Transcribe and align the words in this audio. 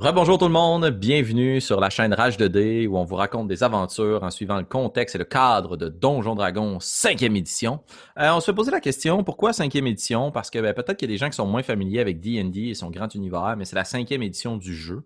Rebonjour 0.00 0.38
tout 0.38 0.46
le 0.46 0.50
monde, 0.50 0.88
bienvenue 0.88 1.60
sur 1.60 1.78
la 1.78 1.90
chaîne 1.90 2.14
Rage 2.14 2.38
de 2.38 2.48
d 2.48 2.86
où 2.86 2.96
on 2.96 3.04
vous 3.04 3.16
raconte 3.16 3.48
des 3.48 3.62
aventures 3.62 4.22
en 4.22 4.30
suivant 4.30 4.56
le 4.56 4.64
contexte 4.64 5.14
et 5.14 5.18
le 5.18 5.26
cadre 5.26 5.76
de 5.76 5.90
Donjon 5.90 6.34
Dragon 6.34 6.78
5e 6.78 7.36
édition. 7.36 7.80
Euh, 8.18 8.30
on 8.32 8.40
se 8.40 8.46
fait 8.46 8.54
poser 8.54 8.70
la 8.70 8.80
question, 8.80 9.22
pourquoi 9.24 9.50
5e 9.50 9.86
édition? 9.86 10.32
Parce 10.32 10.48
que 10.48 10.58
ben, 10.58 10.72
peut-être 10.72 10.96
qu'il 10.96 11.10
y 11.10 11.12
a 11.12 11.14
des 11.14 11.18
gens 11.18 11.28
qui 11.28 11.36
sont 11.36 11.44
moins 11.44 11.62
familiers 11.62 12.00
avec 12.00 12.18
D&D 12.18 12.68
et 12.68 12.72
son 12.72 12.88
grand 12.88 13.14
univers, 13.14 13.56
mais 13.58 13.66
c'est 13.66 13.76
la 13.76 13.82
5e 13.82 14.22
édition 14.22 14.56
du 14.56 14.74
jeu. 14.74 15.02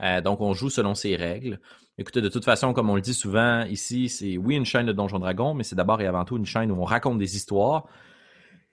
Euh, 0.00 0.22
donc 0.22 0.40
on 0.40 0.54
joue 0.54 0.70
selon 0.70 0.94
ses 0.94 1.14
règles. 1.14 1.60
Écoutez, 1.98 2.22
de 2.22 2.30
toute 2.30 2.46
façon, 2.46 2.72
comme 2.72 2.88
on 2.88 2.94
le 2.94 3.02
dit 3.02 3.12
souvent 3.12 3.64
ici, 3.64 4.08
c'est 4.08 4.38
oui 4.38 4.56
une 4.56 4.64
chaîne 4.64 4.86
de 4.86 4.92
Donjon 4.92 5.18
Dragon, 5.18 5.52
mais 5.52 5.62
c'est 5.62 5.76
d'abord 5.76 6.00
et 6.00 6.06
avant 6.06 6.24
tout 6.24 6.38
une 6.38 6.46
chaîne 6.46 6.72
où 6.72 6.80
on 6.80 6.84
raconte 6.84 7.18
des 7.18 7.36
histoires. 7.36 7.86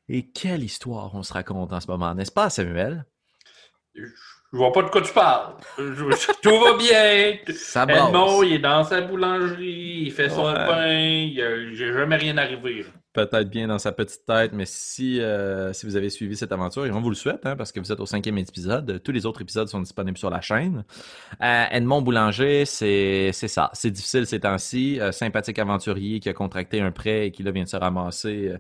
Et 0.08 0.32
quelle 0.32 0.64
histoire 0.64 1.14
on 1.16 1.22
se 1.24 1.34
raconte 1.34 1.74
en 1.74 1.82
ce 1.82 1.88
moment, 1.88 2.16
n'est-ce 2.16 2.32
pas 2.32 2.50
Samuel? 2.50 3.06
Je 4.56 4.58
vois 4.58 4.72
pas 4.72 4.84
de 4.84 4.90
quoi 4.90 5.02
tu 5.02 5.12
parles. 5.12 5.52
tout 5.76 6.60
va 6.62 6.78
bien. 6.78 7.34
Ça 7.54 7.84
Edmond, 7.84 8.42
il 8.42 8.54
est 8.54 8.60
dans 8.60 8.86
sa 8.86 9.02
boulangerie, 9.02 10.04
il 10.06 10.12
fait 10.12 10.30
son 10.30 10.44
pain, 10.44 11.30
j'ai 11.74 11.92
jamais 11.92 12.16
rien 12.16 12.38
arrivé. 12.38 12.86
Peut-être 13.12 13.50
bien 13.50 13.68
dans 13.68 13.80
sa 13.80 13.92
petite 13.92 14.26
tête, 14.26 14.54
mais 14.54 14.64
si, 14.66 15.20
euh, 15.20 15.74
si 15.74 15.86
vous 15.86 15.98
avez 15.98 16.10
suivi 16.10 16.38
cette 16.38 16.54
aventure, 16.54 16.86
et 16.86 16.92
on 16.92 17.02
vous 17.02 17.10
le 17.10 17.16
souhaite, 17.16 17.46
hein, 17.46 17.58
parce 17.58 17.74
que 17.74 17.82
vous 17.82 17.92
êtes 17.92 18.00
au 18.00 18.06
cinquième 18.06 18.38
épisode, 18.38 19.02
tous 19.04 19.12
les 19.12 19.26
autres 19.26 19.42
épisodes 19.42 19.68
sont 19.68 19.82
disponibles 19.82 20.18
sur 20.18 20.30
la 20.30 20.40
chaîne. 20.40 20.86
Euh, 21.44 21.66
Edmond 21.72 22.02
Boulanger, 22.02 22.64
c'est 22.64 23.34
ça. 23.34 23.72
C'est 23.74 23.92
difficile 23.92 24.26
ces 24.26 24.40
temps-ci. 24.40 25.02
Euh, 25.02 25.12
sympathique 25.12 25.60
aventurier 25.60 26.22
qui 26.22 26.30
a 26.30 26.34
contracté 26.34 26.80
un 26.80 26.92
prêt 26.92 27.28
et 27.28 27.32
qui 27.32 27.44
là 27.44 27.52
vient 27.52 27.64
de 27.64 27.70
se 27.70 27.76
ramasser 27.76 28.54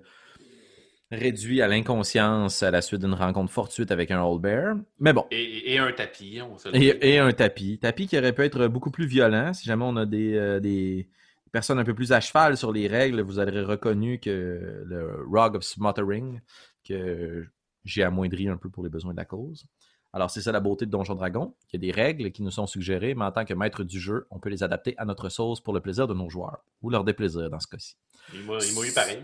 réduit 1.11 1.61
à 1.61 1.67
l'inconscience 1.67 2.63
à 2.63 2.71
la 2.71 2.81
suite 2.81 3.01
d'une 3.01 3.13
rencontre 3.13 3.51
fortuite 3.51 3.91
avec 3.91 4.11
un 4.11 4.21
old 4.23 4.41
bear. 4.41 4.75
Mais 4.99 5.13
bon. 5.13 5.25
Et, 5.31 5.77
un 5.77 5.91
tapis, 5.91 6.39
on 6.41 6.57
et, 6.73 7.13
et, 7.13 7.19
un 7.19 7.31
tapis. 7.31 7.79
Tapis 7.79 8.07
qui 8.07 8.17
aurait 8.17 8.33
pu 8.33 8.43
être 8.43 8.67
beaucoup 8.67 8.91
plus 8.91 9.05
violent. 9.05 9.53
Si 9.53 9.65
jamais 9.65 9.85
on 9.85 9.95
a 9.97 10.05
des, 10.05 10.35
euh, 10.35 10.59
des 10.59 11.09
personnes 11.51 11.79
un 11.79 11.83
peu 11.83 11.93
plus 11.93 12.11
à 12.11 12.19
cheval 12.19 12.57
sur 12.57 12.71
les 12.71 12.87
règles, 12.87 13.21
vous 13.21 13.39
aurez 13.39 13.61
reconnu 13.61 14.19
que 14.19 14.83
le 14.85 15.25
Rog 15.31 15.55
of 15.55 15.63
Smothering, 15.63 16.41
que 16.83 17.45
j'ai 17.83 18.03
amoindri 18.03 18.47
un 18.47 18.57
peu 18.57 18.69
pour 18.69 18.83
les 18.83 18.89
besoins 18.89 19.11
de 19.11 19.17
la 19.17 19.25
cause. 19.25 19.65
Alors, 20.11 20.31
c'est 20.31 20.41
ça 20.41 20.53
la 20.53 20.61
beauté 20.61 20.85
de 20.85 20.91
Donjon 20.91 21.15
Dragon. 21.15 21.53
Il 21.67 21.73
y 21.73 21.75
a 21.75 21.91
des 21.91 21.91
règles 21.91 22.31
qui 22.31 22.41
nous 22.41 22.51
sont 22.51 22.67
suggérées, 22.67 23.15
mais 23.15 23.25
en 23.25 23.33
tant 23.33 23.43
que 23.43 23.53
maître 23.53 23.83
du 23.83 23.99
jeu, 23.99 24.27
on 24.31 24.39
peut 24.39 24.49
les 24.49 24.63
adapter 24.63 24.95
à 24.97 25.03
notre 25.03 25.27
sauce 25.27 25.61
pour 25.61 25.73
le 25.73 25.81
plaisir 25.81 26.07
de 26.07 26.13
nos 26.13 26.29
joueurs, 26.29 26.63
ou 26.81 26.89
leur 26.89 27.03
déplaisir 27.03 27.49
dans 27.49 27.59
ce 27.59 27.67
cas-ci. 27.67 27.97
Il 28.33 28.45
m'a 28.45 28.57
eu 28.57 28.93
pareil. 28.93 29.19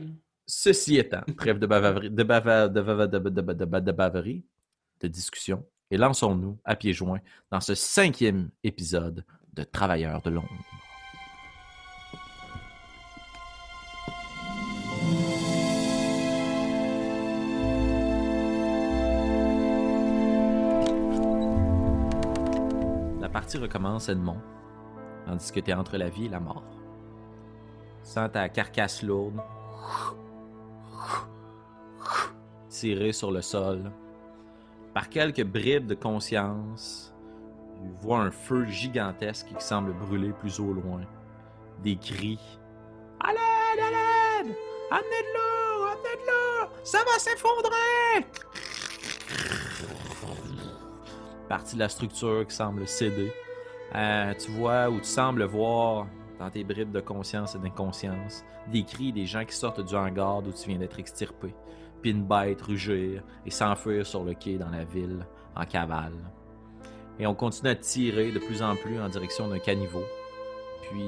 Ceci 0.47 0.97
étant, 0.97 1.21
trêve 1.37 1.59
de 1.59 1.67
baverie, 1.67 2.09
de, 2.09 2.23
de, 2.23 3.91
baverie, 3.91 4.43
de 4.99 5.07
discussion, 5.07 5.65
et 5.89 5.97
lançons-nous 5.97 6.59
à 6.65 6.75
pieds 6.75 6.93
joints 6.93 7.21
dans 7.51 7.61
ce 7.61 7.75
cinquième 7.75 8.49
épisode 8.63 9.23
de 9.53 9.63
Travailleurs 9.63 10.21
de 10.21 10.29
l'ombre. 10.29 10.49
La 23.19 23.29
partie 23.29 23.57
recommence, 23.57 24.09
Edmond, 24.09 24.41
tandis 25.25 25.51
que 25.51 25.59
tu 25.59 25.71
es 25.71 25.73
entre 25.73 25.97
la 25.97 26.09
vie 26.09 26.25
et 26.25 26.29
la 26.29 26.39
mort. 26.39 26.63
Sens 28.03 28.31
ta 28.31 28.49
carcasse 28.49 29.03
lourde 29.03 29.39
tiré 32.69 33.11
sur 33.11 33.31
le 33.31 33.41
sol. 33.41 33.91
Par 34.93 35.09
quelques 35.09 35.43
bribes 35.43 35.87
de 35.87 35.95
conscience, 35.95 37.13
il 37.83 37.91
voit 38.01 38.19
un 38.19 38.31
feu 38.31 38.65
gigantesque 38.65 39.47
qui 39.47 39.63
semble 39.63 39.93
brûler 39.93 40.33
plus 40.33 40.59
au 40.59 40.73
loin. 40.73 41.01
Des 41.83 41.95
cris. 41.95 42.39
À 43.19 43.31
l'aide, 43.31 43.83
à 43.83 43.89
l'aide! 43.91 44.55
Amenez 44.91 45.21
de 45.21 45.33
l'eau! 45.33 45.85
Amenez 45.85 46.15
de 46.21 46.27
l'eau! 46.27 46.69
Ça 46.83 46.99
va 46.99 47.19
s'effondrer! 47.19 48.25
Partie 51.47 51.75
de 51.75 51.79
la 51.79 51.89
structure 51.89 52.45
qui 52.47 52.55
semble 52.55 52.87
céder. 52.87 53.31
Euh, 53.95 54.33
tu 54.35 54.51
vois 54.51 54.89
ou 54.89 54.99
tu 54.99 55.05
sembles 55.05 55.43
voir 55.43 56.07
dans 56.41 56.49
tes 56.49 56.63
bribes 56.63 56.91
de 56.91 57.01
conscience 57.01 57.53
et 57.53 57.59
d'inconscience 57.59 58.43
des 58.71 58.83
cris 58.83 59.13
des 59.13 59.27
gens 59.27 59.45
qui 59.45 59.55
sortent 59.55 59.85
du 59.85 59.95
hangar 59.95 60.41
d'où 60.41 60.51
tu 60.51 60.69
viens 60.69 60.79
d'être 60.79 60.97
extirpé 60.97 61.53
puis 62.01 62.11
une 62.11 62.23
bête 62.23 62.61
rugir 62.63 63.21
et 63.45 63.51
s'enfuir 63.51 64.07
sur 64.07 64.23
le 64.23 64.33
quai 64.33 64.57
dans 64.57 64.71
la 64.71 64.83
ville 64.83 65.23
en 65.55 65.65
cavale. 65.65 66.17
Et 67.19 67.27
on 67.27 67.35
continue 67.35 67.69
à 67.69 67.75
tirer 67.75 68.31
de 68.31 68.39
plus 68.39 68.63
en 68.63 68.75
plus 68.75 68.99
en 68.99 69.07
direction 69.07 69.47
d'un 69.47 69.59
caniveau. 69.59 70.03
Puis, 70.89 71.03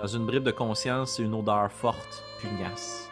dans 0.00 0.06
une 0.06 0.24
bribe 0.24 0.44
de 0.44 0.52
conscience, 0.52 1.16
c'est 1.16 1.24
une 1.24 1.34
odeur 1.34 1.72
forte, 1.72 2.22
pugnace, 2.40 3.10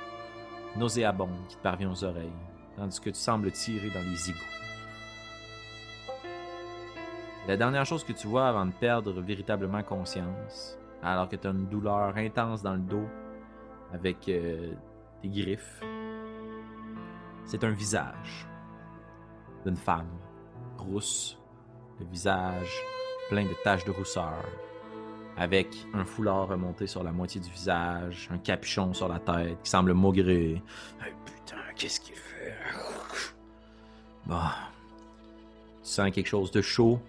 nauséabonde 0.77 1.49
qui 1.49 1.57
te 1.57 1.63
parvient 1.63 1.91
aux 1.91 2.05
oreilles, 2.05 2.31
tandis 2.77 3.01
que 3.01 3.11
tu 3.11 3.19
sembles 3.19 3.51
tirer 3.51 3.91
dans 3.91 4.09
les 4.09 4.31
égouts. 4.31 4.39
La 7.49 7.57
dernière 7.57 7.87
chose 7.87 8.05
que 8.05 8.13
tu 8.13 8.29
vois 8.29 8.47
avant 8.47 8.67
de 8.67 8.73
perdre 8.73 9.21
véritablement 9.21 9.83
conscience, 9.83 10.79
alors 11.03 11.29
que 11.29 11.37
tu 11.37 11.47
as 11.47 11.51
une 11.51 11.67
douleur 11.67 12.17
intense 12.17 12.63
dans 12.63 12.75
le 12.75 12.81
dos, 12.81 13.09
avec 13.93 14.29
euh, 14.29 14.73
des 15.23 15.29
griffes, 15.29 15.83
c'est 17.45 17.65
un 17.65 17.71
visage 17.71 18.47
d'une 19.65 19.77
femme 19.77 20.11
rousse, 20.79 21.39
le 21.99 22.07
visage 22.07 22.83
plein 23.29 23.45
de 23.45 23.55
taches 23.65 23.85
de 23.85 23.91
rousseur, 23.91 24.45
avec 25.37 25.69
un 25.95 26.05
foulard 26.05 26.49
remonté 26.49 26.87
sur 26.87 27.03
la 27.03 27.13
moitié 27.13 27.41
du 27.41 27.51
visage, 27.51 28.29
un 28.31 28.39
capuchon 28.39 28.93
sur 28.93 29.09
la 29.09 29.19
tête 29.19 29.63
qui 29.63 29.71
semble 29.71 29.93
maugrer. 29.95 30.63
putain, 31.25 31.57
qu'est-ce 31.77 32.01
qu'il 32.01 32.15
fait? 32.15 32.55
Bah. 34.27 34.53
Tu 35.83 35.89
sens 35.89 36.11
quelque 36.11 36.29
chose 36.29 36.51
de 36.51 36.61
chaud, 36.61 37.01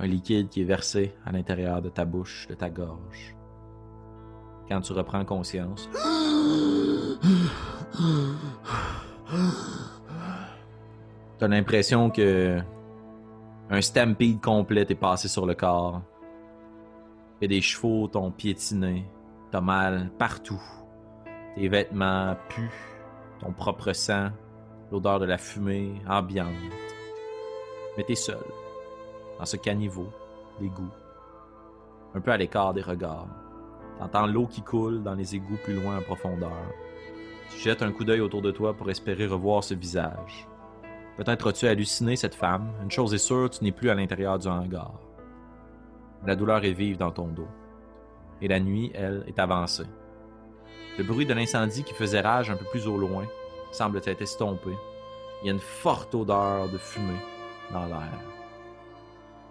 un 0.00 0.06
liquide 0.06 0.48
qui 0.48 0.62
est 0.62 0.64
versé 0.64 1.14
à 1.26 1.32
l'intérieur 1.32 1.82
de 1.82 1.90
ta 1.90 2.06
bouche, 2.06 2.46
de 2.48 2.54
ta 2.54 2.70
gorge. 2.70 3.36
Quand 4.68 4.80
tu 4.80 4.92
reprends 4.94 5.24
conscience. 5.24 5.88
T'as 11.38 11.48
l'impression 11.48 12.10
que 12.10 12.58
un 13.68 13.80
stampede 13.82 14.40
complet 14.40 14.86
est 14.88 14.94
passé 14.94 15.28
sur 15.28 15.44
le 15.44 15.54
corps. 15.54 16.00
Que 17.40 17.46
des 17.46 17.60
chevaux 17.60 18.08
t'ont 18.08 18.30
piétiné. 18.30 19.04
T'as 19.50 19.60
mal 19.60 20.10
partout. 20.18 20.62
Tes 21.56 21.68
vêtements 21.68 22.36
puent. 22.48 22.70
Ton 23.40 23.52
propre 23.52 23.92
sang. 23.92 24.30
L'odeur 24.90 25.20
de 25.20 25.26
la 25.26 25.36
fumée 25.36 25.92
ambiante. 26.08 26.48
Mais 27.96 28.04
t'es 28.04 28.14
seul. 28.14 28.38
Dans 29.40 29.46
ce 29.46 29.56
caniveau. 29.56 30.06
L'égout. 30.60 30.92
Un 32.14 32.20
peu 32.20 32.30
à 32.30 32.36
l'écart 32.36 32.74
des 32.74 32.82
regards. 32.82 33.26
T'entends 33.98 34.26
l'eau 34.26 34.46
qui 34.46 34.60
coule 34.60 35.02
dans 35.02 35.14
les 35.14 35.34
égouts 35.34 35.56
plus 35.64 35.72
loin 35.80 35.96
en 35.96 36.02
profondeur. 36.02 36.52
Tu 37.48 37.58
jettes 37.58 37.80
un 37.80 37.90
coup 37.90 38.04
d'œil 38.04 38.20
autour 38.20 38.42
de 38.42 38.50
toi 38.50 38.74
pour 38.74 38.90
espérer 38.90 39.26
revoir 39.26 39.64
ce 39.64 39.72
visage. 39.72 40.46
Peut-être 41.16 41.48
as-tu 41.48 41.66
halluciné 41.66 42.16
cette 42.16 42.34
femme. 42.34 42.70
Une 42.82 42.90
chose 42.90 43.14
est 43.14 43.18
sûre, 43.18 43.48
tu 43.48 43.64
n'es 43.64 43.72
plus 43.72 43.88
à 43.88 43.94
l'intérieur 43.94 44.38
du 44.38 44.46
hangar. 44.46 44.92
La 46.26 46.36
douleur 46.36 46.62
est 46.62 46.74
vive 46.74 46.98
dans 46.98 47.10
ton 47.10 47.28
dos. 47.28 47.48
Et 48.42 48.48
la 48.48 48.60
nuit, 48.60 48.92
elle, 48.94 49.24
est 49.26 49.38
avancée. 49.38 49.86
Le 50.98 51.04
bruit 51.04 51.24
de 51.24 51.32
l'incendie 51.32 51.82
qui 51.82 51.94
faisait 51.94 52.20
rage 52.20 52.50
un 52.50 52.56
peu 52.56 52.66
plus 52.66 52.86
au 52.86 52.98
loin 52.98 53.24
semble 53.72 54.02
être 54.04 54.20
estompé. 54.20 54.72
Il 55.42 55.46
y 55.46 55.48
a 55.48 55.54
une 55.54 55.60
forte 55.60 56.14
odeur 56.14 56.68
de 56.68 56.76
fumée 56.76 57.24
dans 57.72 57.86
l'air. 57.86 58.39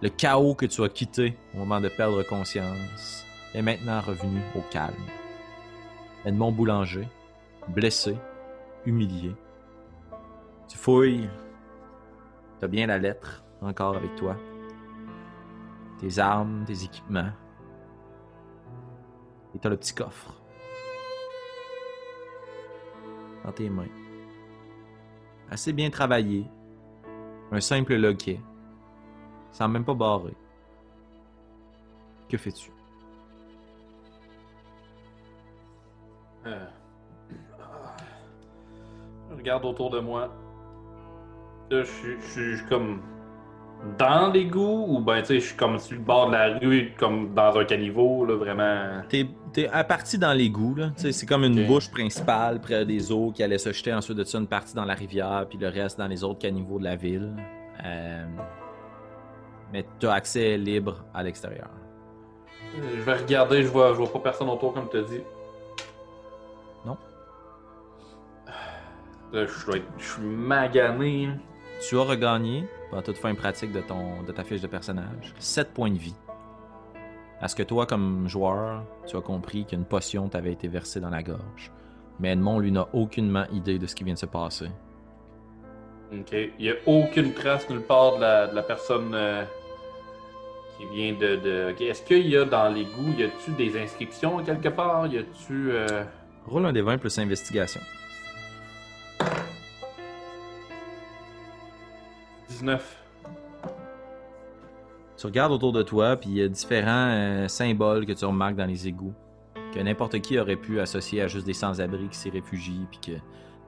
Le 0.02 0.08
chaos 0.08 0.56
que 0.56 0.66
tu 0.66 0.82
as 0.82 0.88
quitté 0.88 1.36
au 1.54 1.58
moment 1.58 1.82
de 1.82 1.90
perdre 1.90 2.24
conscience 2.24 3.26
est 3.54 3.62
maintenant 3.62 4.00
revenu 4.00 4.40
au 4.56 4.62
calme. 4.72 4.96
Edmond 6.24 6.54
Boulanger, 6.54 7.06
blessé, 7.68 8.16
humilié. 8.86 9.36
Tu 10.70 10.78
fouilles. 10.78 11.30
T'as 12.60 12.68
bien 12.68 12.88
la 12.88 12.98
lettre 12.98 13.44
encore 13.62 13.98
avec 13.98 14.16
toi. 14.16 14.38
Tes 16.00 16.18
armes, 16.18 16.64
tes 16.66 16.86
équipements. 16.86 17.32
Et 19.54 19.60
t'as 19.60 19.68
le 19.68 19.76
petit 19.76 19.94
coffre. 19.94 20.42
Dans 23.44 23.52
tes 23.52 23.70
mains. 23.70 23.88
Assez 25.52 25.74
bien 25.74 25.90
travaillé. 25.90 26.46
Un 27.52 27.60
simple 27.60 27.96
loquet. 27.96 28.40
Sans 29.52 29.68
même 29.68 29.86
pas 29.86 29.94
barrer. 29.94 30.36
Que 32.30 32.38
fais-tu? 32.38 32.72
Euh, 36.46 36.66
regarde 39.36 39.66
autour 39.66 39.90
de 39.90 40.00
moi. 40.00 40.30
Là, 41.72 41.84
je 41.84 42.20
suis 42.22 42.66
comme 42.68 43.02
dans 43.98 44.32
l'égout 44.32 44.86
ou 44.88 45.00
ben 45.00 45.22
tu 45.22 45.28
sais, 45.28 45.40
je 45.40 45.46
suis 45.48 45.56
comme 45.56 45.80
sur 45.80 45.98
le 45.98 46.04
bord 46.04 46.28
de 46.28 46.34
la 46.34 46.58
rue, 46.58 46.94
comme 46.98 47.34
dans 47.34 47.58
un 47.58 47.66
caniveau, 47.66 48.26
là, 48.26 48.36
vraiment. 48.36 49.02
T'es, 49.08 49.28
t'es 49.54 49.68
à 49.68 49.84
partie 49.84 50.18
dans 50.18 50.34
l'égout, 50.34 50.76
là. 50.76 50.92
Tu 50.96 51.04
sais, 51.04 51.12
c'est 51.12 51.26
comme 51.26 51.44
une 51.44 51.66
bouche 51.66 51.90
principale 51.90 52.60
près 52.60 52.86
des 52.86 53.12
eaux 53.12 53.32
qui 53.32 53.44
allait 53.44 53.58
se 53.58 53.72
jeter 53.72 53.94
ensuite 53.94 54.18
de 54.18 54.24
ça 54.24 54.38
une 54.38 54.48
partie 54.48 54.76
dans 54.76 54.86
la 54.86 54.96
rivière, 54.96 55.46
puis 55.50 55.58
le 55.58 55.70
reste 55.70 55.98
dans 55.98 56.08
les 56.08 56.24
autres 56.24 56.40
caniveaux 56.40 56.80
de 56.80 56.84
la 56.84 56.96
ville. 56.96 57.36
Euh, 57.86 58.26
Mais 59.74 59.86
t'as 60.00 60.14
accès 60.14 60.58
libre 60.58 61.04
à 61.14 61.22
l'extérieur. 61.24 61.70
Euh, 62.78 62.82
Je 62.98 63.02
vais 63.02 63.14
regarder, 63.16 63.64
je 63.64 63.68
vois, 63.68 63.94
je 63.94 63.98
vois 64.00 64.12
pas 64.12 64.20
personne 64.20 64.50
autour, 64.50 64.74
comme 64.74 64.90
tu 64.90 64.98
as 64.98 65.02
dit. 65.04 65.22
Non? 66.86 66.98
Là, 69.32 69.46
je 69.46 69.66
dois 69.66 69.78
être- 69.78 69.86
je 69.98 70.06
suis 70.14 70.22
magané. 70.24 71.30
Tu 71.88 71.98
as 71.98 72.02
regagné, 72.04 72.66
pendant 72.90 73.04
toute 73.04 73.18
fin 73.18 73.34
pratique 73.36 73.72
de, 73.72 73.82
ton, 73.82 74.24
de 74.24 74.32
ta 74.32 74.44
fiche 74.44 74.62
de 74.62 74.68
personnage, 74.68 75.34
7 75.40 75.72
points 75.74 75.92
de 75.92 75.98
vie. 75.98 76.16
Est-ce 77.42 77.56
que 77.56 77.64
toi, 77.64 77.86
comme 77.86 78.28
joueur, 78.28 78.84
tu 79.08 79.16
as 79.16 79.22
compris 79.22 79.66
qu'une 79.66 79.86
potion 79.86 80.28
t'avait 80.28 80.52
été 80.52 80.68
versée 80.68 81.00
dans 81.00 81.10
la 81.10 81.24
gorge? 81.24 81.72
Mais 82.20 82.34
Edmond, 82.34 82.60
lui, 82.60 82.72
n'a 82.72 82.88
aucunement 82.92 83.46
idée 83.54 83.80
de 83.80 83.88
ce 83.88 83.96
qui 83.96 84.04
vient 84.04 84.16
de 84.16 84.20
se 84.20 84.26
passer. 84.26 84.68
Ok. 86.12 86.34
Il 86.34 86.52
n'y 86.60 86.70
a 86.72 86.74
aucune 86.86 87.34
trace 87.34 87.70
nulle 87.70 87.82
part 87.84 88.16
de 88.18 88.22
la, 88.22 88.48
de 88.48 88.56
la 88.56 88.64
personne 88.64 89.12
euh, 89.14 89.46
qui 90.80 90.86
vient 90.88 91.14
de. 91.14 91.76
Est-ce 91.82 92.02
qu'il 92.04 92.28
y 92.28 92.38
a 92.38 92.46
dans 92.46 92.70
l'égout, 92.74 93.14
y 93.18 93.24
a-tu 93.24 93.52
des 93.52 93.78
inscriptions 93.80 94.42
quelque 94.44 94.70
part? 94.70 95.08
Y 95.08 95.18
a-tu. 95.20 95.72
euh, 95.72 96.04
Roule 96.48 96.66
un 96.66 96.74
des 96.74 96.82
20 96.82 96.98
plus 96.98 97.20
investigation. 97.20 97.82
19. 102.48 102.96
Tu 105.18 105.26
regardes 105.26 105.52
autour 105.52 105.74
de 105.74 105.84
toi, 105.84 106.16
puis 106.16 106.30
il 106.30 106.38
y 106.38 106.42
a 106.42 106.48
différents 106.48 107.10
euh, 107.12 107.48
symboles 107.50 108.06
que 108.06 108.14
tu 108.14 108.24
remarques 108.26 108.56
dans 108.56 108.66
les 108.66 108.88
égouts, 108.88 109.14
que 109.74 109.80
n'importe 109.80 110.20
qui 110.22 110.40
aurait 110.40 110.56
pu 110.56 110.80
associer 110.80 111.22
à 111.22 111.28
juste 111.28 111.46
des 111.46 111.54
sans-abri 111.54 112.08
qui 112.08 112.18
s'y 112.18 112.30
réfugient, 112.30 112.88
puis 112.90 113.00
que 113.14 113.20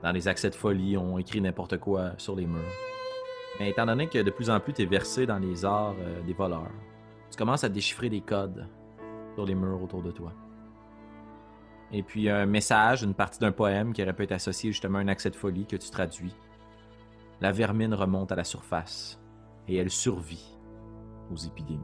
dans 0.02 0.12
les 0.14 0.28
accès 0.30 0.50
de 0.50 0.56
folie, 0.56 0.96
on 0.98 1.18
écrit 1.18 1.42
n'importe 1.42 1.78
quoi 1.78 2.12
sur 2.18 2.36
les 2.36 2.46
murs. 2.48 2.62
Mais 3.60 3.70
étant 3.70 3.86
donné 3.86 4.08
que 4.08 4.20
de 4.20 4.32
plus 4.32 4.50
en 4.50 4.60
plus 4.62 4.74
tu 4.74 4.82
es 4.84 4.86
versé 4.86 5.26
dans 5.26 5.38
les 5.40 5.66
arts 5.66 5.94
euh, 6.00 6.22
des 6.26 6.34
voleurs, 6.34 6.72
tu 7.32 7.38
commences 7.38 7.64
à 7.64 7.70
déchiffrer 7.70 8.10
des 8.10 8.22
codes 8.22 8.68
sur 9.36 9.46
les 9.46 9.56
murs 9.56 9.82
autour 9.82 10.04
de 10.04 10.12
toi. 10.12 10.34
Et 11.94 12.04
puis 12.04 12.30
un 12.30 12.46
message, 12.46 13.04
une 13.04 13.14
partie 13.14 13.40
d'un 13.40 13.54
poème 13.54 13.94
qui 13.94 14.04
aurait 14.04 14.14
pu 14.14 14.24
être 14.24 14.34
associé 14.34 14.72
justement 14.72 15.00
à 15.00 15.02
un 15.02 15.08
accès 15.08 15.30
de 15.30 15.36
folie 15.36 15.66
que 15.66 15.78
tu 15.78 15.90
traduis. 15.90 16.36
La 17.40 17.52
vermine 17.52 17.94
remonte 17.94 18.32
à 18.32 18.36
la 18.36 18.44
surface 18.44 19.20
et 19.68 19.78
elle 19.78 19.90
survit 19.90 20.58
aux 21.32 21.38
épidémies. 21.38 21.80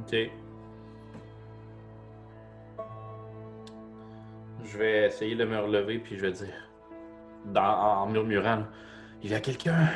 Ok. 0.00 0.16
Je 4.64 4.78
vais 4.78 5.06
essayer 5.06 5.36
de 5.36 5.44
me 5.44 5.58
relever, 5.58 5.98
puis 6.00 6.16
je 6.16 6.22
vais 6.22 6.32
dire. 6.32 6.68
Dans, 7.46 7.62
en 7.62 8.06
murmurant, 8.06 8.64
il 9.24 9.30
y 9.30 9.34
a 9.34 9.40
quelqu'un. 9.40 9.88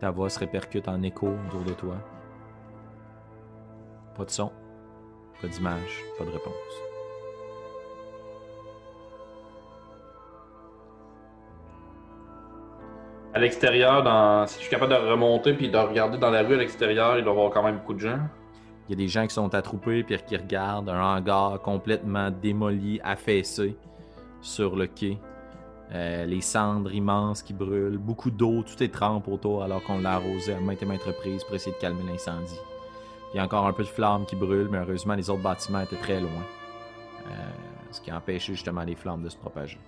Ta 0.00 0.10
voix 0.10 0.28
se 0.28 0.40
répercute 0.40 0.88
en 0.88 1.00
écho 1.02 1.28
autour 1.46 1.62
de 1.62 1.72
toi. 1.72 1.94
Pas 4.16 4.24
de 4.24 4.30
son, 4.30 4.50
pas 5.40 5.46
d'image, 5.46 6.02
pas 6.18 6.24
de 6.24 6.30
réponse. 6.30 6.52
À 13.32 13.38
l'extérieur, 13.38 14.02
dans... 14.02 14.46
si 14.46 14.56
je 14.56 14.62
suis 14.62 14.70
capable 14.70 14.92
de 14.92 15.10
remonter 15.10 15.54
puis 15.54 15.68
de 15.68 15.78
regarder 15.78 16.18
dans 16.18 16.30
la 16.30 16.42
rue 16.42 16.54
à 16.54 16.58
l'extérieur, 16.58 17.18
il 17.18 17.24
doit 17.24 17.32
y 17.32 17.36
avoir 17.36 17.52
quand 17.52 17.62
même 17.62 17.78
beaucoup 17.78 17.94
de 17.94 18.00
gens. 18.00 18.18
Il 18.88 18.92
y 18.92 18.94
a 18.94 18.96
des 18.96 19.08
gens 19.08 19.26
qui 19.26 19.34
sont 19.34 19.54
attroupés 19.54 20.02
puis 20.02 20.16
qui 20.26 20.36
regardent 20.36 20.90
un 20.90 21.00
hangar 21.00 21.60
complètement 21.62 22.30
démoli, 22.30 23.00
affaissé 23.02 23.76
sur 24.40 24.74
le 24.74 24.86
quai. 24.86 25.18
Euh, 25.92 26.24
les 26.24 26.40
cendres 26.40 26.92
immenses 26.92 27.42
qui 27.42 27.52
brûlent, 27.52 27.98
beaucoup 27.98 28.30
d'eau, 28.30 28.62
tout 28.62 28.82
est 28.82 28.92
trempe 28.92 29.28
autour 29.28 29.62
alors 29.62 29.82
qu'on 29.84 30.00
l'a 30.00 30.14
arrosé 30.14 30.54
à 30.54 30.60
maintes 30.60 30.82
et 30.82 30.86
maintes 30.86 31.02
reprises 31.02 31.44
pour 31.44 31.54
essayer 31.54 31.72
de 31.76 31.80
calmer 31.80 32.02
l'incendie. 32.10 32.58
Puis 32.58 33.34
il 33.34 33.36
y 33.36 33.40
a 33.40 33.44
encore 33.44 33.66
un 33.66 33.72
peu 33.72 33.82
de 33.82 33.88
flammes 33.88 34.24
qui 34.24 34.34
brûlent, 34.34 34.68
mais 34.70 34.78
heureusement 34.78 35.14
les 35.14 35.28
autres 35.28 35.42
bâtiments 35.42 35.80
étaient 35.80 35.96
très 35.96 36.20
loin. 36.20 36.30
Euh, 37.26 37.30
ce 37.90 38.00
qui 38.00 38.10
a 38.10 38.16
empêché 38.16 38.54
justement 38.54 38.82
les 38.82 38.94
flammes 38.96 39.22
de 39.22 39.28
se 39.28 39.36
propager. 39.36 39.78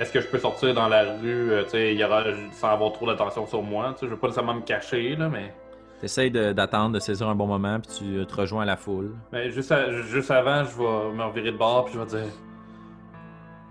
Est-ce 0.00 0.12
que 0.12 0.20
je 0.20 0.26
peux 0.28 0.38
sortir 0.38 0.72
dans 0.74 0.88
la 0.88 1.02
rue, 1.20 1.52
euh, 1.52 1.64
tu 1.64 1.70
sais, 1.70 1.92
il 1.92 1.98
y 2.00 2.04
aura 2.04 2.24
sans 2.52 2.68
avoir 2.68 2.92
trop 2.92 3.06
d'attention 3.06 3.46
sur 3.46 3.62
moi, 3.62 3.92
tu 3.92 4.00
sais, 4.00 4.06
je 4.06 4.10
veux 4.12 4.16
pas 4.18 4.28
nécessairement 4.28 4.54
me 4.54 4.62
cacher 4.62 5.14
là, 5.16 5.28
mais, 5.28 5.52
T'essayes 6.00 6.32
de- 6.32 6.52
d'attendre, 6.52 6.94
de 6.94 6.98
saisir 6.98 7.28
un 7.28 7.34
bon 7.36 7.46
moment, 7.46 7.78
puis 7.78 7.92
tu 7.98 8.26
te 8.26 8.34
rejoins 8.34 8.62
à 8.62 8.66
la 8.66 8.76
foule. 8.76 9.14
mais 9.30 9.50
juste, 9.50 9.70
à- 9.70 9.92
juste 10.02 10.30
avant, 10.32 10.64
je 10.64 10.76
vais 10.76 11.14
me 11.16 11.22
revirer 11.24 11.52
de 11.52 11.56
bord 11.56 11.84
puis 11.84 11.94
je 11.94 11.98
vais 12.00 12.06
dire 12.06 12.32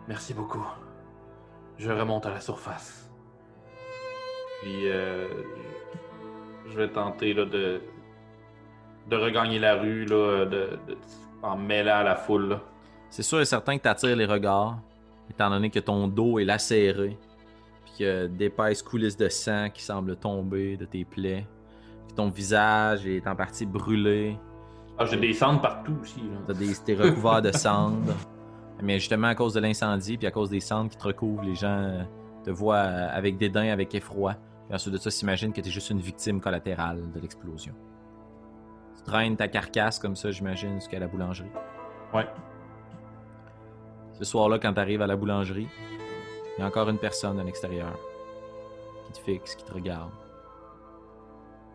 merci 0.08 0.34
beaucoup. 0.34 0.66
Je 1.78 1.92
remonte 1.92 2.26
à 2.26 2.30
la 2.32 2.40
surface. 2.42 3.10
Puis 4.62 4.90
euh, 4.90 5.28
je 6.70 6.78
vais 6.78 6.90
tenter 6.90 7.34
là 7.34 7.46
de 7.46 7.82
de 9.10 9.16
regagner 9.18 9.58
la 9.58 9.76
rue 9.76 10.06
là, 10.06 10.46
de, 10.46 10.78
de- 10.88 10.98
en 11.42 11.58
mêlant 11.58 11.96
à 11.98 12.04
la 12.04 12.16
foule. 12.16 12.50
là. 12.50 12.62
C'est 13.10 13.24
sûr 13.24 13.42
et 13.42 13.46
certain 13.46 13.76
que 13.78 13.82
t'attires 13.84 14.16
les 14.16 14.28
regards, 14.28 14.78
étant 15.30 15.50
donné 15.50 15.72
que 15.72 15.80
ton 15.80 16.08
dos 16.08 16.38
est 16.38 16.46
lacéré, 16.46 17.18
puis 17.86 18.06
a 18.06 18.28
d'épaisses 18.28 18.84
coulisses 18.84 19.18
de 19.18 19.28
sang 19.28 19.70
qui 19.74 19.82
semblent 19.82 20.16
tomber 20.16 20.78
de 20.78 20.86
tes 20.86 21.04
plaies, 21.04 21.48
puis 22.08 22.16
ton 22.16 22.30
visage 22.30 23.08
est 23.08 23.26
en 23.28 23.36
partie 23.36 23.66
brûlé, 23.66 24.38
Ah, 25.00 25.06
j'ai 25.06 25.18
des 25.18 25.34
cendres 25.34 25.62
partout 25.62 25.96
aussi. 26.00 26.22
t'es 26.86 26.94
recouvert 26.94 27.42
de 27.42 27.52
cendres. 27.52 28.14
Mais 28.82 29.00
justement, 29.00 29.28
à 29.28 29.36
cause 29.36 29.54
de 29.54 29.60
l'incendie, 29.60 30.18
puis 30.18 30.28
à 30.28 30.32
cause 30.32 30.50
des 30.50 30.60
cendres 30.60 30.90
qui 30.90 30.98
te 30.98 31.04
recouvrent, 31.04 31.44
les 31.44 31.56
gens 31.56 31.68
euh, 31.68 32.04
te 32.44 32.50
voient 32.50 32.78
euh, 32.78 33.10
avec 33.12 33.38
dédain, 33.38 33.72
avec 33.72 33.94
effroi. 33.94 34.36
Puis 34.66 34.76
ensuite 34.76 34.94
de 34.94 35.00
ça, 35.00 35.12
s'imaginent 35.12 35.54
que 35.54 35.62
t'es 35.62 35.70
juste 35.70 35.92
une 35.92 36.00
victime 36.00 36.42
collatérale 36.42 37.12
de 37.12 37.20
l'explosion. 37.20 37.74
Tu 38.98 39.04
traînes 39.04 39.38
ta 39.38 39.48
carcasse 39.48 40.00
comme 40.00 40.16
ça, 40.16 40.32
j'imagine, 40.32 40.76
jusqu'à 40.76 41.00
la 41.00 41.08
boulangerie. 41.08 41.52
Ouais. 42.14 42.28
Ce 44.14 44.24
soir-là, 44.24 44.60
quand 44.60 44.74
tu 44.74 44.80
arrives 44.80 45.02
à 45.02 45.08
la 45.08 45.16
boulangerie, 45.16 45.68
il 46.58 46.62
y 46.62 46.64
a 46.64 46.68
encore 46.68 46.90
une 46.90 46.98
personne 46.98 47.40
à 47.40 47.44
l'extérieur 47.44 47.98
qui 49.06 49.14
te 49.14 49.20
fixe, 49.20 49.56
qui 49.56 49.64
te 49.64 49.74
regarde. 49.74 50.12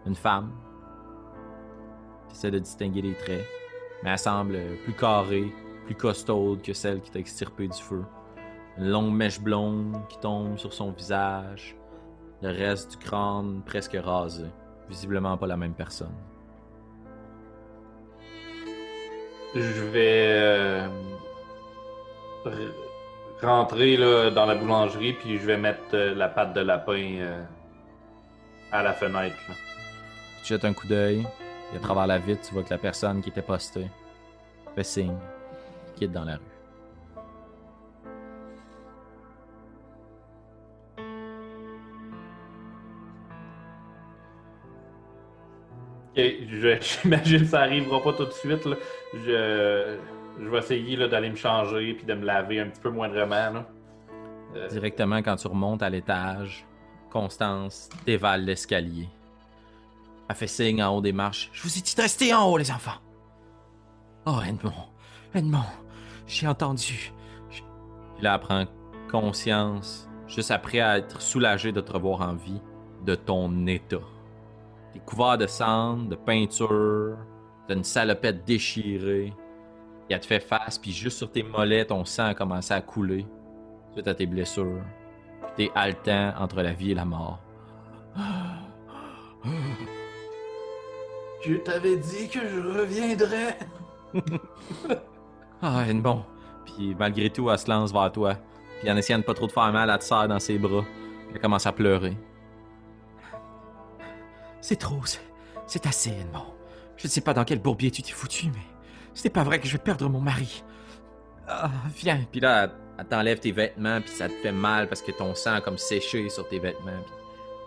Une 0.06 0.14
femme. 0.14 0.52
Tu 2.28 2.34
essaies 2.34 2.50
de 2.50 2.58
distinguer 2.58 3.02
les 3.02 3.14
traits, 3.14 3.44
mais 4.02 4.10
elle 4.10 4.18
semble 4.18 4.58
plus 4.84 4.92
carrée, 4.92 5.52
plus 5.86 5.94
costaude 5.94 6.60
que 6.60 6.72
celle 6.72 7.00
qui 7.00 7.10
t'a 7.10 7.20
extirpé 7.20 7.68
du 7.68 7.80
feu. 7.80 8.04
Une 8.76 8.90
longue 8.90 9.12
mèche 9.12 9.40
blonde 9.40 9.96
qui 10.08 10.18
tombe 10.18 10.58
sur 10.58 10.74
son 10.74 10.90
visage, 10.90 11.76
le 12.42 12.50
reste 12.50 12.90
du 12.90 12.96
crâne 12.98 13.62
presque 13.64 13.96
rasé. 13.96 14.44
Visiblement 14.88 15.36
pas 15.36 15.46
la 15.46 15.56
même 15.56 15.72
personne. 15.72 16.14
Je 19.54 19.82
vais 19.84 20.26
euh, 20.28 20.88
rentrer 23.40 23.96
là, 23.96 24.30
dans 24.30 24.44
la 24.44 24.54
boulangerie, 24.54 25.14
puis 25.14 25.38
je 25.38 25.46
vais 25.46 25.56
mettre 25.56 25.80
euh, 25.94 26.14
la 26.14 26.28
pâte 26.28 26.52
de 26.52 26.60
lapin 26.60 27.16
euh, 27.20 27.42
à 28.70 28.82
la 28.82 28.92
fenêtre. 28.92 29.36
là. 29.48 29.54
Tu 30.42 30.48
jettes 30.48 30.64
un 30.64 30.74
coup 30.74 30.86
d'œil, 30.86 31.26
et 31.72 31.76
à 31.76 31.80
travers 31.80 32.06
la 32.06 32.18
vitre, 32.18 32.42
tu 32.46 32.52
vois 32.52 32.62
que 32.62 32.70
la 32.70 32.78
personne 32.78 33.22
qui 33.22 33.30
était 33.30 33.42
postée 33.42 33.88
fait 34.74 34.84
signe, 34.84 35.16
quitte 35.96 36.12
dans 36.12 36.24
la 36.24 36.36
rue. 36.36 36.42
J'imagine 46.16 47.40
que 47.40 47.46
ça 47.46 47.60
arrivera 47.60 48.02
pas 48.02 48.12
tout 48.14 48.24
de 48.24 48.30
suite. 48.32 48.64
là. 48.64 48.76
Je, 49.14 49.98
je 50.40 50.48
vais 50.48 50.58
essayer 50.58 50.96
d'aller 51.08 51.30
me 51.30 51.36
changer 51.36 51.94
puis 51.94 52.06
de 52.06 52.14
me 52.14 52.24
laver 52.24 52.60
un 52.60 52.68
petit 52.68 52.80
peu 52.80 52.90
moindrement. 52.90 53.50
Là. 53.52 53.66
Euh, 54.56 54.68
Directement 54.68 55.18
quand 55.22 55.36
tu 55.36 55.46
remontes 55.48 55.82
à 55.82 55.90
l'étage, 55.90 56.64
Constance 57.10 57.88
dévale 58.06 58.44
l'escalier. 58.44 59.08
Elle 60.28 60.36
fait 60.36 60.46
signe 60.46 60.82
en 60.82 60.96
haut 60.96 61.00
des 61.00 61.12
marches. 61.12 61.50
Je 61.52 61.62
vous 61.62 61.78
ai 61.78 61.80
dit 61.80 61.94
de 61.94 62.02
rester 62.02 62.34
en 62.34 62.44
haut, 62.50 62.56
les 62.58 62.70
enfants. 62.70 62.98
Oh, 64.26 64.38
Edmond, 64.46 64.72
Edmond, 65.34 65.64
j'ai 66.26 66.46
entendu. 66.46 67.12
Je- 67.50 67.62
Puis 68.14 68.22
là, 68.22 68.34
elle 68.34 68.40
prend 68.40 68.64
conscience, 69.10 70.08
juste 70.26 70.50
après 70.50 70.78
être 70.78 71.20
soulagée 71.20 71.72
de 71.72 71.80
te 71.80 71.92
revoir 71.92 72.20
en 72.22 72.34
vie, 72.34 72.60
de 73.04 73.14
ton 73.14 73.66
état. 73.66 73.98
T'es 74.92 74.98
couvert 75.00 75.38
de 75.38 75.46
cendres, 75.46 76.08
de 76.08 76.16
peinture, 76.16 77.16
t'as 77.68 77.74
une 77.74 77.84
salopette 77.84 78.44
déchirée. 78.44 79.32
Et 80.08 80.14
elle 80.14 80.20
te 80.20 80.26
fait 80.26 80.40
face, 80.40 80.78
puis 80.78 80.92
juste 80.92 81.18
sur 81.18 81.30
tes 81.30 81.42
mollets, 81.42 81.84
ton 81.86 82.04
sang 82.04 82.26
a 82.26 82.34
commencé 82.34 82.72
à 82.74 82.80
couler. 82.80 83.26
suite 83.92 84.08
à 84.08 84.14
tes 84.14 84.26
blessures. 84.26 84.82
Puis 85.56 85.66
t'es 85.68 85.72
haletant 85.74 86.32
entre 86.38 86.60
la 86.62 86.72
vie 86.72 86.90
et 86.90 86.94
la 86.94 87.04
mort. 87.06 87.40
Je 91.44 91.54
t'avais 91.56 91.96
dit 91.96 92.28
que 92.28 92.40
je 92.46 92.60
reviendrais. 92.60 93.58
Ah, 95.62 95.84
bon. 95.94 96.24
Puis 96.64 96.94
malgré 96.98 97.30
tout, 97.30 97.50
elle 97.50 97.58
se 97.58 97.70
lance 97.70 97.92
vers 97.92 98.12
toi. 98.12 98.34
Puis 98.80 98.90
en 98.90 98.96
essayant 98.96 99.18
de 99.18 99.24
pas 99.24 99.34
trop 99.34 99.46
te 99.46 99.52
faire 99.52 99.72
mal, 99.72 99.88
elle 99.90 99.98
te 99.98 100.04
serre 100.04 100.28
dans 100.28 100.38
ses 100.38 100.58
bras. 100.58 100.84
Elle 101.32 101.40
commence 101.40 101.66
à 101.66 101.72
pleurer. 101.72 102.16
C'est 104.60 104.76
trop, 104.76 105.00
c'est- 105.04 105.86
assez, 105.86 106.10
Edmond. 106.10 106.46
Je 106.96 107.06
ne 107.06 107.10
sais 107.10 107.20
pas 107.20 107.34
dans 107.34 107.44
quel 107.44 107.60
bourbier 107.60 107.90
tu 107.90 108.02
t'es 108.02 108.12
foutu, 108.12 108.46
mais 108.46 108.60
c'est 109.14 109.30
pas 109.30 109.44
vrai 109.44 109.60
que 109.60 109.66
je 109.66 109.72
vais 109.72 109.82
perdre 109.82 110.08
mon 110.08 110.20
mari. 110.20 110.64
Ah, 111.48 111.70
viens. 111.94 112.20
Puis 112.30 112.40
là, 112.40 112.64
elle- 112.64 112.70
elle 112.98 113.06
t'enlève 113.06 113.38
tes 113.38 113.52
vêtements, 113.52 114.00
puis 114.00 114.10
ça 114.10 114.28
te 114.28 114.34
fait 114.34 114.52
mal 114.52 114.88
parce 114.88 115.02
que 115.02 115.12
ton 115.12 115.34
sang 115.34 115.54
a 115.54 115.60
comme 115.60 115.78
séché 115.78 116.28
sur 116.28 116.48
tes 116.48 116.58
vêtements. 116.58 117.02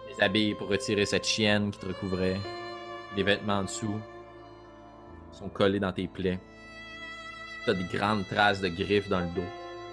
Puis 0.05 0.15
les 0.17 0.23
habille 0.23 0.55
pour 0.55 0.67
retirer 0.67 1.05
cette 1.05 1.25
chienne 1.25 1.71
qui 1.71 1.79
te 1.79 1.85
recouvrait. 1.85 2.39
Les 3.15 3.23
vêtements 3.23 3.59
en 3.59 3.63
dessous 3.63 3.99
sont 5.31 5.49
collés 5.49 5.79
dans 5.79 5.93
tes 5.93 6.07
plaies. 6.07 6.39
T'as 7.65 7.73
des 7.73 7.83
grandes 7.83 8.25
traces 8.27 8.61
de 8.61 8.69
griffes 8.69 9.09
dans 9.09 9.19
le 9.19 9.27
dos, 9.35 9.47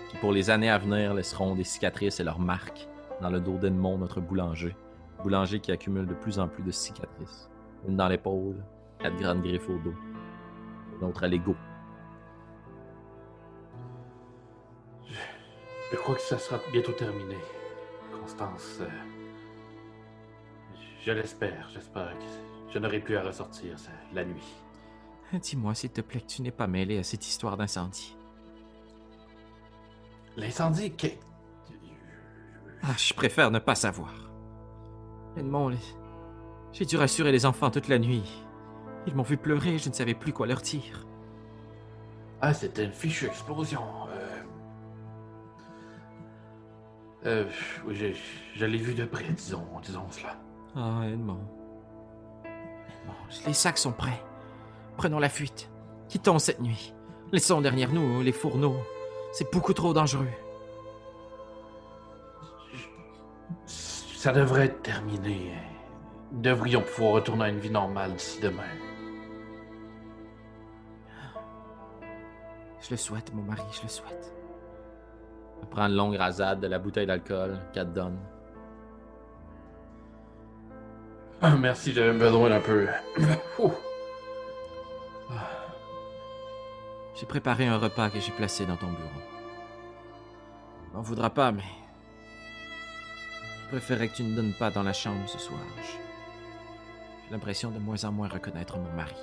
qui 0.08 0.16
pour 0.18 0.32
les 0.32 0.50
années 0.50 0.70
à 0.70 0.78
venir 0.78 1.14
laisseront 1.14 1.54
des 1.54 1.64
cicatrices 1.64 2.20
et 2.20 2.24
leurs 2.24 2.38
marques 2.38 2.86
dans 3.20 3.30
le 3.30 3.40
dos 3.40 3.58
d'Edmond, 3.58 3.98
notre 3.98 4.20
boulanger. 4.20 4.76
Boulanger 5.22 5.58
qui 5.60 5.72
accumule 5.72 6.06
de 6.06 6.14
plus 6.14 6.38
en 6.38 6.48
plus 6.48 6.62
de 6.62 6.70
cicatrices. 6.70 7.50
Une 7.88 7.96
dans 7.96 8.08
l'épaule, 8.08 8.62
quatre 8.98 9.16
grandes 9.16 9.42
griffes 9.42 9.68
au 9.68 9.78
dos. 9.78 9.94
Une 11.00 11.08
autre 11.08 11.24
à 11.24 11.28
l'ego. 11.28 11.56
Je 15.90 15.96
crois 15.96 16.14
que 16.14 16.20
ça 16.20 16.38
sera 16.38 16.60
bientôt 16.72 16.92
terminé. 16.92 17.36
Constance, 18.20 18.78
euh, 18.80 18.86
je 21.04 21.12
l'espère. 21.12 21.68
J'espère 21.72 22.12
que 22.18 22.72
je 22.72 22.78
n'aurai 22.78 23.00
plus 23.00 23.16
à 23.16 23.22
ressortir 23.22 23.76
la 24.12 24.24
nuit. 24.24 24.65
Dis-moi, 25.32 25.74
s'il 25.74 25.90
te 25.90 26.00
plaît, 26.00 26.20
que 26.20 26.26
tu 26.26 26.42
n'es 26.42 26.50
pas 26.50 26.66
mêlé 26.66 26.98
à 26.98 27.02
cette 27.02 27.26
histoire 27.26 27.56
d'incendie. 27.56 28.16
L'incendie, 30.36 30.94
que... 30.94 31.08
Ah, 32.82 32.94
je 32.96 33.12
préfère 33.14 33.50
ne 33.50 33.58
pas 33.58 33.74
savoir. 33.74 34.12
Edmond, 35.36 35.68
les- 35.70 35.78
j'ai 36.72 36.84
dû 36.84 36.96
rassurer 36.96 37.32
les 37.32 37.44
enfants 37.46 37.70
toute 37.70 37.88
la 37.88 37.98
nuit. 37.98 38.42
Ils 39.06 39.14
m'ont 39.14 39.22
vu 39.22 39.36
pleurer, 39.36 39.78
je 39.78 39.88
ne 39.88 39.94
savais 39.94 40.14
plus 40.14 40.32
quoi 40.32 40.46
leur 40.46 40.60
dire. 40.60 41.06
Ah, 42.40 42.52
c'était 42.54 42.84
une 42.84 42.92
fichue 42.92 43.26
explosion. 43.26 43.82
Euh... 44.08 44.42
Euh, 47.24 47.44
oui, 47.86 47.94
je, 47.96 48.06
je 48.54 48.64
l'ai 48.66 48.78
vu 48.78 48.94
de 48.94 49.04
près, 49.04 49.24
disons, 49.32 49.66
disons 49.82 50.08
cela. 50.10 50.36
Ah, 50.76 51.00
Edmond. 51.06 51.40
Edmond, 52.44 53.46
les 53.46 53.52
sacs 53.54 53.78
sont 53.78 53.92
prêts. 53.92 54.22
Prenons 54.96 55.18
la 55.18 55.28
fuite. 55.28 55.70
Quittons 56.08 56.38
cette 56.38 56.60
nuit. 56.60 56.94
Laissons 57.32 57.60
derrière 57.60 57.92
nous 57.92 58.22
les 58.22 58.32
fourneaux. 58.32 58.76
C'est 59.32 59.52
beaucoup 59.52 59.72
trop 59.72 59.92
dangereux. 59.92 60.28
Ça 63.66 64.32
devrait 64.32 64.66
être 64.66 64.82
terminé. 64.82 65.52
Nous 66.32 66.40
devrions 66.40 66.80
pouvoir 66.80 67.12
retourner 67.14 67.44
à 67.44 67.48
une 67.48 67.58
vie 67.58 67.70
normale 67.70 68.14
d'ici 68.14 68.40
demain. 68.40 68.62
Je 72.80 72.90
le 72.90 72.96
souhaite, 72.96 73.34
mon 73.34 73.42
mari, 73.42 73.62
je 73.72 73.82
le 73.82 73.88
souhaite. 73.88 74.32
Elle 75.60 75.68
prend 75.68 75.86
une 75.86 75.96
longue 75.96 76.16
rasade 76.16 76.60
de 76.60 76.66
la 76.66 76.78
bouteille 76.78 77.06
d'alcool 77.06 77.58
qu'elle 77.72 77.88
te 77.88 77.94
donne. 77.94 78.18
Ah, 81.42 81.54
merci, 81.56 81.92
j'avais 81.92 82.16
besoin 82.16 82.48
d'un 82.48 82.60
peu. 82.60 82.86
J'ai 87.18 87.26
préparé 87.26 87.66
un 87.66 87.78
repas 87.78 88.10
que 88.10 88.20
j'ai 88.20 88.32
placé 88.32 88.66
dans 88.66 88.76
ton 88.76 88.88
bureau. 88.88 89.22
On 90.94 91.00
voudra 91.00 91.30
pas, 91.30 91.50
mais. 91.50 91.64
Je 93.64 93.68
préférais 93.68 94.08
que 94.08 94.16
tu 94.16 94.22
ne 94.22 94.36
donnes 94.36 94.52
pas 94.52 94.70
dans 94.70 94.82
la 94.82 94.92
chambre 94.92 95.26
ce 95.28 95.38
soir. 95.38 95.60
J'ai 95.82 96.06
j'ai 97.26 97.32
l'impression 97.32 97.72
de 97.72 97.78
moins 97.80 98.04
en 98.04 98.12
moins 98.12 98.28
reconnaître 98.28 98.78
mon 98.78 98.92
mari. 98.92 99.16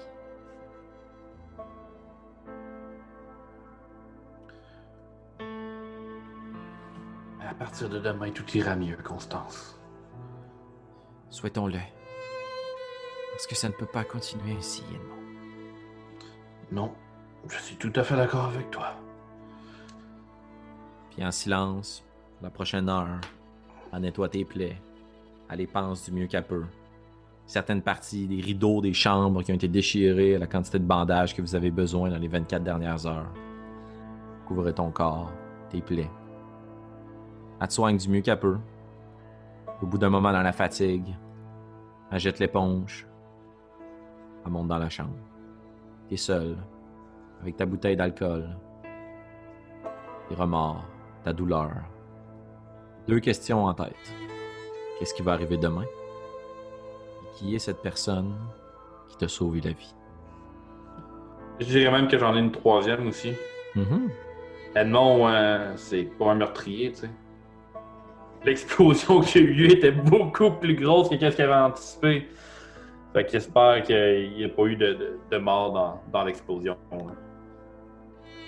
À 7.40 7.54
partir 7.54 7.88
de 7.88 8.00
demain, 8.00 8.30
tout 8.32 8.50
ira 8.58 8.76
mieux, 8.76 8.98
Constance. 8.98 9.80
Souhaitons-le. 11.30 11.80
Parce 13.32 13.48
que 13.48 13.56
ça 13.56 13.70
ne 13.70 13.74
peut 13.74 13.86
pas 13.86 14.04
continuer 14.04 14.54
ainsi, 14.58 14.84
Edmond. 14.94 15.24
Non, 16.72 16.94
je 17.50 17.58
suis 17.60 17.76
tout 17.76 17.92
à 17.96 18.04
fait 18.04 18.16
d'accord 18.16 18.46
avec 18.46 18.72
toi. 18.72 18.94
Puis 21.12 21.26
en 21.26 21.32
silence, 21.32 22.04
la 22.42 22.50
prochaine 22.50 22.90
heure, 22.90 23.20
elle 23.92 24.02
nettoie 24.02 24.30
tes 24.30 24.46
plaies. 24.46 24.78
Elle 25.50 25.60
les 25.60 25.68
pense 25.68 26.06
du 26.06 26.12
mieux 26.12 26.28
qu'elle 26.28 26.48
peut. 26.48 26.66
Certaines 27.46 27.82
parties 27.82 28.28
des 28.28 28.42
rideaux 28.42 28.82
des 28.82 28.94
chambres 28.94 29.44
qui 29.44 29.52
ont 29.52 29.56
été 29.56 29.68
déchirés, 29.68 30.38
la 30.38 30.48
quantité 30.48 30.80
de 30.80 30.86
bandages 30.86 31.36
que 31.36 31.42
vous 31.42 31.56
avez 31.56 31.72
besoin 31.72 32.10
dans 32.10 32.18
les 32.18 32.28
24 32.28 32.64
dernières 32.64 33.06
heures. 33.06 33.32
Couvrez 34.48 34.74
ton 34.74 34.92
corps, 34.92 35.32
tes 35.70 35.82
plaies. 35.82 36.10
Elle 37.60 37.68
te 37.68 37.74
soigne 37.74 37.98
du 37.98 38.10
mieux 38.10 38.22
qu'elle 38.22 38.40
peut. 38.40 38.58
Au 39.82 39.86
bout 39.86 39.98
d'un 39.98 40.10
moment 40.10 40.32
dans 40.32 40.42
la 40.42 40.54
fatigue, 40.54 41.14
elle 42.10 42.20
jette 42.20 42.40
l'éponge. 42.40 43.06
Elle 44.46 44.52
monte 44.52 44.68
dans 44.68 44.78
la 44.78 44.90
chambre. 44.90 45.16
T'es 46.08 46.18
seul, 46.18 46.58
avec 47.44 47.58
ta 47.58 47.66
bouteille 47.66 47.98
d'alcool, 47.98 48.48
tes 50.30 50.36
remords, 50.36 50.86
ta 51.26 51.34
douleur. 51.34 51.72
Deux 53.06 53.20
questions 53.20 53.66
en 53.66 53.74
tête. 53.74 54.16
Qu'est-ce 54.98 55.14
qui 55.14 55.24
va 55.24 55.34
arriver 55.34 55.58
demain? 55.58 55.84
Et 55.84 57.36
qui 57.36 57.54
est 57.54 57.60
cette 57.60 57.82
personne 57.82 58.34
qui 59.10 59.18
t'a 59.18 59.28
sauvé 59.28 59.60
la 59.60 59.72
vie? 59.72 59.94
Je 61.60 61.66
dirais 61.66 61.92
même 61.92 62.08
que 62.08 62.18
j'en 62.18 62.34
ai 62.34 62.40
une 62.40 62.54
troisième 62.54 63.08
aussi. 63.08 63.34
Mhm. 63.76 64.10
Edmond, 64.76 65.28
euh, 65.28 65.74
c'est 65.76 66.04
pas 66.18 66.32
un 66.32 66.36
meurtrier, 66.36 66.94
tu 66.94 67.00
sais. 67.00 67.10
L'explosion 68.46 69.20
qui 69.20 69.40
a 69.40 69.42
eu 69.42 69.54
lieu 69.54 69.72
était 69.72 69.92
beaucoup 69.92 70.52
plus 70.52 70.76
grosse 70.76 71.10
que 71.10 71.16
ce 71.20 71.36
qu'il 71.36 71.44
avait 71.44 71.54
anticipé. 71.54 72.30
Fait 73.12 73.26
qu'il 73.26 73.36
espère 73.36 73.84
qu'il 73.84 74.34
n'y 74.38 74.46
a 74.46 74.50
pas 74.50 74.64
eu 74.64 74.78
de, 74.78 74.94
de, 74.94 75.20
de 75.30 75.38
mort 75.38 75.74
dans, 75.74 76.02
dans 76.10 76.24
l'explosion. 76.24 76.78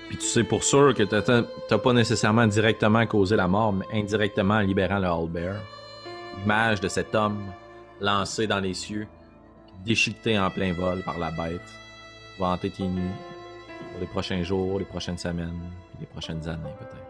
Puis 0.08 0.18
tu 0.18 0.26
sais 0.26 0.44
pour 0.44 0.64
sûr 0.64 0.94
que 0.94 1.04
t'as- 1.04 1.78
pas 1.78 1.94
nécessairement 1.94 2.46
directement 2.48 3.06
causé 3.08 3.36
la 3.36 3.48
mort, 3.48 3.74
mais 3.74 3.86
indirectement 3.94 4.56
en 4.56 4.60
libérant 4.60 5.00
le 5.00 5.08
Hallbear. 5.08 5.56
L'image 6.40 6.80
de 6.82 6.88
cet 6.88 7.16
homme 7.16 7.40
lancé 8.00 8.46
dans 8.46 8.60
les 8.60 8.74
cieux, 8.74 9.08
déchiqueté 9.84 10.38
en 10.38 10.50
plein 10.50 10.74
vol 10.74 11.02
par 11.04 11.18
la 11.18 11.32
bête, 11.32 11.62
va 12.40 12.50
hanter 12.50 12.70
tes 12.70 12.84
nuits 12.88 13.04
pour 13.92 14.00
les 14.02 14.08
prochains 14.08 14.44
jours, 14.44 14.80
les 14.80 14.86
prochaines 14.86 15.18
semaines, 15.18 15.60
puis 15.90 16.00
les 16.02 16.06
prochaines 16.08 16.48
années 16.48 16.74
peut-être. 16.80 17.02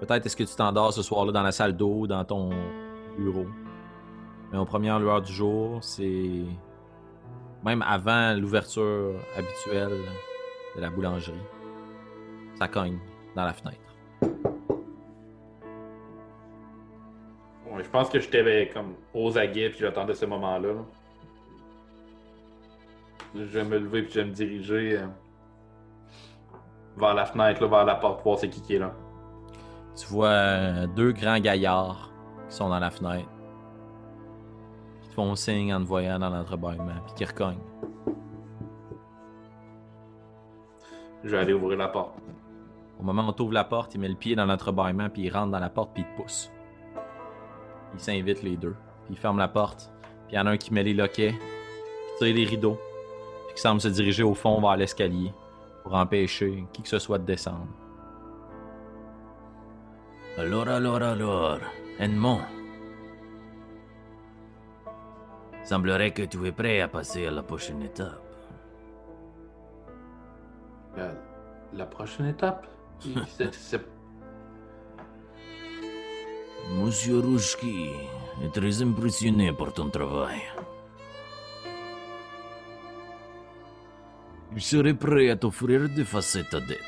Peut-être 0.00 0.26
est-ce 0.26 0.36
que 0.36 0.42
tu 0.44 0.54
t'endors 0.56 0.92
ce 0.92 1.02
soir-là 1.02 1.30
dans 1.32 1.42
la 1.42 1.52
salle 1.52 1.76
d'eau, 1.76 2.06
dans 2.08 2.24
ton 2.24 2.50
bureau. 3.16 3.46
Mais 4.50 4.58
aux 4.58 4.64
premières 4.64 4.98
lueurs 4.98 5.22
du 5.22 5.32
jour, 5.32 5.78
c'est 5.80 6.42
même 7.64 7.82
avant 7.82 8.34
l'ouverture 8.34 9.14
habituelle 9.36 9.98
de 10.76 10.80
la 10.80 10.90
boulangerie. 10.90 11.34
Ça 12.58 12.68
cogne 12.68 12.98
dans 13.34 13.44
la 13.44 13.52
fenêtre. 13.52 13.78
Ouais, 17.70 17.82
je 17.82 17.88
pense 17.88 18.08
que 18.08 18.20
j'étais 18.20 18.70
comme 18.72 18.94
aux 19.14 19.38
aguets 19.38 19.70
puis 19.70 19.80
j'attendais 19.80 20.14
ce 20.14 20.26
moment-là. 20.26 20.72
là. 20.72 20.84
Je 23.34 23.40
vais 23.44 23.64
me 23.64 23.78
lever 23.78 24.02
puis 24.02 24.12
je 24.12 24.20
vais 24.20 24.26
me 24.26 24.32
diriger 24.32 24.98
euh, 24.98 25.06
vers 26.98 27.14
la 27.14 27.24
fenêtre, 27.24 27.62
là, 27.62 27.68
vers 27.68 27.84
la 27.84 27.94
porte, 27.94 28.22
voir 28.22 28.38
c'est 28.38 28.50
qui 28.50 28.60
qui 28.60 28.74
est 28.74 28.78
là. 28.78 28.92
Tu 29.96 30.06
vois 30.06 30.28
euh, 30.28 30.86
deux 30.86 31.12
grands 31.12 31.38
gaillards 31.38 32.10
qui 32.48 32.56
sont 32.56 32.68
dans 32.68 32.78
la 32.78 32.90
fenêtre. 32.90 33.28
Te 35.12 35.16
font 35.16 35.36
signe 35.36 35.74
en 35.74 35.80
te 35.82 35.84
voyant 35.84 36.18
dans 36.18 36.30
l'entrebâillement, 36.30 36.94
puis 37.04 37.12
qui 37.16 37.24
recognent. 37.26 37.60
Je 41.22 41.28
vais 41.28 41.36
aller 41.36 41.52
ouvrir 41.52 41.76
la 41.76 41.88
porte. 41.88 42.14
Au 42.98 43.02
moment 43.02 43.28
où 43.28 43.32
tu 43.34 43.42
ouvres 43.42 43.52
la 43.52 43.64
porte, 43.64 43.94
il 43.94 44.00
met 44.00 44.08
le 44.08 44.14
pied 44.14 44.34
dans 44.34 44.46
l'entrebâillement, 44.46 45.10
puis 45.10 45.24
il 45.24 45.30
rentre 45.30 45.52
dans 45.52 45.58
la 45.58 45.68
porte, 45.68 45.90
puis 45.92 46.02
il 46.02 46.16
te 46.16 46.22
pousse. 46.22 46.50
Il 47.92 48.00
s'invite 48.00 48.42
les 48.42 48.56
deux, 48.56 48.74
puis 49.04 49.12
il 49.12 49.18
ferme 49.18 49.36
la 49.36 49.48
porte. 49.48 49.92
Puis 50.28 50.32
il 50.32 50.36
y 50.36 50.38
en 50.38 50.46
a 50.46 50.52
un 50.52 50.56
qui 50.56 50.72
met 50.72 50.82
les 50.82 50.94
loquets, 50.94 51.32
qui 51.32 52.24
tire 52.24 52.34
les 52.34 52.44
rideaux, 52.46 52.80
puis 53.48 53.56
qui 53.56 53.60
semble 53.60 53.82
se 53.82 53.88
diriger 53.88 54.22
au 54.22 54.32
fond 54.32 54.62
vers 54.62 54.78
l'escalier 54.78 55.30
pour 55.82 55.94
empêcher 55.94 56.64
qui 56.72 56.80
que 56.80 56.88
ce 56.88 56.98
soit 56.98 57.18
de 57.18 57.26
descendre. 57.26 57.68
Alors, 60.38 60.68
alors, 60.68 61.02
alors, 61.02 61.58
Edmond. 61.98 62.40
Semblerait 65.64 66.12
que 66.12 66.22
tu 66.22 66.44
es 66.46 66.52
prêt 66.52 66.80
à 66.80 66.88
passer 66.88 67.26
à 67.26 67.30
la 67.30 67.42
prochaine 67.42 67.82
étape. 67.82 68.20
La, 70.96 71.12
la 71.72 71.86
prochaine 71.86 72.26
étape? 72.26 72.66
C'est- 73.28 73.54
c'est- 73.54 73.86
Monsieur 76.80 77.18
Rouchki 77.20 77.90
est 78.44 78.52
très 78.54 78.82
impressionné 78.82 79.52
par 79.52 79.72
ton 79.72 79.90
travail. 79.90 80.40
Il 84.54 84.60
serait 84.62 84.94
prêt 84.94 85.30
à 85.30 85.36
t'offrir 85.36 85.88
d'effacer 85.88 86.44
ta 86.50 86.60
dette. 86.60 86.78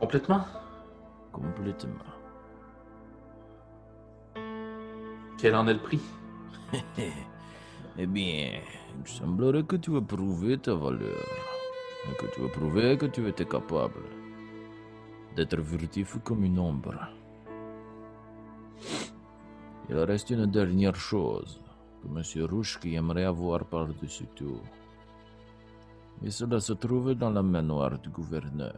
Complètement? 0.00 0.44
Complètement. 1.34 2.12
Quel 5.36 5.56
en 5.56 5.66
est 5.66 5.74
le 5.74 5.80
prix? 5.80 6.00
eh 7.98 8.06
bien, 8.06 8.60
il 9.00 9.08
semblerait 9.08 9.64
que 9.64 9.74
tu 9.76 9.96
aies 9.96 10.00
prouvé 10.00 10.58
ta 10.58 10.74
valeur. 10.74 11.26
Et 12.08 12.14
que 12.16 12.26
tu 12.32 12.44
as 12.44 12.48
prouvé 12.48 12.96
que 12.96 13.06
tu 13.06 13.26
étais 13.26 13.46
capable 13.46 14.04
d'être 15.34 15.60
furtif 15.60 16.18
comme 16.22 16.44
une 16.44 16.60
ombre. 16.60 17.08
Il 19.90 19.96
reste 19.96 20.30
une 20.30 20.46
dernière 20.46 20.94
chose 20.94 21.60
que 22.00 22.08
M. 22.08 22.46
Rouchki 22.48 22.94
aimerait 22.94 23.24
avoir 23.24 23.64
par-dessus 23.64 24.28
tout. 24.36 24.60
Et 26.22 26.30
cela 26.30 26.60
se 26.60 26.74
trouve 26.74 27.14
dans 27.14 27.30
la 27.30 27.42
main 27.42 27.62
noire 27.62 27.98
du 27.98 28.10
gouverneur. 28.10 28.76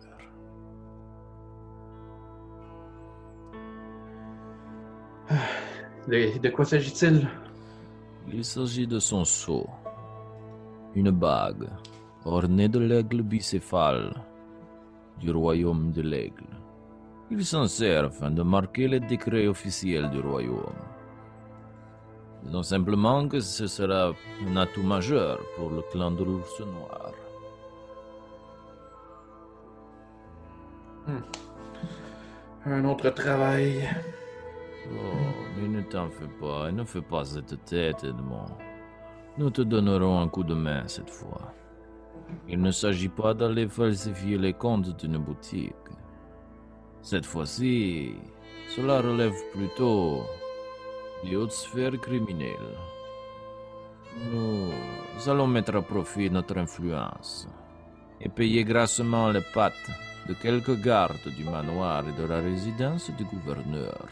De, 6.08 6.38
de 6.38 6.48
quoi 6.50 6.64
s'agit-il? 6.64 7.28
Il 8.32 8.44
s'agit 8.44 8.86
de 8.86 8.98
son 8.98 9.24
sceau. 9.24 9.66
Une 10.94 11.10
bague 11.10 11.68
ornée 12.24 12.68
de 12.68 12.78
l'aigle 12.78 13.22
bicéphale 13.22 14.12
du 15.20 15.30
royaume 15.30 15.92
de 15.92 16.02
l'aigle. 16.02 16.46
Il 17.30 17.44
s'en 17.44 17.66
sert 17.66 18.04
afin 18.04 18.30
de 18.30 18.42
marquer 18.42 18.86
les 18.86 19.00
décrets 19.00 19.48
officiels 19.48 20.10
du 20.10 20.20
royaume. 20.20 20.80
Disons 22.44 22.62
simplement 22.62 23.26
que 23.26 23.40
ce 23.40 23.66
sera 23.66 24.12
un 24.46 24.56
atout 24.56 24.82
majeur 24.82 25.40
pour 25.56 25.70
le 25.70 25.82
clan 25.90 26.12
de 26.12 26.22
l'ours 26.22 26.60
noir. 26.60 27.12
Un 32.64 32.84
autre 32.84 33.10
travail. 33.10 33.88
Oh, 34.92 35.56
mais 35.56 35.68
ne 35.68 35.82
t'en 35.82 36.08
fais 36.10 36.28
pas, 36.40 36.70
ne 36.70 36.84
fais 36.84 37.02
pas 37.02 37.24
cette 37.24 37.64
tête, 37.64 38.04
Edmond. 38.04 38.56
Nous 39.38 39.50
te 39.50 39.62
donnerons 39.62 40.20
un 40.20 40.28
coup 40.28 40.44
de 40.44 40.54
main 40.54 40.86
cette 40.86 41.10
fois. 41.10 41.52
Il 42.48 42.60
ne 42.60 42.70
s'agit 42.70 43.08
pas 43.08 43.34
d'aller 43.34 43.68
falsifier 43.68 44.38
les 44.38 44.54
comptes 44.54 44.96
d'une 44.96 45.18
boutique. 45.18 45.74
Cette 47.02 47.26
fois-ci, 47.26 48.14
cela 48.68 49.00
relève 49.00 49.34
plutôt 49.52 50.22
des 51.24 51.36
hautes 51.36 51.52
sphères 51.52 52.00
criminelles. 52.00 52.76
Nous 54.32 54.70
allons 55.28 55.46
mettre 55.46 55.76
à 55.76 55.82
profit 55.82 56.30
notre 56.30 56.56
influence 56.58 57.46
et 58.20 58.28
payer 58.28 58.64
grassement 58.64 59.28
les 59.30 59.44
pattes 59.54 59.90
de 60.28 60.34
quelques 60.34 60.80
gardes 60.80 61.28
du 61.36 61.44
manoir 61.44 62.04
et 62.08 62.20
de 62.20 62.26
la 62.26 62.40
résidence 62.40 63.10
du 63.16 63.24
gouverneur. 63.24 64.08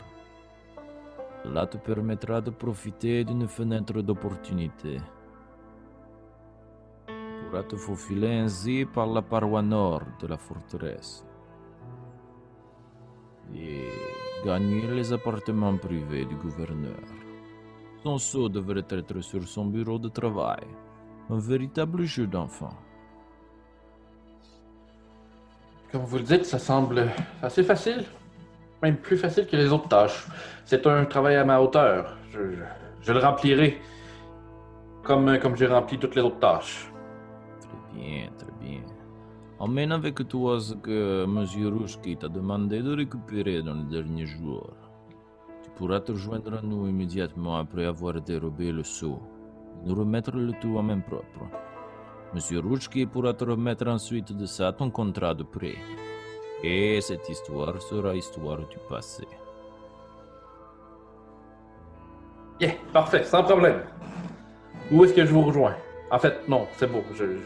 Cela 1.45 1.67
te 1.67 1.77
permettra 1.77 2.41
de 2.41 2.51
profiter 2.51 3.23
d'une 3.23 3.47
fenêtre 3.47 4.01
d'opportunité. 4.01 4.97
Tu 7.07 7.13
pourras 7.45 7.63
te 7.65 7.77
faufiler 7.77 8.39
ainsi 8.39 8.87
par 8.87 9.07
la 9.07 9.21
paroi 9.21 9.61
nord 9.61 10.03
de 10.21 10.27
la 10.27 10.39
forteresse 10.39 11.27
et 13.55 13.91
gagner 14.43 14.87
les 14.87 15.13
appartements 15.13 15.77
privés 15.77 16.25
du 16.25 16.35
gouverneur. 16.37 17.05
Son 18.03 18.17
sceau 18.17 18.49
devrait 18.49 18.87
être 18.89 19.21
sur 19.21 19.47
son 19.47 19.67
bureau 19.67 19.99
de 19.99 20.09
travail, 20.09 20.67
un 21.29 21.39
véritable 21.39 22.05
jeu 22.05 22.27
d'enfant. 22.27 22.77
Comme 25.93 26.05
vous 26.05 26.17
le 26.17 26.25
dites, 26.25 26.47
ça 26.47 26.59
semble 26.59 27.11
assez 27.43 27.63
facile. 27.63 28.07
Même 28.85 28.99
plus 28.99 29.17
facile 29.17 29.47
que 29.47 29.57
les 29.57 29.73
autres 29.73 29.89
tâches. 29.89 30.27
C'est 30.67 30.87
un 30.87 31.07
travail 31.07 31.37
à 31.37 31.45
ma 31.51 31.59
hauteur. 31.59 32.19
Je, 32.31 33.13
le 33.13 33.19
remplirai 33.19 33.81
comme, 35.03 35.39
comme 35.39 35.57
j'ai 35.57 35.67
rempli 35.67 35.99
toutes 35.99 36.15
les 36.15 36.21
autres 36.21 36.39
tâches. 36.39 36.93
Très 37.63 37.99
bien, 37.99 38.29
très 38.37 38.53
bien. 38.61 38.83
Emmène 39.59 39.93
avec 39.93 40.29
toi 40.29 40.61
ce 40.61 40.75
que 40.75 41.25
M. 41.25 41.47
Rouchki 41.75 42.19
t'a 42.19 42.29
demandé 42.29 42.83
de 42.83 42.95
récupérer 42.95 43.63
dans 43.63 43.73
les 43.73 43.89
derniers 43.97 44.27
jours. 44.27 44.75
Tu 45.63 45.71
pourras 45.77 46.01
te 46.01 46.13
joindre 46.13 46.59
à 46.59 46.61
nous 46.61 46.87
immédiatement 46.87 47.57
après 47.57 47.87
avoir 47.87 48.21
dérobé 48.21 48.71
le 48.71 48.83
sceau. 48.83 49.19
Nous 49.87 49.95
remettre 49.95 50.37
le 50.37 50.53
tout 50.61 50.77
en 50.77 50.83
main 50.83 51.01
propre. 51.01 51.45
M. 52.35 52.59
Rouchki 52.59 53.07
pourra 53.07 53.33
te 53.33 53.45
remettre 53.45 53.89
ensuite 53.89 54.37
de 54.37 54.45
ça 54.45 54.75
ton 54.75 54.91
contrat 54.91 55.33
de 55.33 55.45
prêt. 55.45 55.79
Et 56.67 56.99
cette 57.03 57.29
histoire 57.29 57.81
sera 57.83 58.15
histoire 58.15 58.57
du 58.67 58.79
passé. 58.89 59.27
Yeah, 62.59 62.73
parfait, 62.93 63.23
sans 63.25 63.43
problème. 63.43 63.83
Où 64.91 65.05
est-ce 65.05 65.13
que 65.13 65.27
je 65.27 65.33
vous 65.35 65.43
rejoins? 65.43 65.75
En 66.11 66.19
fait, 66.19 66.49
non, 66.49 66.67
c'est 66.79 66.87
beau. 66.91 67.03
Je, 67.13 67.25
je- 67.37 67.43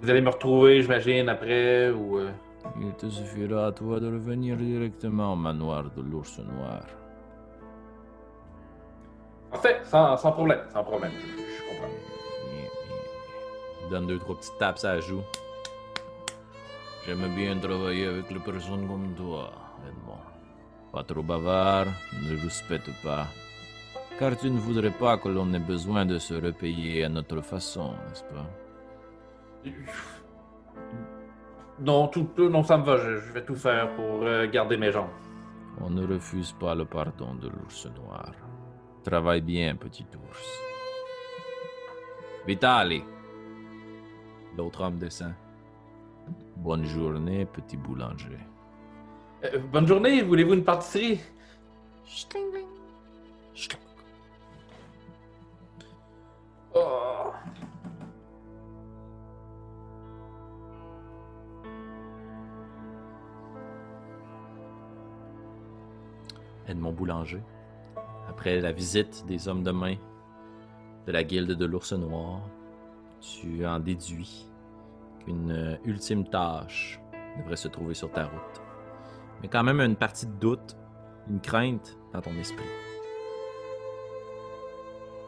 Vous 0.00 0.10
allez 0.10 0.20
me 0.20 0.30
retrouver, 0.30 0.82
j'imagine, 0.82 1.28
après, 1.28 1.90
ou... 1.90 2.18
euh, 2.18 2.30
Il 2.80 2.92
te 2.94 3.08
suffira 3.08 3.66
à 3.66 3.72
toi 3.72 4.00
de 4.00 4.06
revenir 4.06 4.56
directement 4.56 5.34
au 5.34 5.36
manoir 5.36 5.84
de 5.96 6.02
l'ours 6.02 6.38
noir. 6.40 6.82
Parfait, 9.52 9.80
sans, 9.84 10.16
sans 10.16 10.32
problème, 10.32 10.62
sans 10.72 10.82
problème. 10.82 11.12
Je, 11.20 11.26
je 11.28 11.62
comprends. 11.68 11.94
Bien, 12.50 12.62
bien. 12.88 12.96
Il 13.84 13.88
donne 13.90 14.06
deux, 14.08 14.18
trois 14.18 14.34
petites 14.36 14.58
tapes 14.58 14.78
à 14.82 14.94
la 14.94 15.00
joue. 15.00 15.22
J'aime 17.06 17.34
bien 17.34 17.58
travailler 17.58 18.06
avec 18.06 18.30
les 18.30 18.38
personnes 18.38 18.86
comme 18.86 19.14
toi, 19.14 19.50
Edmond. 19.88 20.18
Pas 20.92 21.02
trop 21.02 21.22
bavard, 21.22 21.86
ne 22.22 22.36
rouspète 22.42 22.90
pas. 23.02 23.26
Car 24.18 24.36
tu 24.36 24.50
ne 24.50 24.58
voudrais 24.58 24.90
pas 24.90 25.18
que 25.18 25.28
l'on 25.28 25.52
ait 25.54 25.58
besoin 25.58 26.04
de 26.06 26.18
se 26.18 26.34
repayer 26.34 27.04
à 27.04 27.08
notre 27.08 27.40
façon, 27.40 27.92
n'est-ce 28.08 28.24
pas? 28.24 28.46
Non, 31.80 32.06
tout, 32.08 32.28
tout- 32.36 32.48
non, 32.48 32.62
ça 32.62 32.76
me 32.78 32.84
va. 32.84 32.96
Je, 32.98 33.16
je 33.16 33.32
vais 33.32 33.44
tout 33.44 33.56
faire 33.56 33.92
pour 33.96 34.22
euh, 34.22 34.46
garder 34.48 34.76
mes 34.76 34.92
jambes. 34.92 35.10
On 35.80 35.90
ne 35.90 36.06
refuse 36.06 36.52
pas 36.52 36.74
le 36.74 36.84
pardon 36.84 37.34
de 37.34 37.48
l'ours 37.48 37.86
noir. 37.96 38.30
Travaille 39.02 39.40
bien, 39.40 39.74
petit 39.74 40.06
ours. 40.14 40.46
Vitali! 42.46 43.02
L'autre 44.56 44.82
homme 44.82 44.98
descend. 44.98 45.32
Bonne 46.56 46.84
journée, 46.84 47.44
petit 47.46 47.76
boulanger. 47.76 48.38
Euh, 49.44 49.58
bonne 49.58 49.86
journée, 49.86 50.22
voulez-vous 50.22 50.54
une 50.54 50.64
pâtisserie? 50.64 51.20
Oh. 56.74 57.32
Edmond 66.68 66.92
Boulanger. 66.92 67.42
Après 68.28 68.60
la 68.60 68.72
visite 68.72 69.24
des 69.26 69.48
hommes 69.48 69.62
de 69.62 69.72
main 69.72 69.96
de 71.06 71.12
la 71.12 71.24
guilde 71.24 71.52
de 71.52 71.64
l'ours 71.64 71.92
noir, 71.92 72.40
tu 73.20 73.66
en 73.66 73.80
déduis 73.80 74.46
qu'une 75.24 75.50
euh, 75.50 75.76
ultime 75.84 76.28
tâche 76.28 77.00
devrait 77.38 77.56
se 77.56 77.68
trouver 77.68 77.94
sur 77.94 78.10
ta 78.10 78.24
route. 78.24 78.62
Mais 79.40 79.48
quand 79.48 79.62
même 79.62 79.80
une 79.80 79.96
partie 79.96 80.26
de 80.26 80.32
doute, 80.32 80.76
une 81.28 81.40
crainte 81.40 81.98
dans 82.12 82.20
ton 82.20 82.32
esprit. 82.32 82.64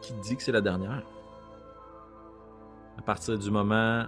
Qui 0.01 0.13
te 0.13 0.21
dit 0.21 0.35
que 0.37 0.43
c'est 0.43 0.51
la 0.51 0.61
dernière? 0.61 1.03
À 2.97 3.01
partir 3.01 3.37
du 3.37 3.51
moment 3.51 4.05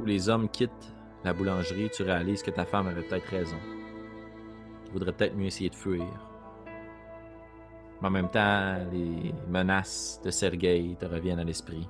où 0.00 0.04
les 0.04 0.28
hommes 0.28 0.48
quittent 0.48 0.94
la 1.24 1.32
boulangerie, 1.32 1.90
tu 1.90 2.02
réalises 2.02 2.42
que 2.42 2.50
ta 2.50 2.64
femme 2.64 2.86
avait 2.88 3.02
peut-être 3.02 3.28
raison. 3.28 3.58
Tu 4.84 4.92
voudrais 4.92 5.12
peut-être 5.12 5.36
mieux 5.36 5.46
essayer 5.46 5.70
de 5.70 5.74
fuir. 5.74 6.06
Mais 8.00 8.08
en 8.08 8.10
même 8.10 8.30
temps, 8.30 8.76
les 8.92 9.34
menaces 9.48 10.20
de 10.24 10.30
Sergei 10.30 10.96
te 10.98 11.04
reviennent 11.04 11.40
à 11.40 11.44
l'esprit. 11.44 11.88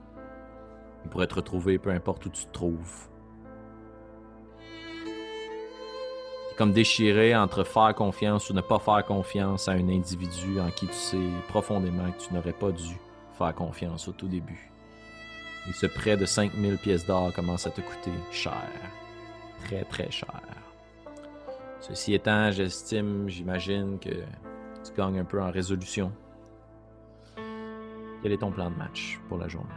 Il 1.04 1.10
pourrait 1.10 1.26
te 1.26 1.34
retrouver 1.34 1.78
peu 1.78 1.90
importe 1.90 2.26
où 2.26 2.30
tu 2.30 2.46
te 2.46 2.52
trouves. 2.52 3.08
Comme 6.58 6.72
déchiré 6.72 7.36
entre 7.36 7.62
faire 7.62 7.94
confiance 7.94 8.50
ou 8.50 8.52
ne 8.52 8.60
pas 8.60 8.80
faire 8.80 9.04
confiance 9.04 9.68
à 9.68 9.72
un 9.72 9.88
individu 9.88 10.58
en 10.58 10.70
qui 10.70 10.88
tu 10.88 10.92
sais 10.92 11.16
profondément 11.46 12.10
que 12.10 12.26
tu 12.26 12.34
n'aurais 12.34 12.52
pas 12.52 12.72
dû 12.72 12.98
faire 13.38 13.54
confiance 13.54 14.08
au 14.08 14.12
tout 14.12 14.26
début. 14.26 14.68
Et 15.68 15.72
ce 15.72 15.86
prêt 15.86 16.16
de 16.16 16.26
5000 16.26 16.78
pièces 16.78 17.06
d'or 17.06 17.32
commence 17.32 17.68
à 17.68 17.70
te 17.70 17.80
coûter 17.80 18.10
cher. 18.32 18.68
Très 19.66 19.84
très 19.84 20.10
cher. 20.10 20.40
Ceci 21.78 22.14
étant, 22.14 22.50
j'estime, 22.50 23.28
j'imagine 23.28 24.00
que 24.00 24.10
tu 24.10 24.92
gagnes 24.96 25.20
un 25.20 25.24
peu 25.24 25.40
en 25.40 25.52
résolution. 25.52 26.10
Quel 28.20 28.32
est 28.32 28.38
ton 28.38 28.50
plan 28.50 28.68
de 28.68 28.76
match 28.76 29.20
pour 29.28 29.38
la 29.38 29.46
journée? 29.46 29.68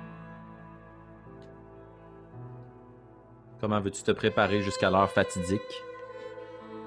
Comment 3.59 3.79
veux-tu 3.79 4.01
te 4.01 4.11
préparer 4.11 4.63
jusqu'à 4.63 4.89
l'heure 4.89 5.11
fatidique? 5.11 5.83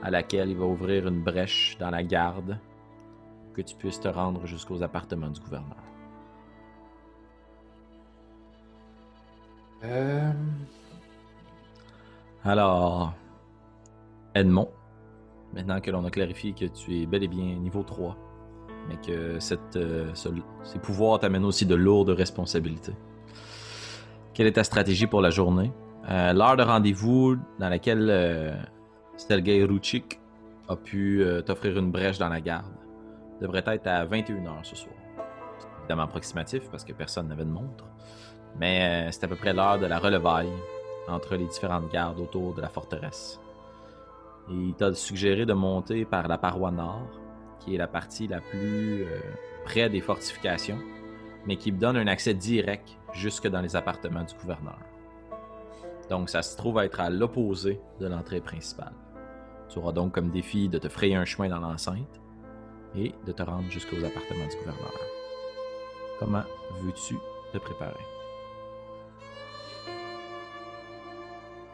À 0.04 0.10
laquelle 0.10 0.50
il 0.50 0.56
va 0.56 0.66
ouvrir 0.66 1.08
une 1.08 1.22
brèche 1.22 1.76
dans 1.80 1.90
la 1.90 2.02
garde 2.04 2.58
pour 3.44 3.52
que 3.54 3.62
tu 3.62 3.74
puisses 3.74 3.98
te 4.00 4.08
rendre 4.08 4.46
jusqu'aux 4.46 4.82
appartements 4.82 5.30
du 5.30 5.40
gouverneur? 5.40 5.78
Euh... 9.84 10.30
Alors, 12.44 13.12
Edmond, 14.34 14.68
maintenant 15.54 15.80
que 15.80 15.90
l'on 15.90 16.04
a 16.04 16.10
clarifié 16.10 16.52
que 16.52 16.66
tu 16.66 17.00
es 17.02 17.06
bel 17.06 17.22
et 17.22 17.28
bien 17.28 17.54
niveau 17.56 17.82
3, 17.82 18.16
mais 18.88 18.96
que 18.96 19.38
cette, 19.40 19.76
euh, 19.76 20.10
ce- 20.14 20.28
ces 20.62 20.78
pouvoirs 20.78 21.20
t'amènent 21.20 21.44
aussi 21.44 21.64
de 21.66 21.74
lourdes 21.74 22.10
responsabilités. 22.10 22.94
Quelle 24.34 24.46
est 24.46 24.52
ta 24.52 24.64
stratégie 24.64 25.06
pour 25.06 25.20
la 25.22 25.30
journée? 25.30 25.72
Euh, 26.10 26.32
L'heure 26.34 26.56
de 26.56 26.62
rendez-vous 26.62 27.36
dans 27.58 27.68
laquelle 27.70 28.10
Stelgay 29.16 29.64
Ruchik 29.64 30.18
a 30.68 30.76
pu 30.76 31.22
euh, 31.22 31.40
t'offrir 31.40 31.78
une 31.78 31.90
brèche 31.90 32.18
dans 32.18 32.28
la 32.28 32.40
garde 32.40 32.72
devrait 33.40 33.64
être 33.66 33.86
à 33.86 34.04
21h 34.06 34.64
ce 34.64 34.76
soir. 34.76 34.94
C'est 35.58 35.68
évidemment 35.80 36.02
approximatif 36.02 36.68
parce 36.70 36.84
que 36.84 36.92
personne 36.92 37.28
n'avait 37.28 37.44
de 37.44 37.50
montre, 37.50 37.84
mais 38.58 39.06
euh, 39.06 39.10
c'est 39.12 39.24
à 39.24 39.28
peu 39.28 39.36
près 39.36 39.52
l'heure 39.52 39.78
de 39.78 39.86
la 39.86 39.98
relevaille 39.98 40.52
entre 41.08 41.36
les 41.36 41.44
différentes 41.44 41.90
gardes 41.92 42.18
autour 42.18 42.54
de 42.54 42.60
la 42.60 42.68
forteresse. 42.68 43.40
Et 44.50 44.54
il 44.54 44.74
t'a 44.74 44.92
suggéré 44.94 45.46
de 45.46 45.52
monter 45.52 46.04
par 46.04 46.28
la 46.28 46.38
paroi 46.38 46.70
nord, 46.70 47.08
qui 47.60 47.74
est 47.74 47.78
la 47.78 47.88
partie 47.88 48.26
la 48.26 48.40
plus 48.40 49.04
euh, 49.04 49.20
près 49.64 49.88
des 49.88 50.00
fortifications, 50.00 50.78
mais 51.46 51.56
qui 51.56 51.72
donne 51.72 51.96
un 51.96 52.06
accès 52.06 52.34
direct 52.34 52.98
jusque 53.12 53.46
dans 53.46 53.60
les 53.60 53.76
appartements 53.76 54.24
du 54.24 54.34
gouverneur. 54.34 54.78
Donc 56.10 56.28
ça 56.28 56.42
se 56.42 56.56
trouve 56.56 56.78
être 56.78 57.00
à 57.00 57.10
l'opposé 57.10 57.80
de 58.00 58.06
l'entrée 58.06 58.40
principale. 58.40 58.92
Tu 59.68 59.78
auras 59.78 59.92
donc 59.92 60.12
comme 60.14 60.30
défi 60.30 60.68
de 60.68 60.78
te 60.78 60.88
frayer 60.88 61.16
un 61.16 61.24
chemin 61.24 61.48
dans 61.48 61.60
l'enceinte 61.60 62.20
et 62.96 63.12
de 63.26 63.32
te 63.32 63.42
rendre 63.42 63.68
jusqu'aux 63.70 64.04
appartements 64.04 64.46
du 64.46 64.56
gouverneur. 64.56 64.92
Comment 66.20 66.42
veux-tu 66.82 67.16
te 67.52 67.58
préparer? 67.58 67.94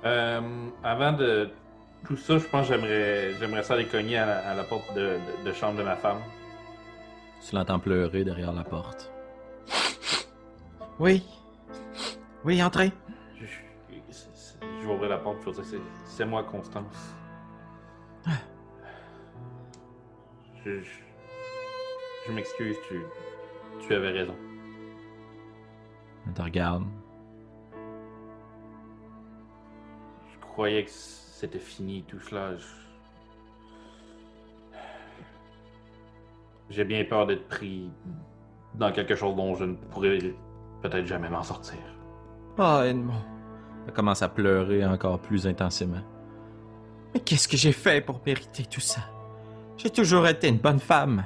Euh, 0.05 0.41
avant 0.83 1.13
de 1.13 1.51
tout 2.07 2.17
ça, 2.17 2.39
je 2.39 2.47
pense 2.47 2.69
que 2.69 2.75
j'aimerais, 2.75 3.35
j'aimerais 3.39 3.63
ça 3.63 3.75
aller 3.75 3.87
cogner 3.87 4.17
à, 4.17 4.25
la- 4.27 4.49
à 4.51 4.55
la 4.55 4.65
porte 4.65 4.95
de, 4.95 5.19
de- 5.43 5.49
de 5.49 5.53
chambre 5.53 5.79
de 5.79 5.83
ma 5.83 5.97
femme. 5.97 6.21
Tu 7.47 7.55
l'entends 7.55 7.79
pleurer 7.79 8.25
derrière 8.25 8.53
la 8.53 8.65
porte. 8.65 9.11
Oui. 10.99 11.23
Oui, 12.45 12.63
entrez. 12.63 12.93
Je, 13.39 13.45
vais 14.87 14.93
ouvrir 14.95 15.11
la 15.11 15.19
porte, 15.19 15.39
je 15.43 15.47
vais 15.51 15.53
dire, 15.53 15.65
c'est, 15.67 15.81
c'est 16.07 16.25
moi, 16.25 16.45
Constance. 16.45 17.15
Je, 20.65 20.81
je, 20.81 20.91
je 22.27 22.33
m'excuse, 22.33 22.77
tu, 22.89 23.01
tu 23.81 23.95
avais 23.95 24.11
raison. 24.11 24.35
Elle 26.27 26.35
te 26.35 26.43
regarde. 26.43 26.85
Je 30.33 30.39
croyais 30.41 30.85
que 30.85 30.91
c'était 30.91 31.59
fini 31.59 32.03
tout 32.03 32.21
cela. 32.21 32.51
J'ai 36.69 36.85
bien 36.85 37.05
peur 37.05 37.27
d'être 37.27 37.49
pris 37.49 37.91
dans 38.75 38.93
quelque 38.93 39.15
chose 39.15 39.35
dont 39.35 39.55
je 39.55 39.65
ne 39.65 39.75
pourrais 39.75 40.19
peut-être 40.83 41.07
jamais 41.07 41.29
m'en 41.29 41.43
sortir. 41.43 41.79
Oh, 42.59 42.83
Edmond. 42.85 43.15
Elle 43.87 43.93
commence 43.95 44.23
à 44.23 44.29
pleurer 44.29 44.85
encore 44.85 45.19
plus 45.21 45.47
intensément. 45.47 46.03
Mais 47.15 47.21
qu'est-ce 47.21 47.49
que 47.49 47.57
j'ai 47.57 47.73
fait 47.73 48.01
pour 48.01 48.21
mériter 48.25 48.65
tout 48.65 48.81
ça? 48.81 49.01
J'ai 49.77 49.91
toujours 49.91 50.27
été 50.27 50.49
une 50.49 50.59
bonne 50.59 50.81
femme. 50.81 51.25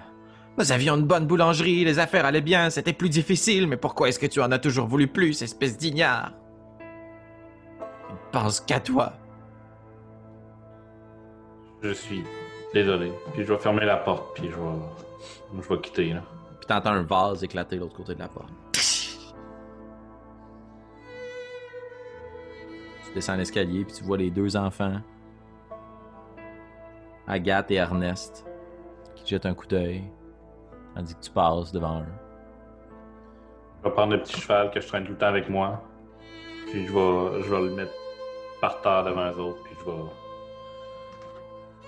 Nous 0.57 0.71
avions 0.71 0.95
une 0.95 1.07
bonne 1.07 1.27
boulangerie, 1.27 1.85
les 1.85 1.99
affaires 1.99 2.25
allaient 2.25 2.41
bien, 2.41 2.71
c'était 2.71 2.93
plus 2.93 3.09
difficile, 3.09 3.67
mais 3.67 3.77
pourquoi 3.77 4.09
est-ce 4.09 4.21
que 4.21 4.27
tu 4.27 4.41
en 4.41 4.53
as 4.53 4.61
toujours 4.61 4.87
voulu 4.87 5.09
plus, 5.09 5.43
espèce 5.43 5.77
d'ignare? 5.77 6.33
Tu 6.79 8.13
ne 8.13 8.31
penses 8.31 8.61
qu'à 8.61 8.79
toi. 8.79 9.13
Je 11.83 11.93
suis 11.93 12.23
désolé. 12.73 13.13
Puis 13.33 13.45
je 13.45 13.53
vais 13.53 13.59
fermer 13.59 13.85
la 13.85 13.97
porte, 13.97 14.37
puis 14.37 14.49
je 14.49 14.55
vais, 14.55 15.61
je 15.61 15.69
vais 15.69 15.81
quitter. 15.81 16.13
Là. 16.13 16.23
Puis 16.61 16.69
t'entends 16.69 16.93
un 16.93 17.03
vase 17.03 17.43
éclater 17.43 17.77
de 17.77 17.81
l'autre 17.81 17.97
côté 17.97 18.15
de 18.15 18.21
la 18.21 18.29
porte. 18.29 18.53
Tu 23.07 23.15
descends 23.15 23.35
l'escalier, 23.37 23.85
puis 23.85 23.97
tu 23.97 24.05
vois 24.05 24.19
les 24.19 24.31
deux 24.31 24.57
enfants, 24.57 25.01
Agathe 27.27 27.71
et 27.71 27.77
Ernest, 27.77 28.45
qui 29.15 29.25
te 29.25 29.29
jettent 29.31 29.47
un 29.47 29.55
coup 29.55 29.67
d'œil, 29.67 30.05
tandis 30.95 31.15
que 31.15 31.21
tu 31.21 31.31
passes 31.31 31.73
devant 31.73 32.01
eux. 32.01 32.15
Je 33.79 33.89
vais 33.89 33.95
prendre 33.95 34.13
le 34.13 34.23
petit 34.23 34.41
cheval 34.41 34.71
que 34.71 34.81
je 34.81 34.87
traîne 34.87 35.05
tout 35.05 35.13
le 35.13 35.19
temps 35.19 35.27
avec 35.27 35.49
moi. 35.49 35.83
Puis 36.71 36.87
je 36.87 36.93
vais, 36.93 37.43
je 37.43 37.51
vais 37.51 37.61
le 37.61 37.71
mettre 37.75 37.93
par 38.61 38.81
terre 38.81 39.05
devant 39.05 39.31
eux 39.31 39.39
autres, 39.41 39.63
puis 39.65 39.75
je 39.79 39.85
vais. 39.85 39.97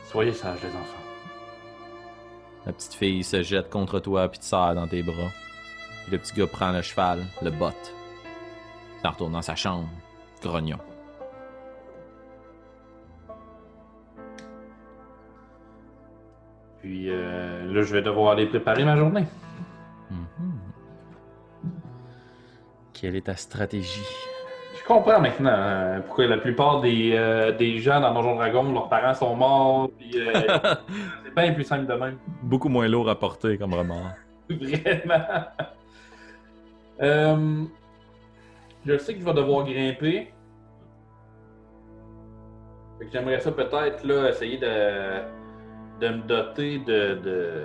Soyez 0.04 0.32
sages, 0.32 0.62
les 0.62 0.70
enfants. 0.70 1.02
La 2.64 2.72
petite 2.72 2.94
fille 2.94 3.24
se 3.24 3.42
jette 3.42 3.70
contre 3.70 4.00
toi, 4.00 4.28
puis 4.28 4.38
te 4.38 4.44
serre 4.44 4.74
dans 4.74 4.86
tes 4.86 5.02
bras. 5.02 5.30
Puis 6.02 6.12
le 6.12 6.18
petit 6.18 6.34
gars 6.34 6.46
prend 6.46 6.72
le 6.72 6.82
cheval, 6.82 7.24
le 7.42 7.50
botte. 7.50 7.94
S'en 9.02 9.10
retourne 9.10 9.32
dans 9.32 9.42
sa 9.42 9.54
chambre, 9.54 9.88
grognon. 10.42 10.78
Puis 16.86 17.06
euh, 17.08 17.66
là, 17.72 17.82
je 17.82 17.92
vais 17.92 18.00
devoir 18.00 18.34
aller 18.34 18.46
préparer 18.46 18.84
ma 18.84 18.96
journée. 18.96 19.24
Mhm. 20.08 20.60
Quelle 22.92 23.16
est 23.16 23.26
ta 23.26 23.34
stratégie? 23.34 24.06
Je 24.78 24.84
comprends 24.86 25.20
maintenant 25.20 25.50
euh, 25.52 25.98
pourquoi 25.98 26.28
la 26.28 26.38
plupart 26.38 26.80
des, 26.80 27.10
euh, 27.14 27.50
des 27.50 27.80
gens 27.80 28.00
dans 28.00 28.14
Donjon 28.14 28.36
Dragon, 28.36 28.72
leurs 28.72 28.88
parents 28.88 29.14
sont 29.14 29.34
morts. 29.34 29.90
Puis 29.98 30.12
euh, 30.14 30.32
c'est 31.24 31.34
bien 31.34 31.52
plus 31.54 31.64
simple 31.64 31.86
de 31.86 31.94
même. 31.94 32.18
Beaucoup 32.42 32.68
moins 32.68 32.86
lourd 32.86 33.10
à 33.10 33.18
porter 33.18 33.58
comme 33.58 33.74
remords. 33.74 34.12
Vraiment. 34.48 35.24
Euh, 37.02 37.64
je 38.86 38.96
sais 38.98 39.14
que 39.14 39.18
je 39.20 39.24
vais 39.24 39.34
devoir 39.34 39.64
grimper. 39.64 40.32
Fait 43.00 43.06
que 43.06 43.10
j'aimerais 43.12 43.40
ça 43.40 43.50
peut-être 43.50 44.04
là 44.04 44.28
essayer 44.28 44.56
de, 44.56 45.35
de 46.00 46.08
me 46.08 46.22
doter 46.22 46.78
de 46.80 47.14
de, 47.14 47.64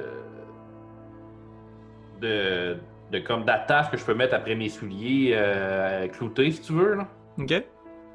de, 2.22 2.78
de 3.12 3.20
comme 3.20 3.44
d'attache 3.46 3.90
que 3.92 3.98
je 3.98 4.06
peux 4.06 4.14
mettre 4.14 4.34
après 4.36 4.56
mes 4.56 4.70
souliers 4.70 5.32
euh, 5.36 6.08
cloutés 6.08 6.52
si 6.52 6.62
tu 6.62 6.74
veux 6.74 6.96
là. 6.96 7.08
Ok. 7.38 7.64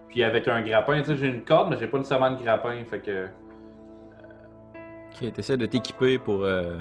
Puis 0.08 0.22
avec 0.22 0.48
un 0.48 0.62
grappin, 0.62 1.00
tu 1.00 1.06
sais, 1.06 1.16
j'ai 1.16 1.26
une 1.28 1.42
corde 1.44 1.70
mais 1.70 1.76
j'ai 1.78 1.86
pas 1.88 1.98
nécessairement 1.98 2.30
de 2.30 2.42
grappin, 2.42 2.82
fait 2.88 3.00
que 3.00 3.26
Ok, 5.22 5.32
t'essaies 5.32 5.56
de 5.56 5.66
t'équiper 5.66 6.18
pour 6.18 6.44
euh, 6.44 6.76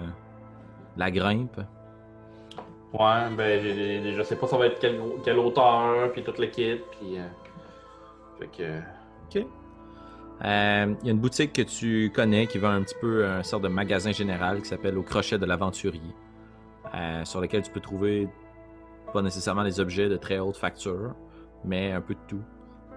la 0.97 1.09
grimpe. 1.11 1.57
ouais, 2.93 3.29
ben 3.37 3.61
j'ai- 3.61 4.01
j'ai- 4.03 4.13
je 4.13 4.21
sais 4.23 4.35
pas 4.37 4.47
ça 4.47 4.57
va 4.57 4.67
être 4.67 4.79
quelle, 4.79 4.99
quelle 5.23 5.39
hauteur 5.39 6.11
puis 6.11 6.23
toute 6.23 6.37
le 6.39 6.47
kit 6.47 6.79
puis 6.99 7.17
euh, 7.17 7.27
fait 8.39 8.47
que 8.47 8.79
Ok. 9.39 9.45
Euh, 10.43 10.93
Il 11.01 11.05
y 11.05 11.09
a 11.09 11.13
une 11.13 11.19
boutique 11.19 11.53
que 11.53 11.61
tu 11.61 12.11
connais 12.13 12.47
qui 12.47 12.57
vend 12.57 12.69
un 12.69 12.81
petit 12.81 12.95
peu 12.99 13.25
un 13.25 13.43
sort 13.43 13.61
de 13.61 13.67
magasin 13.67 14.11
général 14.11 14.61
qui 14.61 14.67
s'appelle 14.67 14.97
Au 14.97 15.03
Crochet 15.03 15.37
de 15.37 15.45
l'Aventurier, 15.45 16.01
euh, 16.93 17.23
sur 17.23 17.41
lequel 17.41 17.61
tu 17.61 17.71
peux 17.71 17.79
trouver 17.79 18.27
pas 19.13 19.21
nécessairement 19.21 19.63
des 19.63 19.79
objets 19.79 20.09
de 20.09 20.17
très 20.17 20.39
haute 20.39 20.57
facture, 20.57 21.15
mais 21.63 21.91
un 21.91 22.01
peu 22.01 22.15
de 22.15 22.19
tout. 22.27 22.41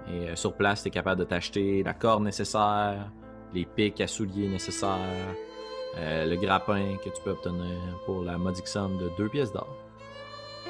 Et 0.09 0.31
euh, 0.31 0.37
sur 0.37 0.55
place, 0.55 0.83
tu 0.83 0.89
es 0.89 0.91
capable 0.91 1.21
de 1.21 1.25
t'acheter 1.25 1.83
la 1.85 1.95
corde 1.95 2.25
nécessaire, 2.25 3.11
les 3.55 3.65
pics 3.65 4.01
à 4.01 4.07
souliers 4.07 4.49
nécessaires, 4.49 4.99
le 5.97 6.37
grappin 6.37 6.97
que 7.03 7.09
tu 7.09 7.23
peux 7.23 7.31
obtenir 7.31 7.77
pour 8.05 8.23
la 8.23 8.37
modique 8.37 8.69
somme 8.69 8.99
de 8.99 9.11
deux 9.17 9.29
pièces 9.29 9.53
d'or 9.53 9.69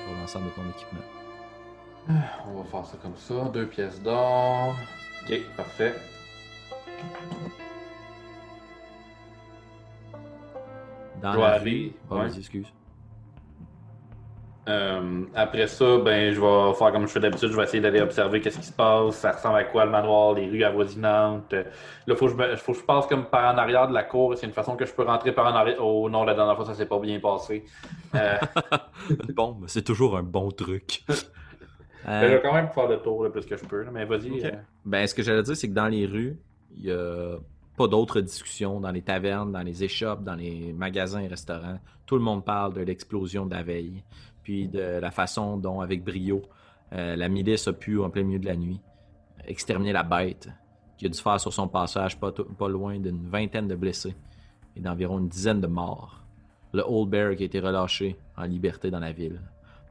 pour 0.04 0.16
l'ensemble 0.16 0.46
de 0.46 0.50
ton 0.50 0.68
équipement. 0.70 1.00
On 2.46 2.62
va 2.62 2.64
faire 2.64 2.87
ça 2.87 2.96
comme 3.02 3.16
ça. 3.16 3.50
Deux 3.52 3.66
pièces 3.66 4.00
d'or. 4.00 4.74
Ok, 5.24 5.40
parfait. 5.57 5.94
Dans 11.22 11.32
Je 11.32 11.38
vais 11.38 11.44
aller, 11.44 11.92
Ah, 12.11 12.14
ouais. 12.14 12.20
vas-y, 12.28 12.38
excuse. 12.38 12.66
Euh, 14.68 15.22
après 15.34 15.66
ça, 15.66 15.96
ben, 15.96 16.30
je 16.32 16.38
vais 16.40 16.74
faire 16.74 16.92
comme 16.92 17.06
je 17.06 17.12
fais 17.12 17.20
d'habitude. 17.20 17.48
Je 17.50 17.56
vais 17.56 17.62
essayer 17.64 17.80
d'aller 17.82 18.02
observer 18.02 18.40
qu'est-ce 18.42 18.58
qui 18.58 18.66
se 18.66 18.72
passe. 18.72 19.14
Ça 19.16 19.32
ressemble 19.32 19.56
à 19.56 19.64
quoi 19.64 19.87
le 19.87 19.90
manoir, 19.90 20.34
les 20.34 20.46
rues 20.46 20.62
avoisinantes. 20.62 21.54
Euh, 21.54 21.64
Là, 22.06 22.14
faut 22.16 22.28
je, 22.28 22.34
me- 22.34 22.54
faut 22.56 22.72
que 22.72 22.78
je 22.78 22.84
passe 22.84 23.06
comme 23.06 23.24
par 23.24 23.54
en 23.54 23.56
arrière 23.58 23.88
de 23.88 23.94
la 23.94 24.02
cour. 24.04 24.34
C'est 24.37 24.46
une 24.46 24.52
façon 24.52 24.76
que 24.76 24.84
je 24.84 24.92
peux 24.92 25.04
rentrer 25.04 25.32
par 25.32 25.46
en 25.46 25.56
arrière. 25.56 25.76
Oh 25.82 26.08
non, 26.11 26.22
la 26.24 26.34
dernière 26.34 26.54
fois, 26.54 26.66
ça 26.66 26.74
s'est 26.74 26.84
pas 26.87 26.98
bien 26.98 27.18
passé. 27.18 27.64
Euh, 28.14 28.37
bon, 29.34 29.56
mais 29.62 29.68
c'est 29.68 29.82
toujours 29.84 30.18
un 30.18 30.22
bon 30.22 30.50
truc. 30.50 31.02
ben, 32.04 32.20
je 32.22 32.26
vais 32.34 32.42
quand 32.42 32.52
même 32.52 32.68
faire 32.68 32.88
le 32.88 32.98
tour 32.98 33.24
le 33.24 33.30
plus 33.32 33.46
que 33.46 33.56
je 33.56 33.64
peux. 33.64 33.87
Mais 33.90 34.04
vas-y. 34.04 34.44
Euh, 34.44 34.50
Ben, 34.84 35.06
ce 35.06 35.14
que 35.14 35.22
j'allais 35.22 35.42
dire, 35.42 35.56
c'est 35.56 35.68
que 35.70 35.74
dans 35.74 35.88
les 35.88 36.04
rues, 36.04 36.37
il 36.76 36.85
y 36.85 36.92
a 36.92 37.38
pas 37.76 37.88
d'autres 37.88 38.20
discussions. 38.20 38.81
Dans 38.81 38.90
les 38.90 39.02
tavernes, 39.02 39.52
dans 39.52 39.62
les 39.62 39.85
échoppes, 39.85 40.24
dans 40.24 40.35
les 40.35 40.72
magasins 40.72 41.20
et 41.20 41.28
restaurants, 41.28 41.78
tout 42.07 42.16
le 42.16 42.22
monde 42.22 42.44
parle 42.44 42.74
de 42.74 42.81
l'explosion 42.81 43.46
de 43.46 43.54
la 43.54 43.62
veille, 43.62 44.02
puis 44.42 44.68
de 44.68 44.81
la 44.81 45.11
façon 45.11 45.57
dont, 45.57 45.81
avec 45.81 46.04
brio, 46.04 46.42
euh, 46.92 47.16
la 47.16 47.28
milice 47.28 47.68
a 47.68 47.72
pu, 47.72 48.00
en 48.00 48.11
plein 48.11 48.24
milieu 48.24 48.38
de 48.38 48.46
la 48.46 48.57
nuit, 48.57 48.81
exterminer 49.46 49.92
la 49.92 50.02
bête, 50.02 50.48
qui 50.96 51.07
a 51.07 51.09
dû 51.09 51.18
faire 51.18 51.40
sur 51.40 51.52
son 51.52 51.68
passage 51.68 52.18
pas 52.18 52.68
loin 52.68 52.98
d'une 52.98 53.28
vingtaine 53.28 53.68
de 53.68 53.76
blessés 53.76 54.16
et 54.76 54.81
d'environ 54.81 55.18
une 55.18 55.28
dizaine 55.28 55.61
de 55.61 55.66
morts. 55.66 56.22
Le 56.72 56.83
Old 56.87 57.09
Bear 57.09 57.37
qui 57.37 57.44
a 57.44 57.46
été 57.46 57.61
relâché 57.61 58.16
en 58.37 58.44
liberté 58.44 58.90
dans 58.90 58.98
la 58.98 59.12
ville. 59.12 59.40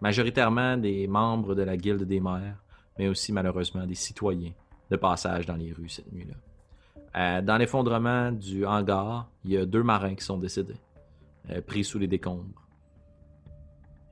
Majoritairement 0.02 0.78
des 0.78 1.08
membres 1.08 1.56
de 1.56 1.64
la 1.64 1.78
Guilde 1.78 2.04
des 2.04 2.20
Mères, 2.20 2.62
mais 3.00 3.08
aussi 3.08 3.32
malheureusement 3.32 3.86
des 3.86 3.96
citoyens 3.96 4.52
de 4.92 4.96
passage 4.96 5.46
dans 5.46 5.56
les 5.56 5.72
rues 5.72 5.90
cette 5.90 6.12
nuit-là. 6.12 6.36
Euh, 7.18 7.42
dans 7.42 7.58
l'effondrement 7.58 8.32
du 8.32 8.66
hangar, 8.66 9.30
il 9.44 9.52
y 9.52 9.58
a 9.58 9.66
deux 9.66 9.82
marins 9.82 10.14
qui 10.14 10.24
sont 10.24 10.38
décédés, 10.38 10.78
euh, 11.50 11.62
pris 11.62 11.84
sous 11.84 11.98
les 11.98 12.08
décombres. 12.08 12.64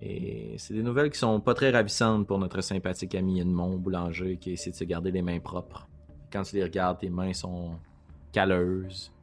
Et 0.01 0.55
c'est 0.57 0.73
des 0.73 0.81
nouvelles 0.81 1.11
qui 1.11 1.19
sont 1.19 1.39
pas 1.39 1.53
très 1.53 1.69
ravissantes 1.69 2.25
pour 2.25 2.39
notre 2.39 2.61
sympathique 2.61 3.13
ami 3.15 3.39
Edmond 3.39 3.77
Boulanger 3.77 4.37
qui 4.37 4.51
essaie 4.51 4.71
de 4.71 4.75
se 4.75 4.83
garder 4.83 5.11
les 5.11 5.21
mains 5.21 5.39
propres. 5.39 5.87
Quand 6.31 6.41
tu 6.43 6.55
les 6.55 6.63
regardes, 6.63 6.99
tes 6.99 7.09
mains 7.09 7.33
sont 7.33 7.77
calleuses, 8.31 9.13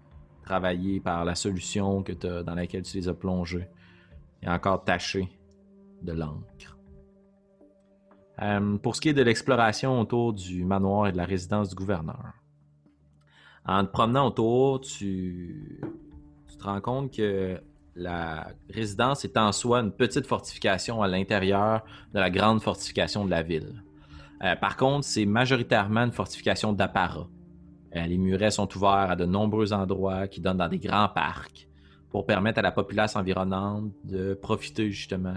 travaillées 0.45 1.01
par 1.01 1.25
la 1.25 1.35
solution 1.35 2.03
que 2.03 2.13
dans 2.43 2.55
laquelle 2.55 2.83
tu 2.83 2.97
les 2.97 3.09
as 3.09 3.15
plongées, 3.15 3.69
et 4.43 4.49
encore 4.49 4.85
tachées 4.85 5.29
de 6.03 6.13
l'encre. 6.13 6.79
Euh, 8.41 8.77
pour 8.79 8.97
ce 8.97 9.01
qui 9.01 9.11
est 9.11 9.15
de 9.15 9.23
l'exploration 9.23 10.01
autour 10.01 10.33
du 10.33 10.65
manoir 10.65 11.09
et 11.09 11.13
de 11.13 11.17
la 11.17 11.27
résidence 11.27 11.69
du 11.69 11.75
gouverneur, 11.75 12.33
en 13.67 13.85
te 13.85 13.91
promenant 13.91 14.27
autour, 14.27 14.81
tu, 14.81 15.81
te 16.59 16.65
rends 16.65 16.81
compte 16.81 17.13
que 17.13 17.61
la 17.95 18.49
résidence 18.71 19.25
est 19.25 19.37
en 19.37 19.53
soi 19.53 19.81
une 19.81 19.93
petite 19.93 20.27
fortification 20.27 21.03
à 21.03 21.09
l'intérieur 21.09 21.85
de 22.15 22.21
la 22.21 22.31
grande 22.31 22.63
fortification 22.63 23.25
de 23.25 23.31
la 23.31 23.43
ville. 23.43 23.83
Euh, 24.43 24.57
par 24.57 24.77
contre, 24.77 25.05
c'est 25.05 25.27
majoritairement 25.27 26.03
une 26.03 26.13
fortification 26.13 26.73
d'apparat. 26.73 27.29
Euh, 27.95 28.07
les 28.07 28.19
murets 28.19 28.51
sont 28.51 28.69
ouverts 28.77 29.11
à 29.11 29.17
de 29.17 29.25
nombreux 29.25 29.73
endroits 29.73 30.27
qui 30.27 30.41
donnent 30.41 30.57
dans 30.57 30.69
des 30.69 30.79
grands 30.79 31.09
parcs 31.09 31.69
pour 32.11 32.27
permettre 32.27 32.59
à 32.59 32.63
la 32.63 32.73
populace 32.73 33.15
environnante 33.17 33.93
de 34.05 34.35
profiter 34.35 34.91
justement 34.91 35.37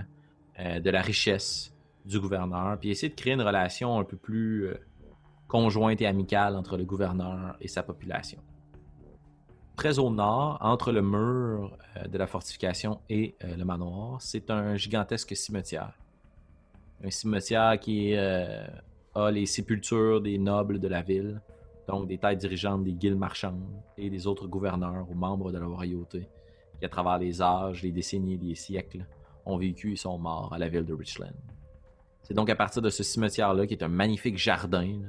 euh, 0.59 0.79
de 0.79 0.89
la 0.89 1.01
richesse 1.01 1.73
du 2.05 2.19
gouverneur, 2.19 2.77
puis 2.79 2.91
essayer 2.91 3.09
de 3.09 3.15
créer 3.15 3.33
une 3.33 3.41
relation 3.41 3.99
un 3.99 4.03
peu 4.03 4.15
plus 4.15 4.69
conjointe 5.55 6.01
et 6.01 6.05
amicale 6.05 6.57
entre 6.57 6.75
le 6.75 6.83
gouverneur 6.83 7.55
et 7.61 7.69
sa 7.69 7.81
population. 7.81 8.39
Très 9.77 9.99
au 9.99 10.09
nord, 10.09 10.57
entre 10.59 10.91
le 10.91 11.01
mur 11.01 11.77
euh, 11.95 12.07
de 12.09 12.17
la 12.17 12.27
fortification 12.27 12.99
et 13.09 13.35
euh, 13.41 13.55
le 13.55 13.63
manoir, 13.63 14.21
c'est 14.21 14.51
un 14.51 14.75
gigantesque 14.75 15.33
cimetière. 15.33 15.93
Un 17.01 17.09
cimetière 17.09 17.79
qui 17.79 18.15
euh, 18.15 18.67
a 19.13 19.31
les 19.31 19.45
sépultures 19.45 20.19
des 20.19 20.37
nobles 20.37 20.81
de 20.81 20.89
la 20.89 21.01
ville, 21.01 21.39
donc 21.87 22.09
des 22.09 22.17
têtes 22.17 22.39
dirigeantes 22.39 22.83
des 22.83 22.93
guildes 22.93 23.17
marchandes 23.17 23.63
et 23.97 24.09
des 24.09 24.27
autres 24.27 24.47
gouverneurs 24.47 25.09
ou 25.09 25.13
membres 25.13 25.53
de 25.53 25.57
la 25.57 25.67
royauté, 25.67 26.27
qui 26.79 26.85
à 26.85 26.89
travers 26.89 27.17
les 27.17 27.41
âges, 27.41 27.81
les 27.81 27.93
décennies 27.93 28.37
les 28.37 28.55
siècles 28.55 29.05
ont 29.45 29.55
vécu 29.55 29.93
et 29.93 29.95
sont 29.95 30.17
morts 30.17 30.51
à 30.53 30.57
la 30.57 30.67
ville 30.67 30.85
de 30.85 30.93
Richland. 30.93 31.39
C'est 32.23 32.33
donc 32.33 32.49
à 32.49 32.55
partir 32.57 32.81
de 32.81 32.89
ce 32.89 33.03
cimetière-là, 33.03 33.67
qui 33.67 33.73
est 33.73 33.83
un 33.83 33.87
magnifique 33.87 34.37
jardin, 34.37 34.99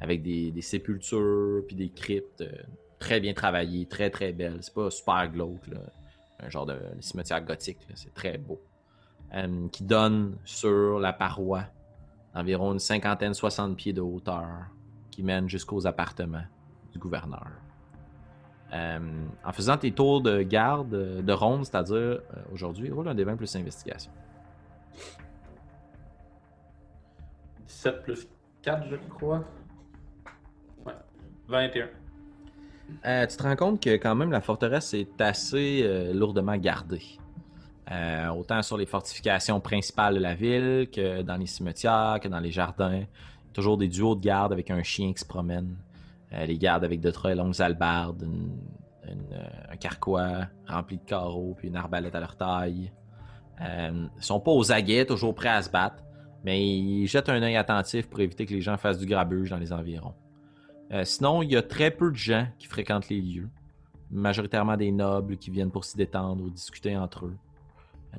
avec 0.00 0.22
des, 0.22 0.50
des 0.50 0.62
sépultures 0.62 1.62
puis 1.66 1.76
des 1.76 1.90
cryptes 1.90 2.40
euh, 2.40 2.62
très 2.98 3.20
bien 3.20 3.34
travaillées, 3.34 3.86
très 3.86 4.10
très 4.10 4.32
belles. 4.32 4.58
C'est 4.60 4.74
pas 4.74 4.90
super 4.90 5.30
glauque, 5.30 5.60
un 6.40 6.48
genre 6.48 6.66
de 6.66 6.78
cimetière 7.00 7.44
gothique, 7.44 7.78
c'est 7.94 8.14
très 8.14 8.38
beau. 8.38 8.60
Euh, 9.34 9.68
qui 9.68 9.84
donne 9.84 10.36
sur 10.44 10.98
la 10.98 11.12
paroi 11.12 11.64
d'environ 12.34 12.72
une 12.72 12.78
cinquantaine, 12.78 13.34
soixante 13.34 13.76
pieds 13.76 13.92
de 13.92 14.00
hauteur, 14.00 14.48
qui 15.10 15.22
mène 15.22 15.48
jusqu'aux 15.48 15.86
appartements 15.86 16.44
du 16.92 16.98
gouverneur. 16.98 17.46
Euh, 18.72 18.98
en 19.44 19.52
faisant 19.52 19.76
tes 19.76 19.92
tours 19.92 20.20
de 20.20 20.42
garde, 20.42 20.90
de 21.24 21.32
ronde, 21.32 21.64
c'est-à-dire 21.64 22.20
aujourd'hui, 22.52 22.90
roule 22.90 23.08
un 23.08 23.14
des 23.14 23.24
20 23.24 23.36
plus 23.36 23.54
investigation. 23.56 24.10
17 27.66 28.02
plus 28.02 28.28
4, 28.62 28.88
je 28.90 28.96
crois. 29.08 29.44
Ouais. 31.50 31.68
21. 31.68 31.88
Euh, 33.06 33.26
tu 33.26 33.36
te 33.36 33.42
rends 33.42 33.56
compte 33.56 33.82
que 33.82 33.90
quand 33.90 34.14
même 34.14 34.30
la 34.30 34.40
forteresse 34.40 34.94
est 34.94 35.20
assez 35.20 35.82
euh, 35.82 36.12
lourdement 36.12 36.56
gardée. 36.56 37.02
Euh, 37.90 38.28
autant 38.28 38.62
sur 38.62 38.76
les 38.76 38.86
fortifications 38.86 39.60
principales 39.60 40.14
de 40.14 40.20
la 40.20 40.34
ville 40.34 40.88
que 40.92 41.22
dans 41.22 41.36
les 41.36 41.46
cimetières, 41.46 42.18
que 42.22 42.28
dans 42.28 42.38
les 42.38 42.52
jardins. 42.52 43.02
Toujours 43.52 43.76
des 43.76 43.88
duos 43.88 44.14
de 44.14 44.20
garde 44.20 44.52
avec 44.52 44.70
un 44.70 44.82
chien 44.84 45.12
qui 45.12 45.20
se 45.20 45.26
promène. 45.26 45.76
Les 46.30 46.56
gardes 46.56 46.84
avec 46.84 47.00
de 47.00 47.10
très 47.10 47.34
longues 47.34 47.60
albardes, 47.60 48.24
un 49.68 49.76
carquois 49.76 50.46
rempli 50.68 50.98
de 50.98 51.02
carreaux, 51.02 51.56
puis 51.58 51.66
une 51.66 51.74
arbalète 51.74 52.14
à 52.14 52.20
leur 52.20 52.36
taille. 52.36 52.92
Ils 53.60 54.08
sont 54.20 54.38
pas 54.38 54.52
aux 54.52 54.70
aguets, 54.70 55.04
toujours 55.04 55.34
prêts 55.34 55.48
à 55.48 55.60
se 55.60 55.68
battre, 55.68 56.04
mais 56.44 56.64
ils 56.64 57.08
jettent 57.08 57.30
un 57.30 57.42
œil 57.42 57.56
attentif 57.56 58.08
pour 58.08 58.20
éviter 58.20 58.46
que 58.46 58.54
les 58.54 58.60
gens 58.60 58.76
fassent 58.76 59.00
du 59.00 59.06
grabuge 59.06 59.50
dans 59.50 59.58
les 59.58 59.72
environs. 59.72 60.14
Euh, 60.92 61.04
sinon, 61.04 61.42
il 61.42 61.52
y 61.52 61.56
a 61.56 61.62
très 61.62 61.90
peu 61.90 62.10
de 62.10 62.16
gens 62.16 62.46
qui 62.58 62.66
fréquentent 62.66 63.08
les 63.08 63.20
lieux. 63.20 63.48
Majoritairement 64.10 64.76
des 64.76 64.90
nobles 64.90 65.36
qui 65.36 65.50
viennent 65.50 65.70
pour 65.70 65.84
s'y 65.84 65.96
détendre 65.96 66.42
ou 66.42 66.50
discuter 66.50 66.96
entre 66.96 67.26
eux. 67.26 67.36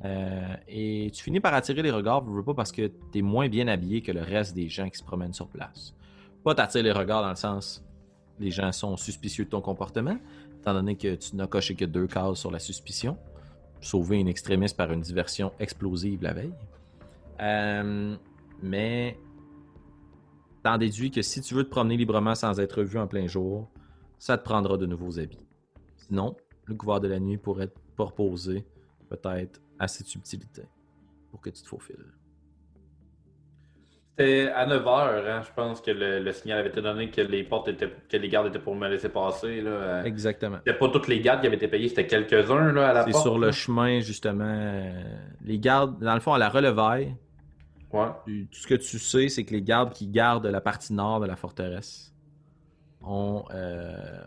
Euh, 0.06 0.56
et 0.68 1.10
tu 1.12 1.22
finis 1.22 1.40
par 1.40 1.52
attirer 1.52 1.82
les 1.82 1.90
regards, 1.90 2.24
veux 2.24 2.42
pas, 2.42 2.54
parce 2.54 2.72
que 2.72 2.90
tu 3.12 3.18
es 3.18 3.22
moins 3.22 3.48
bien 3.48 3.68
habillé 3.68 4.00
que 4.00 4.10
le 4.10 4.22
reste 4.22 4.54
des 4.54 4.68
gens 4.68 4.88
qui 4.88 4.98
se 4.98 5.04
promènent 5.04 5.34
sur 5.34 5.48
place. 5.48 5.94
Pas 6.42 6.54
t'attirer 6.54 6.82
les 6.82 6.92
regards 6.92 7.22
dans 7.22 7.28
le 7.28 7.36
sens 7.36 7.84
les 8.42 8.50
gens 8.50 8.72
sont 8.72 8.96
suspicieux 8.96 9.44
de 9.44 9.50
ton 9.50 9.60
comportement, 9.60 10.16
étant 10.60 10.74
donné 10.74 10.96
que 10.96 11.14
tu 11.14 11.36
n'as 11.36 11.46
coché 11.46 11.74
que 11.74 11.84
deux 11.84 12.06
cases 12.06 12.38
sur 12.38 12.50
la 12.50 12.58
suspicion. 12.58 13.16
Sauver 13.80 14.18
une 14.18 14.28
extrémiste 14.28 14.76
par 14.76 14.92
une 14.92 15.00
diversion 15.00 15.52
explosive 15.58 16.22
la 16.22 16.32
veille. 16.32 16.54
Euh, 17.40 18.16
mais 18.62 19.16
t'en 20.62 20.78
déduis 20.78 21.10
que 21.10 21.22
si 21.22 21.40
tu 21.40 21.54
veux 21.54 21.64
te 21.64 21.70
promener 21.70 21.96
librement 21.96 22.34
sans 22.34 22.58
être 22.60 22.82
vu 22.82 22.98
en 22.98 23.06
plein 23.06 23.26
jour, 23.26 23.70
ça 24.18 24.38
te 24.38 24.44
prendra 24.44 24.76
de 24.76 24.86
nouveaux 24.86 25.18
habits. 25.18 25.46
Sinon, 25.96 26.36
le 26.66 26.74
couvert 26.74 27.00
de 27.00 27.08
la 27.08 27.18
nuit 27.18 27.38
pourrait 27.38 27.68
te 27.68 27.78
proposer 27.96 28.64
peut-être 29.08 29.60
assez 29.78 30.04
de 30.04 30.08
subtilité 30.08 30.62
pour 31.30 31.40
que 31.40 31.50
tu 31.50 31.62
te 31.62 31.68
faufiles. 31.68 32.04
C'était 34.18 34.48
à 34.50 34.66
9h, 34.66 35.26
hein, 35.26 35.42
je 35.42 35.50
pense 35.56 35.80
que 35.80 35.90
le, 35.90 36.20
le 36.20 36.32
signal 36.32 36.58
avait 36.58 36.68
été 36.68 36.82
donné 36.82 37.10
que 37.10 37.22
les 37.22 37.44
portes 37.44 37.68
étaient, 37.68 37.90
que 38.10 38.16
les 38.18 38.28
gardes 38.28 38.48
étaient 38.48 38.58
pour 38.58 38.76
me 38.76 38.86
laisser 38.86 39.08
passer. 39.08 39.62
Là. 39.62 40.04
Exactement. 40.04 40.58
C'était 40.58 40.78
pas 40.78 40.88
tous 40.90 41.08
les 41.08 41.20
gardes 41.20 41.40
qui 41.40 41.46
avaient 41.46 41.56
été 41.56 41.66
payés, 41.66 41.88
c'était 41.88 42.06
quelques-uns 42.06 42.72
là, 42.72 42.90
à 42.90 42.92
la 42.92 43.04
C'est 43.06 43.12
porte. 43.12 43.22
sur 43.24 43.38
le 43.38 43.50
chemin, 43.52 44.00
justement. 44.00 44.92
Les 45.44 45.58
gardes, 45.58 45.98
dans 46.04 46.12
le 46.14 46.20
fond, 46.20 46.34
à 46.34 46.38
la 46.38 46.50
relevaille, 46.50 47.16
Ouais. 47.92 48.08
tu- 48.24 48.46
tout 48.50 48.58
ce 48.58 48.66
que 48.66 48.74
tu 48.74 48.98
sais, 48.98 49.28
c'est 49.28 49.44
que 49.44 49.52
les 49.52 49.62
gardes 49.62 49.92
qui 49.92 50.06
gardent 50.06 50.46
la 50.46 50.60
partie 50.60 50.92
nord 50.94 51.20
de 51.20 51.26
la 51.26 51.36
forteresse 51.36 52.14
ont, 53.02 53.44
euh, 53.52 54.24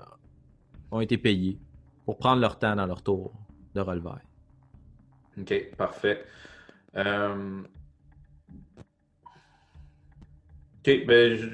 ont 0.92 1.02
été 1.02 1.18
payés 1.18 1.58
pour 2.06 2.18
prendre 2.18 2.42
leur 2.42 2.60
temps 2.60 2.76
dans 2.76 2.86
leur 2.86 3.02
tour 3.02 3.34
de 3.74 3.82
relevaille. 3.82 4.22
Ok, 5.40 5.72
parfait. 5.78 6.24
Euh, 6.96 7.62
Ok, 10.88 11.06
ben 11.08 11.36
je... 11.36 11.48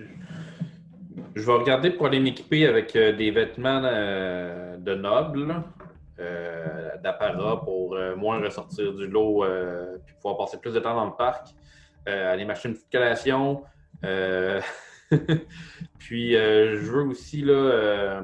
je 1.36 1.42
vais 1.46 1.54
regarder 1.54 1.92
pour 1.92 2.08
aller 2.08 2.20
m'équiper 2.20 2.68
avec 2.68 2.94
euh, 2.98 3.14
des 3.16 3.32
vêtements 3.32 3.82
euh, 3.86 4.76
de 4.76 4.94
noble, 4.94 5.48
là, 5.48 5.64
euh, 6.20 6.98
d'apparat 7.02 7.64
pour 7.64 7.96
moins 8.18 8.42
ressortir 8.42 8.94
du 8.94 9.08
lot 9.08 9.46
puis 10.06 10.16
pouvoir 10.16 10.38
passer 10.38 10.60
plus 10.60 10.74
de 10.74 10.80
temps 10.82 10.96
dans 10.96 11.06
le 11.06 11.16
parc. 11.18 11.48
Euh, 12.08 12.34
aller 12.34 12.46
m'acheter 12.46 12.70
une 12.70 12.76
petite 12.76 12.92
collation, 12.92 13.64
Euh, 14.04 14.62
Puis, 16.00 16.36
euh, 16.36 16.78
je 16.78 16.92
veux 16.92 17.04
aussi 17.04 17.42
là, 17.42 18.22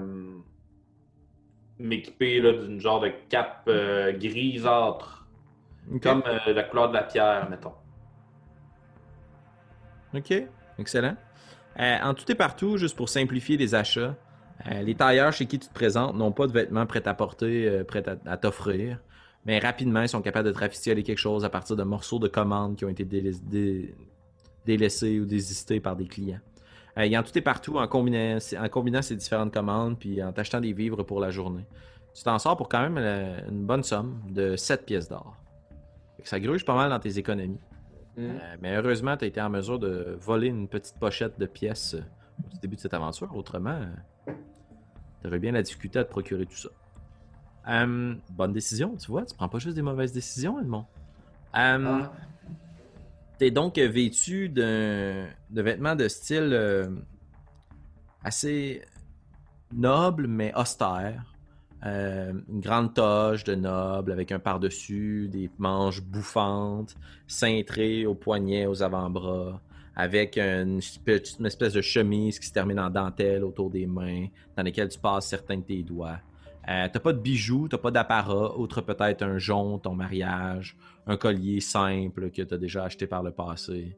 m'équiper 1.78 2.40
là, 2.42 2.54
d'une 2.54 2.80
genre 2.80 3.02
de 3.02 3.12
cape 3.30 3.70
grisâtre, 4.20 5.28
comme 6.02 6.24
la 6.48 6.64
couleur 6.64 6.90
de 6.90 6.94
la 6.96 7.04
pierre, 7.04 7.50
mettons. 7.50 7.74
OK, 10.14 10.34
excellent. 10.80 11.16
Euh, 11.80 11.98
en 12.02 12.14
tout 12.14 12.30
et 12.32 12.36
partout, 12.36 12.78
juste 12.78 12.96
pour 12.96 13.10
simplifier 13.10 13.58
les 13.58 13.76
achats, 13.76 14.16
euh, 14.66 14.82
les 14.82 14.96
tailleurs 14.96 15.32
chez 15.32 15.46
qui 15.46 15.60
tu 15.60 15.68
te 15.68 15.74
présentes 15.74 16.16
n'ont 16.16 16.32
pas 16.32 16.48
de 16.48 16.52
vêtements 16.52 16.86
prêts 16.86 17.08
à 17.08 17.14
porter, 17.14 17.68
euh, 17.68 17.84
prêts 17.84 18.04
à, 18.10 18.16
à 18.26 18.38
t'offrir, 18.38 19.00
mais 19.48 19.58
rapidement, 19.60 20.02
ils 20.02 20.10
sont 20.10 20.22
capables 20.22 20.48
de 20.48 20.54
te 20.54 20.60
rafistoler 20.60 21.02
quelque 21.04 21.18
chose 21.18 21.44
à 21.46 21.50
partir 21.50 21.76
de 21.76 21.84
morceaux 21.84 22.20
de 22.20 22.28
commandes 22.28 22.76
qui 22.76 22.86
ont 22.86 22.90
été 22.90 23.06
délais- 23.06 23.40
dé- 23.42 23.96
délaissés 24.66 25.20
ou 25.20 25.26
désistés 25.26 25.80
par 25.80 25.96
des 25.96 26.06
clients. 26.08 26.40
Euh, 26.98 27.06
il 27.06 27.12
y 27.12 27.18
en 27.18 27.24
tout 27.24 27.36
et 27.38 27.42
partout 27.42 27.78
en 27.78 27.88
combinant, 27.88 28.38
en 28.60 28.70
combinant 28.70 29.02
ces 29.02 29.16
différentes 29.16 29.54
commandes 29.54 29.98
puis 29.98 30.22
en 30.22 30.32
t'achetant 30.34 30.60
des 30.62 30.74
vivres 30.74 31.04
pour 31.04 31.20
la 31.20 31.30
journée. 31.32 31.66
Tu 32.14 32.24
t'en 32.24 32.38
sors 32.40 32.58
pour 32.58 32.68
quand 32.70 32.82
même 32.82 32.98
euh, 32.98 33.40
une 33.50 33.66
bonne 33.66 33.84
somme 33.84 34.20
de 34.30 34.56
7 34.56 34.86
pièces 34.86 35.08
d'or. 35.08 35.36
Ça 36.24 36.40
gruge 36.40 36.66
pas 36.66 36.76
mal 36.76 36.90
dans 36.90 37.00
tes 37.00 37.18
économies. 37.20 37.60
Euh, 38.20 38.56
mais 38.62 38.76
heureusement, 38.76 39.16
tu 39.16 39.26
as 39.26 39.28
été 39.28 39.40
en 39.40 39.50
mesure 39.50 39.78
de 39.80 40.18
voler 40.20 40.48
une 40.48 40.68
petite 40.68 40.98
pochette 41.00 41.40
de 41.40 41.46
pièces 41.46 41.96
au 41.96 42.58
début 42.62 42.76
de 42.76 42.82
cette 42.82 42.96
aventure. 42.96 43.34
Autrement, 43.36 43.80
tu 44.26 45.28
aurais 45.28 45.38
bien 45.40 45.52
la 45.52 45.62
difficulté 45.62 46.00
à 46.00 46.04
te 46.04 46.10
procurer 46.10 46.46
tout 46.48 46.58
ça. 46.58 46.70
Euh, 47.68 48.16
bonne 48.30 48.54
décision, 48.54 48.96
tu 48.96 49.12
vois. 49.12 49.26
Tu 49.26 49.36
prends 49.36 49.50
pas 49.50 49.60
juste 49.60 49.76
des 49.76 49.82
mauvaises 49.82 50.14
décisions, 50.14 50.60
Edmond. 50.60 50.86
Euh, 51.56 52.02
Ah. 52.04 52.12
T'es 53.38 53.52
donc 53.52 53.78
vêtu 53.78 54.50
de 54.50 55.28
vêtements 55.52 55.96
de 55.96 56.08
style 56.08 56.50
euh, 56.54 56.90
assez 58.24 58.82
noble, 59.74 60.28
mais 60.28 60.54
austère. 60.56 61.24
Euh, 61.86 62.34
une 62.50 62.60
grande 62.60 62.96
toge 62.96 63.44
de 63.44 63.54
noble 63.54 64.12
avec 64.12 64.32
un 64.32 64.40
par-dessus, 64.40 65.30
des 65.32 65.52
manches 65.60 66.02
bouffantes, 66.02 66.96
cintrées 67.28 68.08
aux 68.08 68.16
poignets, 68.16 68.66
aux 68.66 68.82
avant-bras, 68.82 69.62
avec 69.96 70.40
une 70.40 70.80
espèce 70.80 71.74
de 71.74 71.82
chemise 71.82 72.40
qui 72.40 72.48
se 72.48 72.54
termine 72.54 72.80
en 72.80 72.90
dentelle 72.90 73.44
autour 73.44 73.70
des 73.70 73.86
mains, 73.86 74.26
dans 74.56 74.64
lesquelles 74.64 74.90
tu 74.90 74.98
passes 74.98 75.28
certains 75.28 75.58
de 75.58 75.64
tes 75.64 75.84
doigts. 75.84 76.18
Euh, 76.70 76.90
t'as 76.92 77.00
pas 77.00 77.14
de 77.14 77.20
bijoux, 77.20 77.70
t'as 77.70 77.78
pas 77.78 77.92
d'apparat, 77.92 78.58
outre 78.58 78.82
peut-être 78.82 79.22
un 79.22 79.38
jonc, 79.38 79.80
ton 79.80 79.96
mariage, 79.96 80.76
un 81.06 81.16
collier 81.16 81.62
simple 81.62 82.30
que 82.30 82.42
t'as 82.42 82.58
déjà 82.58 82.84
acheté 82.84 83.08
par 83.08 83.24
le 83.24 83.32
passé. 83.32 83.98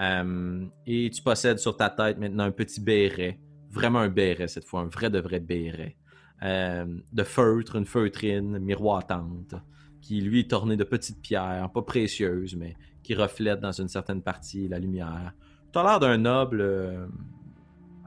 Euh, 0.00 0.64
et 0.86 1.10
tu 1.10 1.22
possèdes 1.22 1.58
sur 1.58 1.76
ta 1.76 1.90
tête 1.90 2.18
maintenant 2.18 2.44
un 2.44 2.50
petit 2.50 2.80
béret, 2.80 3.38
vraiment 3.70 3.98
un 3.98 4.08
béret 4.08 4.48
cette 4.48 4.64
fois, 4.64 4.80
un 4.80 4.86
vrai 4.86 5.10
de 5.10 5.18
vrai 5.18 5.40
béret, 5.40 5.96
euh, 6.42 6.86
de 7.12 7.22
feutre, 7.24 7.76
une 7.76 7.84
feutrine 7.84 8.58
miroitante, 8.58 9.54
qui 10.00 10.22
lui 10.22 10.40
est 10.40 10.52
orné 10.54 10.78
de 10.78 10.84
petites 10.84 11.20
pierres, 11.20 11.68
pas 11.74 11.82
précieuses, 11.82 12.56
mais 12.56 12.74
qui 13.02 13.14
reflètent 13.14 13.60
dans 13.60 13.72
une 13.72 13.88
certaine 13.88 14.22
partie 14.22 14.66
la 14.66 14.78
lumière. 14.78 15.34
Tu 15.72 15.78
as 15.78 15.82
l'air 15.82 16.00
d'un 16.00 16.16
noble 16.16 17.10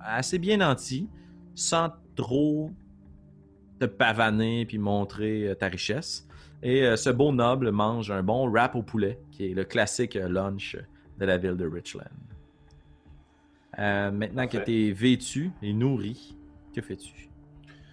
assez 0.04 0.40
bien 0.40 0.58
nanti, 0.58 1.08
sans 1.54 1.92
trop 2.16 2.72
te 3.82 3.86
pavaner 3.86 4.66
puis 4.66 4.78
montrer 4.78 5.48
euh, 5.50 5.56
ta 5.56 5.68
richesse. 5.68 6.28
Et 6.64 6.84
euh, 6.84 6.96
ce 6.96 7.10
beau 7.10 7.32
noble 7.32 7.72
mange 7.72 8.12
un 8.12 8.22
bon 8.22 8.48
wrap 8.48 8.76
au 8.76 8.84
poulet, 8.84 9.20
qui 9.32 9.50
est 9.50 9.54
le 9.56 9.64
classique 9.64 10.16
euh, 10.16 10.30
lunch 10.30 10.78
de 11.18 11.26
la 11.26 11.38
ville 11.38 11.58
de 11.58 11.68
Richland. 11.68 12.04
Euh, 13.80 14.12
maintenant 14.12 14.48
que 14.48 14.58
tu 14.58 14.90
es 14.90 14.92
vêtu 14.92 15.52
et 15.64 15.74
nourri, 15.74 16.36
que 16.76 16.82
fais-tu? 16.82 17.30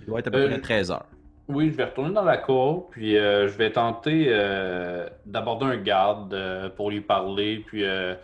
Il 0.01 0.07
doit 0.07 0.18
être 0.20 0.27
à 0.29 0.31
peu 0.31 0.38
Euh, 0.38 0.48
près 0.48 0.61
13 0.61 0.90
heures. 0.90 1.07
Oui, 1.48 1.70
je 1.70 1.77
vais 1.77 1.85
retourner 1.85 2.12
dans 2.12 2.24
la 2.24 2.37
cour, 2.37 2.90
puis 2.90 3.16
euh, 3.16 3.48
je 3.48 3.57
vais 3.57 3.72
tenter 3.72 4.27
d'aborder 5.24 5.64
un 5.64 5.79
garde 5.79 6.37
pour 6.77 6.90
lui 6.90 7.01
parler, 7.01 7.64
puis 7.66 7.83
de 7.83 8.18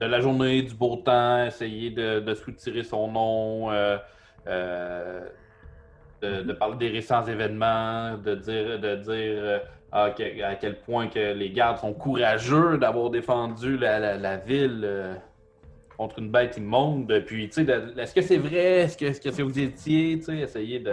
la 0.00 0.20
journée, 0.20 0.62
du 0.62 0.74
beau 0.74 0.96
temps, 0.96 1.44
essayer 1.44 1.90
de, 1.90 2.18
de 2.18 2.34
soutirer 2.34 2.82
son 2.82 3.12
nom, 3.12 3.70
euh, 4.46 5.26
de, 6.22 6.52
parler 6.52 6.76
des 6.76 6.88
récents 6.88 7.24
événements, 7.26 8.16
de 8.16 8.34
dire, 8.34 8.78
de 8.80 8.96
dire 8.96 9.10
euh, 9.42 9.58
à, 9.92 10.10
que- 10.10 10.42
à 10.42 10.54
quel 10.56 10.78
point 10.80 11.08
que 11.08 11.32
les 11.34 11.50
gardes 11.50 11.78
sont 11.78 11.92
courageux 11.92 12.78
d'avoir 12.78 13.10
défendu 13.10 13.76
la, 13.76 14.36
ville. 14.38 14.80
euh, 14.84 15.14
contre 15.96 16.18
une 16.18 16.30
bête 16.30 16.56
immonde. 16.56 17.06
Tu 17.26 17.48
sais, 17.52 17.62
est-ce 17.96 18.12
que 18.14 18.20
c'est 18.20 18.38
vrai? 18.38 18.56
Est-ce 18.82 18.96
que, 18.96 19.04
est-ce 19.04 19.20
que 19.20 19.42
vous 19.42 19.58
étiez? 19.60 20.18
Tu 20.18 20.24
sais, 20.24 20.38
essayer 20.38 20.80
de. 20.80 20.92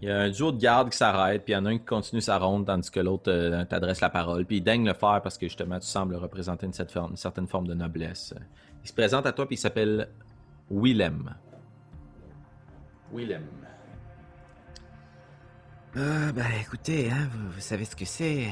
Il 0.00 0.08
y 0.08 0.10
a 0.10 0.18
un 0.18 0.30
duo 0.30 0.50
de 0.50 0.58
gardes 0.58 0.88
qui 0.90 0.96
s'arrête, 0.96 1.44
puis 1.44 1.52
il 1.52 1.56
y 1.56 1.58
en 1.58 1.66
a 1.66 1.70
un 1.70 1.76
qui 1.78 1.84
continue 1.84 2.22
sa 2.22 2.38
ronde, 2.38 2.64
tandis 2.66 2.90
que 2.90 3.00
l'autre 3.00 3.30
t'adresse 3.64 4.00
la 4.00 4.08
parole. 4.08 4.46
Puis 4.46 4.56
il 4.56 4.60
daigne 4.62 4.86
le 4.86 4.94
faire 4.94 5.20
parce 5.22 5.36
que 5.36 5.46
justement, 5.46 5.78
tu 5.78 5.86
sembles 5.86 6.16
représenter 6.16 6.64
une, 6.64 6.72
cette 6.72 6.90
forme- 6.90 7.10
une 7.12 7.16
certaine 7.18 7.46
forme 7.46 7.66
de 7.66 7.74
noblesse. 7.74 8.34
Il 8.82 8.88
se 8.88 8.94
présente 8.94 9.26
à 9.26 9.32
toi, 9.32 9.46
puis 9.46 9.56
il 9.56 9.58
s'appelle 9.58 10.08
Willem. 10.70 11.34
Willem. 13.14 13.46
Ah, 15.96 16.32
ben 16.32 16.46
écoutez, 16.60 17.10
hein, 17.10 17.28
vous, 17.30 17.50
vous 17.50 17.60
savez 17.60 17.84
ce 17.84 17.94
que 17.94 18.04
c'est. 18.04 18.48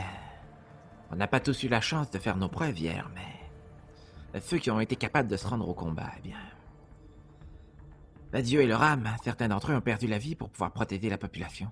On 1.11 1.17
n'a 1.17 1.27
pas 1.27 1.41
tous 1.41 1.65
eu 1.65 1.69
la 1.69 1.81
chance 1.81 2.11
de 2.11 2.19
faire 2.19 2.37
nos 2.37 2.49
preuves 2.49 2.79
hier, 2.79 3.11
mais 3.15 4.41
ceux 4.41 4.59
qui 4.59 4.71
ont 4.71 4.81
été 4.81 4.95
capables 4.97 5.29
de 5.29 5.37
se 5.37 5.47
rendre 5.47 5.69
au 5.69 5.75
combat, 5.75 6.11
eh 6.19 6.21
bien. 6.21 6.39
L'adieu 8.33 8.63
et 8.63 8.67
leur 8.67 8.83
âme, 8.83 9.09
certains 9.25 9.49
d'entre 9.49 9.73
eux 9.73 9.75
ont 9.75 9.83
perdu 9.83 10.07
la 10.07 10.19
vie 10.19 10.37
pour 10.37 10.49
pouvoir 10.49 10.71
protéger 10.71 11.11
la 11.11 11.19
population. 11.19 11.69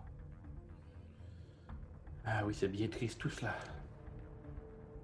Ah 2.26 2.42
oui, 2.44 2.54
c'est 2.54 2.68
bien 2.68 2.88
triste 2.88 3.18
tout 3.18 3.30
cela. 3.30 3.54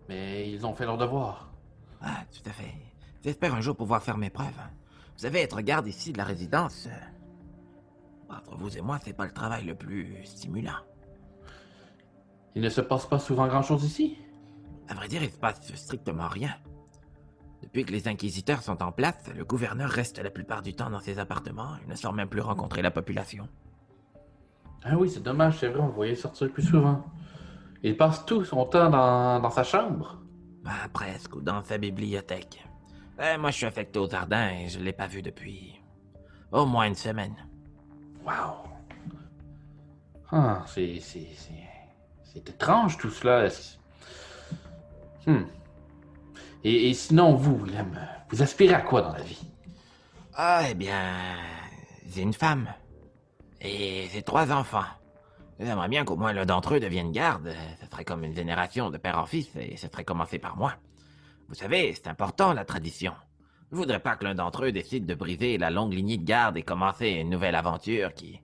Mais 0.08 0.50
ils 0.50 0.66
ont 0.66 0.74
fait 0.74 0.84
leur 0.84 0.98
devoir. 0.98 1.50
Ah, 2.02 2.24
tout 2.30 2.46
à 2.48 2.52
fait. 2.52 2.74
J'espère 3.24 3.54
un 3.54 3.60
jour 3.60 3.74
pouvoir 3.74 4.02
faire 4.02 4.18
mes 4.18 4.30
preuves. 4.30 4.60
Vous 5.16 5.22
savez, 5.22 5.40
être 5.40 5.60
garde 5.62 5.86
ici 5.86 6.12
de 6.12 6.18
la 6.18 6.24
résidence. 6.24 6.88
Entre 8.28 8.56
vous 8.56 8.76
et 8.76 8.80
moi, 8.80 8.98
c'est 9.02 9.12
pas 9.12 9.26
le 9.26 9.32
travail 9.32 9.64
le 9.64 9.74
plus 9.74 10.24
stimulant. 10.24 10.80
Il 12.54 12.62
ne 12.62 12.68
se 12.68 12.80
passe 12.80 13.06
pas 13.06 13.18
souvent 13.18 13.46
grand-chose 13.46 13.84
ici? 13.84 14.18
À 14.88 14.94
vrai 14.94 15.08
dire, 15.08 15.22
il 15.22 15.30
se 15.30 15.36
passe 15.36 15.60
strictement 15.74 16.28
rien. 16.28 16.54
Depuis 17.62 17.84
que 17.84 17.92
les 17.92 18.08
inquisiteurs 18.08 18.62
sont 18.62 18.82
en 18.82 18.92
place, 18.92 19.28
le 19.34 19.44
gouverneur 19.44 19.90
reste 19.90 20.18
la 20.18 20.30
plupart 20.30 20.62
du 20.62 20.74
temps 20.74 20.90
dans 20.90 21.00
ses 21.00 21.18
appartements. 21.18 21.76
Il 21.82 21.88
ne 21.88 21.94
sort 21.94 22.12
même 22.12 22.28
plus 22.28 22.40
rencontrer 22.40 22.82
la 22.82 22.90
population. 22.90 23.48
Ah 24.84 24.96
oui, 24.96 25.10
c'est 25.10 25.22
dommage, 25.22 25.58
c'est 25.58 25.68
vrai, 25.68 25.80
on 25.80 25.86
le 25.86 25.92
voyait 25.92 26.14
sortir 26.14 26.52
plus 26.52 26.62
souvent. 26.62 27.04
Il 27.82 27.96
passe 27.96 28.24
tout 28.24 28.44
son 28.44 28.64
temps 28.66 28.90
dans, 28.90 29.40
dans 29.40 29.50
sa 29.50 29.64
chambre. 29.64 30.22
Bah, 30.62 30.88
presque, 30.92 31.36
ou 31.36 31.40
dans 31.40 31.62
sa 31.62 31.78
bibliothèque. 31.78 32.64
Euh, 33.20 33.38
moi, 33.38 33.50
je 33.50 33.56
suis 33.56 33.66
affecté 33.66 33.98
aux 33.98 34.08
jardins 34.08 34.50
et 34.50 34.68
je 34.68 34.78
l'ai 34.78 34.92
pas 34.92 35.06
vu 35.06 35.22
depuis 35.22 35.80
au 36.52 36.66
moins 36.66 36.86
une 36.86 36.94
semaine. 36.94 37.34
Wow. 38.26 38.68
Ah, 40.32 40.64
c'est. 40.66 40.98
c'est. 41.00 41.28
c'est. 41.34 42.48
Étrange 42.48 42.98
tout 42.98 43.10
cela. 43.10 43.48
Hmm. 45.26 45.44
Et, 46.64 46.92
sinon, 46.92 47.34
vous, 47.34 47.64
vous 48.28 48.42
aspirez 48.42 48.74
à 48.74 48.82
quoi 48.82 49.00
dans 49.00 49.12
la 49.12 49.22
vie? 49.22 49.40
Ah, 50.34 50.64
eh 50.68 50.74
bien, 50.74 51.14
j'ai 52.12 52.20
une 52.20 52.34
femme. 52.34 52.68
Et 53.62 54.08
j'ai 54.12 54.22
trois 54.22 54.52
enfants. 54.52 54.84
J'aimerais 55.58 55.88
bien 55.88 56.04
qu'au 56.04 56.16
moins 56.16 56.34
l'un 56.34 56.44
d'entre 56.44 56.74
eux 56.74 56.80
devienne 56.80 57.10
garde. 57.10 57.54
Ce 57.80 57.86
serait 57.86 58.04
comme 58.04 58.24
une 58.24 58.34
génération 58.34 58.90
de 58.90 58.98
père 58.98 59.18
en 59.18 59.24
fils 59.24 59.48
et 59.56 59.78
ce 59.78 59.88
serait 59.88 60.04
commencé 60.04 60.38
par 60.38 60.56
moi. 60.56 60.74
Vous 61.48 61.54
savez, 61.54 61.94
c'est 61.94 62.08
important 62.08 62.52
la 62.52 62.66
tradition. 62.66 63.14
Je 63.70 63.76
voudrais 63.76 64.00
pas 64.00 64.16
que 64.16 64.24
l'un 64.24 64.34
d'entre 64.34 64.64
eux 64.64 64.72
décide 64.72 65.06
de 65.06 65.14
briser 65.14 65.58
la 65.58 65.70
longue 65.70 65.92
lignée 65.92 66.18
de 66.18 66.24
garde 66.24 66.56
et 66.56 66.62
commencer 66.62 67.08
une 67.08 67.30
nouvelle 67.30 67.54
aventure 67.54 68.14
qui. 68.14 68.40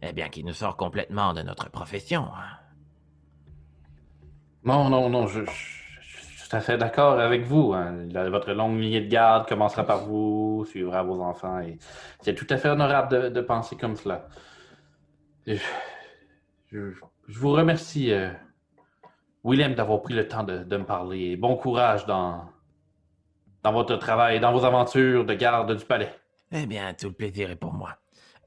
Eh 0.00 0.12
bien, 0.12 0.28
qui 0.28 0.44
nous 0.44 0.52
sort 0.52 0.76
complètement 0.76 1.34
de 1.34 1.42
notre 1.42 1.70
profession. 1.70 2.22
hein. 2.22 2.56
Non, 4.64 4.88
non, 4.88 5.08
non, 5.08 5.26
je, 5.26 5.44
suis 5.44 6.48
tout 6.48 6.56
à 6.56 6.60
fait 6.60 6.78
d'accord 6.78 7.18
avec 7.18 7.42
vous. 7.42 7.72
hein. 7.72 8.06
Votre 8.30 8.52
longue 8.52 8.78
lignée 8.78 9.00
de 9.00 9.08
garde 9.08 9.48
commencera 9.48 9.84
par 9.84 10.04
vous, 10.04 10.64
suivra 10.68 11.02
vos 11.02 11.20
enfants. 11.20 11.60
Et 11.60 11.78
c'est 12.20 12.34
tout 12.34 12.46
à 12.50 12.56
fait 12.58 12.68
honorable 12.68 13.32
de, 13.32 13.40
penser 13.40 13.76
comme 13.76 13.96
cela. 13.96 14.28
Je, 15.46 15.56
je- 16.70 16.92
vous 17.28 17.50
remercie, 17.50 18.12
euh, 18.12 18.30
Willem, 19.42 19.74
d'avoir 19.74 20.00
pris 20.02 20.14
le 20.14 20.28
temps 20.28 20.44
de, 20.44 20.76
me 20.76 20.84
parler. 20.84 21.36
Bon 21.36 21.56
courage 21.56 22.06
dans, 22.06 22.48
dans 23.62 23.72
votre 23.72 23.96
travail, 23.96 24.40
dans 24.40 24.52
vos 24.52 24.64
aventures 24.64 25.24
de 25.24 25.34
garde 25.34 25.76
du 25.76 25.84
palais. 25.84 26.14
Eh 26.52 26.66
bien, 26.66 26.94
tout 26.94 27.08
le 27.08 27.12
plaisir 27.12 27.50
est 27.50 27.56
pour 27.56 27.72
moi. 27.72 27.96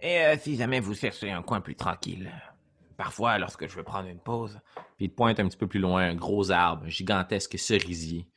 Et 0.01 0.19
euh, 0.21 0.35
si 0.37 0.55
jamais 0.55 0.79
vous 0.79 0.95
cherchez 0.95 1.31
un 1.31 1.43
coin 1.43 1.61
plus 1.61 1.75
tranquille, 1.75 2.31
parfois, 2.97 3.37
lorsque 3.37 3.67
je 3.67 3.75
veux 3.75 3.83
prendre 3.83 4.07
une 4.07 4.19
pause, 4.19 4.59
Puis 4.97 5.05
il 5.05 5.09
te 5.09 5.15
pointe 5.15 5.39
un 5.39 5.47
petit 5.47 5.57
peu 5.57 5.67
plus 5.67 5.79
loin 5.79 6.03
un 6.03 6.15
gros 6.15 6.51
arbre, 6.51 6.85
un 6.85 6.89
gigantesque 6.89 7.59
cerisier, 7.59 8.27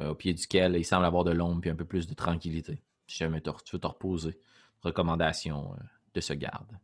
euh, 0.00 0.10
au 0.10 0.14
pied 0.14 0.32
duquel 0.34 0.76
il 0.76 0.84
semble 0.84 1.04
avoir 1.04 1.24
de 1.24 1.30
l'ombre 1.30 1.66
et 1.66 1.70
un 1.70 1.76
peu 1.76 1.84
plus 1.84 2.06
de 2.06 2.14
tranquillité. 2.14 2.82
Si 3.06 3.18
jamais 3.18 3.40
tu 3.40 3.50
veux 3.72 3.78
te 3.78 3.86
reposer. 3.86 4.38
Recommandation 4.82 5.74
euh, 5.74 5.82
de 6.14 6.20
ce 6.20 6.32
garde. 6.32 6.78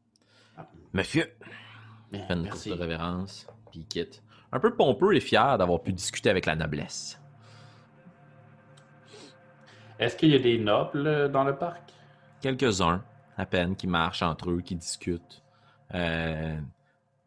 Monsieur, 0.93 1.33
fait 2.13 2.33
une 2.33 2.49
courte 2.49 2.79
révérence, 2.79 3.47
puis 3.71 3.81
il 3.81 3.87
quitte. 3.87 4.23
Un 4.53 4.61
peu 4.61 4.75
pompeux 4.75 5.15
et 5.15 5.21
fier 5.21 5.59
d'avoir 5.59 5.83
pu 5.83 5.93
discuter 5.93 6.31
avec 6.31 6.47
la 6.47 6.55
noblesse. 6.55 7.21
Est-ce 9.99 10.17
qu'il 10.17 10.31
y 10.31 10.35
a 10.35 10.39
des 10.39 10.59
nobles 10.59 11.07
euh, 11.07 11.29
dans 11.29 11.45
le 11.45 11.57
parc? 11.57 11.93
Quelques-uns, 12.41 13.03
à 13.37 13.47
peine, 13.47 13.75
qui 13.75 13.87
marchent 13.87 14.23
entre 14.23 14.51
eux, 14.51 14.61
qui 14.61 14.77
discutent. 14.77 15.43
Euh, 15.95 16.57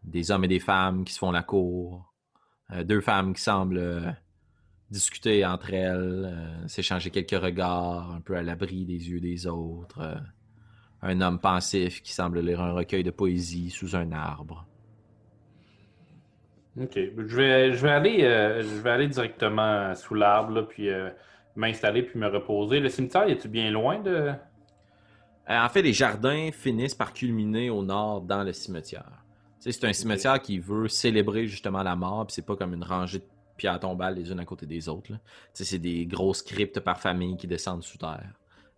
des 0.04 0.32
hommes 0.32 0.46
et 0.46 0.48
des 0.48 0.60
femmes 0.60 1.04
qui 1.04 1.14
se 1.14 1.20
font 1.20 1.32
la 1.32 1.44
cour. 1.44 2.12
Euh, 2.72 2.84
deux 2.84 3.02
femmes 3.02 3.34
qui 3.34 3.42
semblent 3.42 3.78
euh, 3.78 4.12
discuter 4.90 5.46
entre 5.46 5.74
elles, 5.74 6.36
s'échanger 6.68 7.10
quelques 7.10 7.42
regards, 7.42 8.12
un 8.12 8.22
peu 8.22 8.36
à 8.36 8.44
l'abri 8.44 8.86
des 8.86 9.10
yeux 9.10 9.20
des 9.20 9.48
autres. 9.48 10.22
Un 11.02 11.22
homme 11.22 11.40
pensif 11.40 12.02
qui 12.02 12.14
semble 12.14 12.40
lire 12.40 12.62
un 12.62 12.74
recueil 12.74 13.04
de 13.04 13.12
poésie 13.12 13.70
sous 13.70 13.96
un 13.96 14.12
arbre. 14.12 14.66
Ok, 16.80 16.94
je 16.96 17.36
vais, 17.36 17.74
je 17.74 17.82
vais 17.82 17.92
aller, 17.92 18.20
je 18.22 18.82
vais 18.82 18.90
aller 18.90 19.08
directement 19.08 19.94
sous 19.96 20.14
l'arbre, 20.14 20.62
puis 20.64 20.90
m'installer 21.56 22.04
puis 22.04 22.20
me 22.20 22.28
reposer. 22.28 22.80
Le 22.80 22.90
cimetière, 22.90 23.24
est-tu 23.24 23.48
bien 23.48 23.72
loin 23.72 24.00
de. 24.00 24.10
Euh, 24.12 24.34
en 25.48 25.70
fait, 25.70 25.82
les 25.82 25.94
jardins 25.94 26.50
finissent 26.52 26.96
par 26.96 27.14
culminer 27.14 27.70
au 27.70 27.84
nord 27.84 28.22
dans 28.22 28.44
le 28.44 28.54
cimetière. 28.54 29.24
Tu 29.60 29.72
sais, 29.72 29.80
c'est 29.80 29.88
un 29.88 29.94
cimetière 29.94 30.42
qui 30.42 30.60
veut 30.60 30.88
célébrer 30.88 31.48
justement 31.48 31.84
la 31.84 31.96
mort, 31.96 32.26
puis 32.26 32.34
c'est 32.34 32.46
pas 32.46 32.56
comme 32.56 32.74
une 32.74 32.84
rangée 32.84 33.20
de 33.20 33.26
pierres 33.58 33.80
tombales 33.80 34.16
les 34.16 34.32
unes 34.32 34.40
à 34.40 34.46
côté 34.46 34.66
des 34.66 34.90
autres. 34.90 35.12
là. 35.12 35.18
Tu 35.18 35.50
sais, 35.54 35.64
c'est 35.64 35.80
des 35.80 36.06
grosses 36.06 36.42
cryptes 36.42 36.80
par 36.80 37.00
famille 37.00 37.38
qui 37.38 37.48
descendent 37.48 37.84
sous 37.84 37.98
terre. 37.98 38.34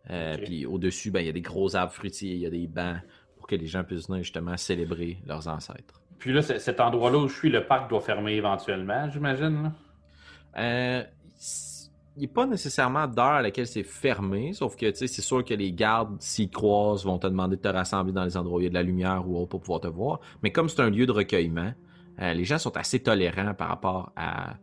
Euh. 0.10 0.38
Puis 0.38 0.66
au-dessus, 0.66 1.12
ben, 1.12 1.22
il 1.22 1.28
y 1.28 1.30
a 1.30 1.34
des 1.34 1.42
gros 1.42 1.76
arbres 1.76 1.94
fruitiers, 1.94 2.34
il 2.34 2.40
y 2.40 2.46
a 2.46 2.50
des 2.50 2.68
bancs 2.68 2.98
pour 3.38 3.48
que 3.48 3.56
les 3.56 3.68
gens 3.68 3.84
puissent 3.84 4.08
venir 4.08 4.24
justement 4.24 4.58
célébrer 4.58 5.20
leurs 5.26 5.48
ancêtres. 5.48 6.02
Puis 6.18 6.32
là, 6.32 6.42
cet 6.42 6.80
endroit-là 6.80 7.18
où 7.18 7.28
je 7.28 7.36
suis, 7.36 7.50
le 7.50 7.66
parc 7.66 7.90
doit 7.90 8.00
fermer 8.00 8.34
éventuellement, 8.34 9.10
j'imagine. 9.10 9.74
Euh, 10.58 11.04
il 12.16 12.22
n'est 12.22 12.28
pas 12.28 12.46
nécessairement 12.46 13.08
d'heure 13.08 13.26
à 13.26 13.42
laquelle 13.42 13.66
c'est 13.66 13.84
fermé, 13.84 14.54
sauf 14.54 14.76
que 14.76 14.94
c'est 14.94 15.08
sûr 15.08 15.44
que 15.44 15.54
les 15.54 15.72
gardes, 15.72 16.16
s'ils 16.20 16.50
croisent, 16.50 17.06
vont 17.06 17.18
te 17.18 17.28
demander 17.28 17.56
de 17.56 17.62
te 17.62 17.68
rassembler 17.68 18.14
dans 18.14 18.24
les 18.24 18.38
endroits 18.38 18.58
où 18.58 18.62
il 18.62 18.66
y 18.66 18.68
a 18.68 18.70
de 18.70 18.76
la 18.76 18.84
lumière 18.84 19.28
ou 19.28 19.38
autre 19.38 19.50
pour 19.50 19.62
pouvoir 19.62 19.82
te 19.82 19.88
voir. 19.88 20.20
Mais 20.44 20.52
comme 20.52 20.70
c'est 20.70 20.82
un 20.82 20.90
lieu 20.90 21.06
de 21.06 21.12
recueillement, 21.12 21.74
euh, 22.22 22.34
les 22.34 22.46
gens 22.46 22.60
sont 22.60 22.78
assez 22.78 23.00
tolérants 23.00 23.56
par 23.56 23.70
rapport 23.70 24.12
à 24.16 24.58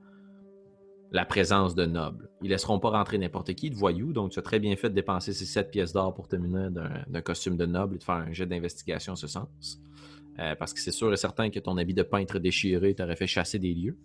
la 1.11 1.25
présence 1.25 1.75
de 1.75 1.87
nobles. 1.87 2.31
Ils 2.41 2.51
laisseront 2.51 2.79
pas 2.79 2.91
rentrer 2.91 3.19
n'importe 3.19 3.53
qui 3.55 3.69
de 3.69 3.75
voyous, 3.75 4.13
donc 4.13 4.31
tu 4.31 4.39
as 4.39 4.43
très 4.43 4.61
bien 4.61 4.77
fait 4.77 4.91
de 4.91 4.95
dépenser 4.95 5.33
ces 5.33 5.45
7 5.45 5.73
pièces 5.73 5.93
d'or 5.93 6.15
pour 6.15 6.29
te 6.29 6.37
munir 6.37 6.71
d'un 6.71 7.03
d'un 7.09 7.21
costume 7.21 7.57
de 7.57 7.67
noble 7.67 7.97
et 7.97 7.99
de 7.99 8.05
faire 8.05 8.15
un 8.15 8.33
jet 8.33 8.47
d'investigation 8.47 9.15
en 9.15 9.17
ce 9.17 9.27
sens. 9.27 9.81
Euh, 10.39 10.55
parce 10.55 10.73
que 10.73 10.81
c'est 10.81 10.93
sûr 10.93 11.13
et 11.13 11.17
certain 11.17 11.51
que 11.51 11.59
ton 11.59 11.77
habit 11.77 11.95
de 11.95 12.03
peintre 12.03 12.39
déchiré 12.39 12.95
t'aurait 12.95 13.17
fait 13.17 13.27
chasser 13.27 13.59
des 13.59 13.75
lieux. 13.75 13.99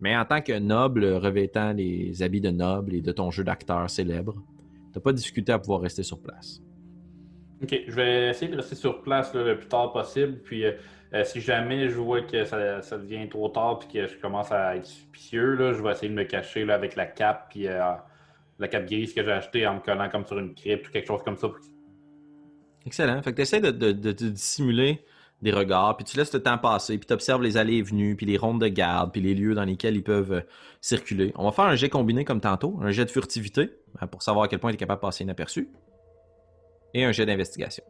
Mais 0.00 0.16
en 0.16 0.24
tant 0.24 0.42
que 0.42 0.58
noble 0.58 1.04
revêtant 1.04 1.72
les 1.72 2.22
habits 2.22 2.40
de 2.40 2.50
noble 2.50 2.94
et 2.94 3.00
de 3.00 3.12
ton 3.12 3.30
jeu 3.30 3.44
d'acteur 3.44 3.88
célèbre, 3.88 4.34
t'as 4.92 5.00
pas 5.00 5.12
discuté 5.12 5.52
à 5.52 5.58
pouvoir 5.58 5.80
rester 5.80 6.02
sur 6.02 6.20
place. 6.20 6.60
Ok, 7.62 7.74
je 7.88 7.94
vais 7.94 8.28
essayer 8.28 8.50
de 8.50 8.56
rester 8.56 8.74
sur 8.74 9.00
place 9.00 9.32
là, 9.32 9.42
le 9.42 9.56
plus 9.56 9.68
tard 9.68 9.92
possible. 9.92 10.38
Puis 10.44 10.66
euh, 10.66 10.72
euh, 11.14 11.24
si 11.24 11.40
jamais 11.40 11.88
je 11.88 11.96
vois 11.96 12.20
que 12.20 12.44
ça, 12.44 12.82
ça 12.82 12.98
devient 12.98 13.28
trop 13.28 13.48
tard 13.48 13.78
puis 13.78 13.88
que 13.88 14.06
je 14.06 14.16
commence 14.18 14.52
à 14.52 14.76
être 14.76 14.84
suspicieux, 14.84 15.54
là, 15.54 15.72
je 15.72 15.82
vais 15.82 15.92
essayer 15.92 16.08
de 16.08 16.14
me 16.14 16.24
cacher 16.24 16.66
là, 16.66 16.74
avec 16.74 16.96
la 16.96 17.06
cape 17.06 17.46
puis 17.50 17.66
euh, 17.66 17.80
la 18.58 18.68
cape 18.68 18.86
grise 18.86 19.14
que 19.14 19.24
j'ai 19.24 19.32
achetée 19.32 19.66
en 19.66 19.76
me 19.76 19.80
collant 19.80 20.10
comme 20.10 20.26
sur 20.26 20.38
une 20.38 20.54
crypte 20.54 20.88
ou 20.88 20.92
quelque 20.92 21.06
chose 21.06 21.22
comme 21.24 21.36
ça. 21.36 21.48
Excellent. 22.84 23.22
Fait 23.22 23.32
que 23.32 23.36
t'essaies 23.36 23.60
de, 23.60 23.70
de, 23.70 23.92
de, 23.92 24.12
de 24.12 24.28
dissimuler 24.28 25.00
des 25.42 25.52
regards, 25.52 25.96
puis 25.96 26.04
tu 26.04 26.16
laisses 26.16 26.32
le 26.32 26.42
temps 26.42 26.58
passer, 26.58 26.96
puis 26.98 27.06
t'observes 27.06 27.42
les 27.42 27.56
allées 27.56 27.76
et 27.76 27.82
venues, 27.82 28.16
puis 28.16 28.26
les 28.26 28.36
rondes 28.36 28.60
de 28.60 28.68
garde, 28.68 29.12
puis 29.12 29.20
les 29.20 29.34
lieux 29.34 29.54
dans 29.54 29.64
lesquels 29.64 29.94
ils 29.96 30.02
peuvent 30.02 30.32
euh, 30.32 30.40
circuler. 30.80 31.32
On 31.36 31.44
va 31.44 31.52
faire 31.52 31.66
un 31.66 31.76
jet 31.76 31.90
combiné 31.90 32.24
comme 32.24 32.40
tantôt, 32.40 32.78
un 32.82 32.90
jet 32.90 33.04
de 33.04 33.10
furtivité, 33.10 33.72
euh, 34.02 34.06
pour 34.06 34.22
savoir 34.22 34.44
à 34.44 34.48
quel 34.48 34.58
point 34.58 34.70
il 34.70 34.74
est 34.74 34.78
capable 34.78 35.00
de 35.00 35.06
passer 35.06 35.24
inaperçu, 35.24 35.68
et 36.94 37.04
un 37.04 37.12
jet 37.12 37.26
d'investigation. 37.26 37.84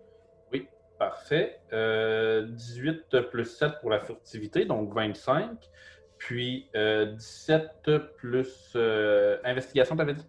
Parfait. 0.99 1.61
Euh, 1.72 2.47
18 2.47 3.20
plus 3.30 3.44
7 3.44 3.80
pour 3.80 3.90
la 3.90 4.01
furtivité, 4.01 4.64
donc 4.64 4.94
25. 4.94 5.51
Puis 6.18 6.68
euh, 6.74 7.12
17 7.12 7.90
plus 8.16 8.72
euh, 8.76 9.36
investigation, 9.44 9.97
t'avais 9.97 10.14
dit? 10.14 10.26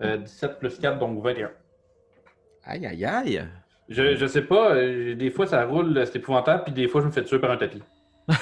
Euh, 0.00 0.16
17 0.16 0.58
plus 0.58 0.78
4, 0.78 0.98
donc 0.98 1.22
21. 1.22 1.52
Aïe, 2.64 2.86
aïe, 2.86 3.04
aïe! 3.04 3.44
Je, 3.88 4.16
je 4.16 4.26
sais 4.26 4.42
pas, 4.42 4.74
euh, 4.74 5.14
des 5.14 5.30
fois 5.30 5.46
ça 5.46 5.64
roule, 5.64 6.00
c'est 6.06 6.16
épouvantable, 6.16 6.64
puis 6.64 6.72
des 6.72 6.88
fois 6.88 7.00
je 7.00 7.06
me 7.06 7.12
fais 7.12 7.24
tuer 7.24 7.38
par 7.38 7.50
un 7.50 7.56
tapis. 7.56 7.82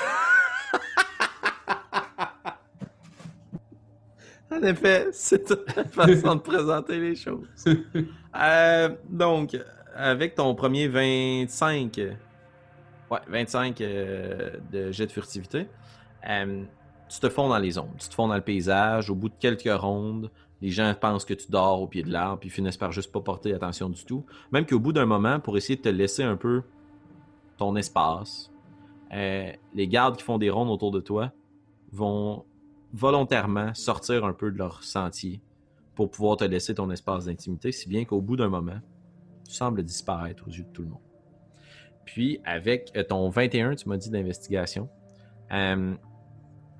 En 4.53 4.63
effet, 4.65 5.09
c'est 5.13 5.51
une 5.51 5.85
façon 5.91 6.35
de 6.37 6.41
présenter 6.41 6.99
les 6.99 7.17
choses. 7.17 7.47
Euh, 8.35 8.89
donc, 9.11 9.59
avec 9.95 10.35
ton 10.37 10.55
premier 10.55 10.89
25, 10.89 11.99
euh, 11.99 12.13
ouais, 13.11 13.19
25 13.29 13.79
euh, 13.83 14.51
de 14.73 14.91
jet 14.91 15.07
de 15.07 15.13
furtivité, 15.13 15.67
euh, 16.27 16.63
tu 17.11 17.21
te 17.21 17.29
fonds 17.29 17.51
dans 17.51 17.59
les 17.59 17.77
ombres, 17.77 17.93
tu 17.99 18.09
te 18.09 18.15
fonds 18.15 18.29
dans 18.29 18.35
le 18.35 18.41
paysage. 18.41 19.11
Au 19.11 19.15
bout 19.15 19.29
de 19.29 19.35
quelques 19.39 19.69
rondes, 19.71 20.31
les 20.63 20.71
gens 20.71 20.95
pensent 20.99 21.25
que 21.25 21.35
tu 21.35 21.51
dors 21.51 21.83
au 21.83 21.89
pied 21.89 22.05
de 22.05 22.11
l'arbre, 22.11 22.39
puis 22.39 22.49
finissent 22.49 22.77
par 22.77 22.93
juste 22.93 23.11
pas 23.11 23.21
porter 23.21 23.53
attention 23.53 23.91
du 23.91 24.05
tout. 24.05 24.25
Même 24.53 24.65
qu'au 24.65 24.79
bout 24.79 24.93
d'un 24.93 25.07
moment, 25.07 25.41
pour 25.41 25.57
essayer 25.57 25.75
de 25.75 25.83
te 25.83 25.89
laisser 25.89 26.23
un 26.23 26.37
peu 26.37 26.63
ton 27.59 27.75
espace, 27.75 28.53
euh, 29.13 29.53
les 29.75 29.89
gardes 29.89 30.17
qui 30.17 30.23
font 30.23 30.39
des 30.39 30.51
rondes 30.51 30.71
autour 30.71 30.93
de 30.93 31.01
toi 31.01 31.33
vont 31.91 32.45
volontairement 32.95 33.75
sortir 33.75 34.25
un 34.25 34.33
peu 34.33 34.53
de 34.53 34.59
leur 34.59 34.85
sentier 34.85 35.43
pour 35.97 36.11
pouvoir 36.11 36.37
te 36.37 36.45
laisser 36.45 36.77
ton 36.77 36.91
espace 36.93 37.25
d'intimité, 37.25 37.73
si 37.73 37.89
bien 37.89 38.05
qu'au 38.05 38.21
bout 38.21 38.37
d'un 38.37 38.49
moment, 38.49 38.81
tu 39.45 39.53
sembles 39.53 39.83
disparaître 39.83 40.45
aux 40.47 40.51
yeux 40.51 40.65
de 40.65 40.73
tout 40.73 40.83
le 40.83 40.89
monde. 40.89 41.01
Puis, 42.05 42.39
avec 42.45 42.93
euh, 42.97 43.03
ton 43.03 43.29
21, 43.29 43.75
tu 43.75 43.89
m'as 43.89 43.97
dit 43.97 44.11
d'investigation, 44.11 44.89
euh, 45.53 45.95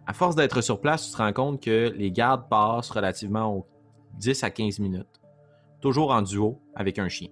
à 0.07 0.13
force 0.13 0.37
d'être 0.37 0.61
sur 0.61 0.81
place, 0.81 1.07
tu 1.07 1.13
te 1.13 1.17
rends 1.17 1.33
compte 1.33 1.61
que 1.61 1.93
les 1.97 2.13
gardes 2.13 2.49
passent 2.49 2.91
relativement 2.91 3.57
aux 3.57 3.67
10 4.15 4.45
à 4.45 4.51
15 4.51 4.79
minutes, 4.79 5.21
toujours 5.81 6.11
en 6.11 6.23
duo 6.23 6.61
avec 6.75 6.99
un 6.99 7.09
chien. 7.09 7.29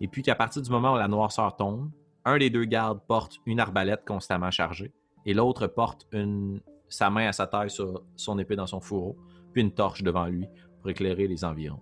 Et 0.00 0.08
puis 0.08 0.22
qu'à 0.22 0.34
partir 0.34 0.62
du 0.62 0.70
moment 0.70 0.94
où 0.94 0.96
la 0.96 1.08
noirceur 1.08 1.56
tombe, 1.56 1.90
un 2.24 2.38
des 2.38 2.50
deux 2.50 2.64
gardes 2.64 3.00
porte 3.06 3.36
une 3.46 3.60
arbalète 3.60 4.04
constamment 4.04 4.50
chargée 4.50 4.92
et 5.24 5.34
l'autre 5.34 5.66
porte 5.66 6.06
une, 6.12 6.60
sa 6.88 7.10
main 7.10 7.28
à 7.28 7.32
sa 7.32 7.46
taille 7.46 7.70
sur 7.70 8.02
son 8.16 8.38
épée 8.38 8.56
dans 8.56 8.66
son 8.66 8.80
fourreau, 8.80 9.16
puis 9.52 9.62
une 9.62 9.72
torche 9.72 10.02
devant 10.02 10.26
lui 10.26 10.46
pour 10.80 10.90
éclairer 10.90 11.26
les 11.26 11.44
environs. 11.44 11.80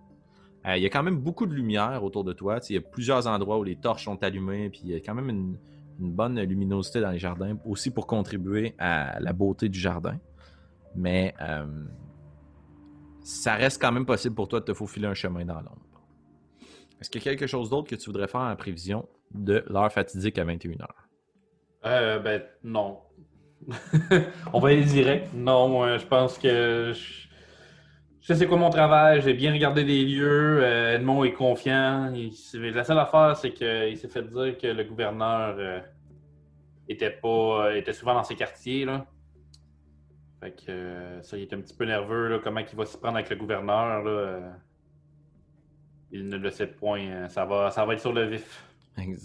Euh, 0.66 0.76
Il 0.76 0.82
y 0.82 0.86
a 0.86 0.90
quand 0.90 1.02
même 1.02 1.18
beaucoup 1.18 1.46
de 1.46 1.54
lumière 1.54 2.02
autour 2.02 2.24
de 2.24 2.32
toi. 2.32 2.58
Il 2.68 2.74
y 2.74 2.78
a 2.78 2.80
plusieurs 2.80 3.26
endroits 3.26 3.58
où 3.58 3.64
les 3.64 3.76
torches 3.76 4.04
sont 4.04 4.22
allumées, 4.22 4.70
puis 4.70 4.80
il 4.84 4.90
y 4.90 4.94
a 4.94 5.00
quand 5.00 5.14
même 5.14 5.28
une, 5.28 5.58
une 6.00 6.12
bonne 6.12 6.40
luminosité 6.40 7.00
dans 7.00 7.10
les 7.10 7.18
jardins, 7.18 7.56
aussi 7.66 7.90
pour 7.90 8.06
contribuer 8.06 8.74
à 8.78 9.20
la 9.20 9.32
beauté 9.32 9.68
du 9.68 9.78
jardin. 9.78 10.18
Mais 10.94 11.34
euh, 11.40 11.66
ça 13.24 13.54
reste 13.54 13.80
quand 13.80 13.90
même 13.90 14.06
possible 14.06 14.34
pour 14.34 14.48
toi 14.48 14.60
de 14.60 14.66
te 14.66 14.74
faufiler 14.74 15.06
un 15.06 15.14
chemin 15.14 15.44
dans 15.44 15.54
l'ombre. 15.54 15.80
Est-ce 17.00 17.10
qu'il 17.10 17.24
y 17.24 17.28
a 17.28 17.30
quelque 17.32 17.46
chose 17.46 17.70
d'autre 17.70 17.88
que 17.88 17.96
tu 17.96 18.06
voudrais 18.06 18.28
faire 18.28 18.42
en 18.42 18.54
prévision 18.54 19.08
de 19.32 19.64
l'heure 19.68 19.90
fatidique 19.90 20.38
à 20.38 20.44
21h? 20.44 20.86
Euh, 21.86 22.18
ben, 22.18 22.42
non. 22.62 23.00
On 24.52 24.60
va 24.60 24.68
aller 24.68 24.84
direct. 24.84 25.32
Non, 25.34 25.98
je 25.98 26.06
pense 26.06 26.38
que 26.38 26.92
je, 28.20 28.34
sais 28.34 28.46
quoi 28.46 28.58
mon 28.58 28.70
travail, 28.70 29.22
j'ai 29.22 29.32
bien 29.32 29.52
regardé 29.52 29.84
les 29.84 30.04
lieux. 30.04 30.62
euh, 30.62 30.96
Edmond 30.96 31.24
est 31.24 31.32
confiant. 31.32 32.12
La 32.52 32.84
seule 32.84 32.98
affaire, 32.98 33.36
c'est 33.36 33.52
qu'il 33.52 33.96
s'est 33.96 34.08
fait 34.08 34.22
dire 34.22 34.58
que 34.58 34.66
le 34.66 34.84
gouverneur 34.84 35.56
euh, 35.58 35.80
était 36.88 37.10
pas 37.10 37.74
était 37.74 37.94
souvent 37.94 38.14
dans 38.14 38.24
ses 38.24 38.34
quartiers. 38.34 38.84
Là. 38.84 39.06
Fait 40.44 40.50
que 40.50 40.70
euh, 40.70 41.22
ça, 41.22 41.38
il 41.38 41.42
est 41.44 41.52
un 41.54 41.60
petit 41.60 41.72
peu 41.72 41.86
nerveux. 41.86 42.28
Là, 42.28 42.38
comment 42.44 42.60
il 42.60 42.76
va 42.76 42.84
s'y 42.84 42.98
prendre 42.98 43.16
avec 43.16 43.30
le 43.30 43.36
gouverneur. 43.36 44.02
Là, 44.04 44.10
euh, 44.10 44.50
il 46.12 46.28
ne 46.28 46.36
le 46.36 46.50
sait 46.50 46.66
point. 46.66 47.00
euh, 47.00 47.28
Ça 47.30 47.46
va, 47.46 47.70
ça 47.70 47.86
va 47.86 47.94
être 47.94 48.00
sur 48.00 48.12
le 48.12 48.26
vif. 48.26 48.62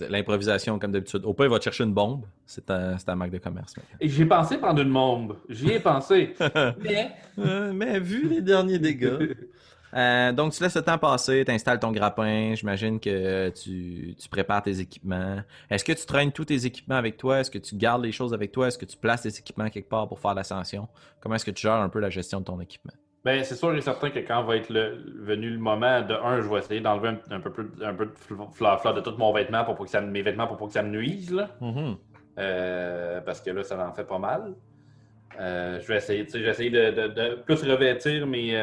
L'improvisation, 0.10 0.80
comme 0.80 0.94
d'habitude. 0.94 1.26
Au 1.26 1.34
pire, 1.34 1.46
il 1.48 1.52
va 1.52 1.60
te 1.60 1.66
chercher 1.66 1.84
une 1.84 1.94
bombe. 1.94 2.24
C'est 2.46 2.66
c'est 2.98 3.06
ta 3.06 3.16
marque 3.18 3.32
de 3.32 3.38
commerce. 3.38 3.76
J'ai 4.02 4.26
pensé 4.26 4.58
prendre 4.58 4.82
une 4.82 4.94
bombe. 4.94 5.36
J'y 5.50 5.72
ai 5.72 5.80
pensé. 5.82 6.36
Mais 6.82 7.12
Euh, 7.38 7.72
mais 7.74 8.00
vu 8.00 8.28
les 8.30 8.42
derniers 8.42 8.80
dégâts. 8.80 9.36
Euh, 9.96 10.32
donc, 10.32 10.54
tu 10.54 10.62
laisses 10.64 10.76
le 10.76 10.82
temps 10.84 10.98
passer, 10.98 11.44
tu 11.46 11.52
installes 11.52 11.80
ton 11.80 11.92
grappin. 11.92 12.54
J'imagine 12.56 13.00
que 13.00 13.50
tu, 13.50 14.16
tu 14.20 14.30
prépares 14.30 14.62
tes 14.64 14.80
équipements. 14.80 15.38
Est-ce 15.70 15.84
que 15.84 15.94
tu 15.94 16.06
traînes 16.06 16.32
tous 16.32 16.46
tes 16.46 16.66
équipements 16.66 16.96
avec 16.96 17.18
toi? 17.18 17.40
Est-ce 17.40 17.52
que 17.52 17.58
tu 17.58 17.76
gardes 17.76 18.04
les 18.04 18.12
choses 18.12 18.34
avec 18.34 18.52
toi? 18.52 18.68
Est-ce 18.68 18.78
que 18.78 18.86
tu 18.86 18.98
places 18.98 19.24
tes 19.24 19.30
équipements 19.38 19.70
quelque 19.70 19.90
part 19.90 20.08
pour 20.08 20.20
faire 20.20 20.34
l'ascension? 20.36 20.88
Comment 21.20 21.36
est-ce 21.36 21.46
que 21.46 21.52
tu 21.52 21.64
gères 21.64 21.74
un 21.74 21.90
peu 21.90 22.00
la 22.00 22.10
gestion 22.10 22.40
de 22.40 22.46
ton 22.46 22.60
équipement? 22.62 22.94
Ben, 23.26 23.44
c'est 23.44 23.56
sûr 23.56 23.76
et 23.76 23.82
certain 23.82 24.12
que 24.12 24.20
quand 24.20 24.44
va 24.44 24.56
être 24.56 24.70
le- 24.70 25.04
venu 25.26 25.50
le 25.50 25.58
moment 25.58 26.02
de 26.02 26.14
un, 26.14 26.42
je 26.42 26.48
vais 26.48 26.60
essayer 26.60 26.80
d'enlever 26.80 27.10
un, 27.10 27.36
un 27.36 27.40
peu 27.42 27.52
plus 27.52 27.68
un 27.84 27.94
peu 27.94 28.06
de 28.06 28.14
fleur 28.54 28.80
fleur 28.80 28.94
de 28.94 29.02
tout 29.02 29.14
mon 29.18 29.34
vêtement 29.34 29.66
pour 29.66 29.76
pas 29.76 29.84
que 29.84 29.90
ça 29.90 30.00
me- 30.00 30.10
mes 30.10 30.22
vêtements 30.22 30.48
pour 30.48 30.56
pas 30.56 30.68
que 30.68 30.72
ça 30.72 30.84
me 30.84 30.90
nuise 30.90 31.34
là. 31.34 31.50
Mhm. 31.60 31.98
Euh, 32.38 33.20
parce 33.22 33.42
que 33.42 33.50
là, 33.50 33.64
ça 33.64 33.78
en 33.86 33.94
fait 33.94 34.06
pas 34.06 34.20
mal. 34.20 34.54
Euh, 35.40 35.80
je 35.82 35.88
vais 35.88 35.98
essayer, 35.98 36.26
je 36.32 36.38
vais 36.38 36.50
essayer 36.50 36.70
de, 36.70 36.92
de- 36.92 37.08
de 37.10 37.36
plus 37.42 37.62
revêtir 37.64 38.26
mes, 38.26 38.56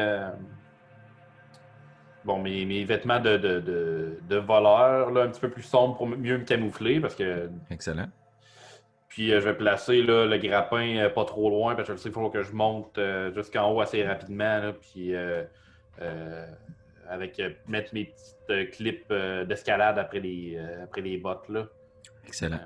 bon, 2.27 2.39
mes, 2.39 2.65
mes 2.65 2.83
vêtements 2.83 3.19
de, 3.19 3.37
de, 3.37 3.59
de, 3.61 4.19
de 4.29 4.35
voleur, 4.35 5.09
là, 5.11 5.23
un 5.23 5.29
petit 5.29 5.39
peu 5.39 5.49
plus 5.49 5.63
sombres 5.63 5.95
pour 5.95 6.07
mieux 6.07 6.37
me 6.37 6.43
camoufler. 6.43 6.99
Parce 6.99 7.15
que, 7.15 7.49
Excellent. 7.71 8.09
puis 9.07 9.31
euh, 9.31 9.39
je 9.39 9.45
vais 9.45 9.55
placer 9.55 10.03
là, 10.03 10.25
le 10.25 10.37
grappin 10.37 10.97
euh, 10.97 11.09
pas 11.09 11.25
trop 11.25 11.49
loin, 11.49 11.73
parce 11.73 11.87
que 11.87 11.95
je 11.95 11.99
sais 11.99 12.09
qu'il 12.09 12.21
faut 12.21 12.29
que 12.29 12.43
je 12.43 12.51
monte 12.51 12.97
euh, 12.97 13.33
jusqu'en 13.33 13.71
haut 13.71 13.81
assez 13.81 14.05
rapidement. 14.05 14.59
là, 14.59 14.73
puis 14.73 15.15
avec 17.09 17.41
mettre 17.67 17.93
mes 17.93 18.13
petites 18.13 18.71
clips 18.71 19.13
d'escalade 19.47 19.97
après 19.97 20.19
les, 20.19 20.59
après 20.83 20.99
les 20.99 21.17
bottes. 21.17 21.47
Là. 21.47 21.67
Excellent. 22.27 22.59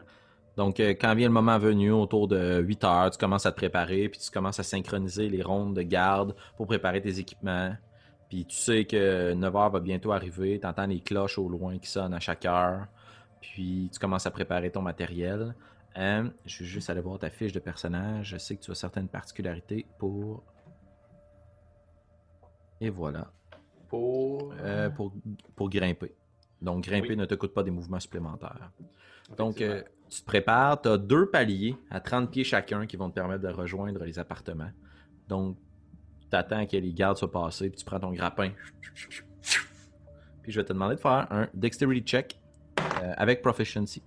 Donc, 0.58 0.80
quand 0.80 1.14
vient 1.14 1.28
le 1.28 1.34
moment 1.34 1.60
venu, 1.60 1.92
autour 1.92 2.28
de 2.28 2.60
8 2.60 2.84
heures, 2.84 3.12
tu 3.12 3.20
commences 3.20 3.46
à 3.46 3.52
te 3.52 3.56
préparer, 3.58 4.10
puis 4.10 4.20
tu 4.20 4.32
commences 4.32 4.60
à 4.60 4.64
synchroniser 4.64 5.30
les 5.30 5.44
rondes 5.44 5.76
de 5.76 5.84
garde 5.84 6.36
pour 6.58 6.66
préparer 6.66 7.02
tes 7.02 7.20
équipements. 7.20 7.74
Puis 8.32 8.46
tu 8.46 8.56
sais 8.56 8.86
que 8.86 9.34
9 9.34 9.56
heures 9.58 9.70
va 9.72 9.82
bientôt 9.82 10.14
arriver, 10.14 10.58
tu 10.58 10.66
entends 10.66 10.86
les 10.86 11.02
cloches 11.02 11.38
au 11.38 11.50
loin 11.50 11.78
qui 11.80 11.90
sonnent 11.90 12.14
à 12.14 12.22
chaque 12.22 12.46
heure, 12.46 12.88
puis 13.42 13.90
tu 13.92 14.00
commences 14.00 14.26
à 14.26 14.32
préparer 14.32 14.72
ton 14.72 14.82
matériel. 14.82 15.54
Euh, 15.98 16.30
je 16.46 16.60
vais 16.60 16.66
juste 16.66 16.90
aller 16.90 17.02
voir 17.02 17.20
ta 17.20 17.30
fiche 17.30 17.52
de 17.52 17.60
personnage. 17.60 18.30
Je 18.30 18.38
sais 18.38 18.56
que 18.56 18.62
tu 18.62 18.72
as 18.72 18.76
certaines 18.76 19.10
particularités 19.10 19.86
pour. 19.98 20.46
Et 22.80 22.90
voilà. 22.90 23.30
Pour. 23.90 24.54
Euh, 24.62 24.90
pour, 24.90 25.12
pour 25.54 25.70
grimper. 25.70 26.16
Donc, 26.62 26.86
grimper 26.86 27.10
Oui. 27.10 27.18
ne 27.18 27.26
te 27.26 27.36
coûte 27.36 27.54
pas 27.54 27.64
des 27.64 27.72
mouvements 27.72 28.00
supplémentaires. 28.00 28.72
Donc, 29.36 29.60
euh, 29.60 29.84
tu 30.10 30.22
te 30.22 30.26
prépares, 30.26 30.82
tu 30.82 30.88
as 30.88 30.98
deux 30.98 31.30
paliers 31.30 31.76
à 31.90 32.00
30 32.00 32.32
pieds 32.32 32.46
chacun 32.46 32.88
qui 32.88 32.96
vont 32.96 33.10
te 33.10 33.16
permettre 33.16 33.42
de 33.42 33.50
rejoindre 33.50 34.06
les 34.06 34.20
appartements. 34.20 34.72
Donc, 35.28 35.58
tu 36.32 36.38
attends 36.38 36.66
que 36.66 36.78
les 36.78 36.94
gardes 36.94 37.18
soient 37.18 37.32
passés, 37.32 37.70
puis 37.70 37.78
tu 37.78 37.86
prends 37.86 38.00
ton 38.00 38.12
grappin. 38.12 38.52
Puis 40.42 40.52
je 40.52 40.60
vais 40.60 40.66
te 40.66 40.74
demander 40.74 40.96
de 40.96 41.00
faire 41.00 41.28
un 41.30 41.48
dexterity 41.54 42.02
check 42.02 42.40
euh, 42.80 43.14
avec 43.18 43.42
proficiency. 43.42 44.02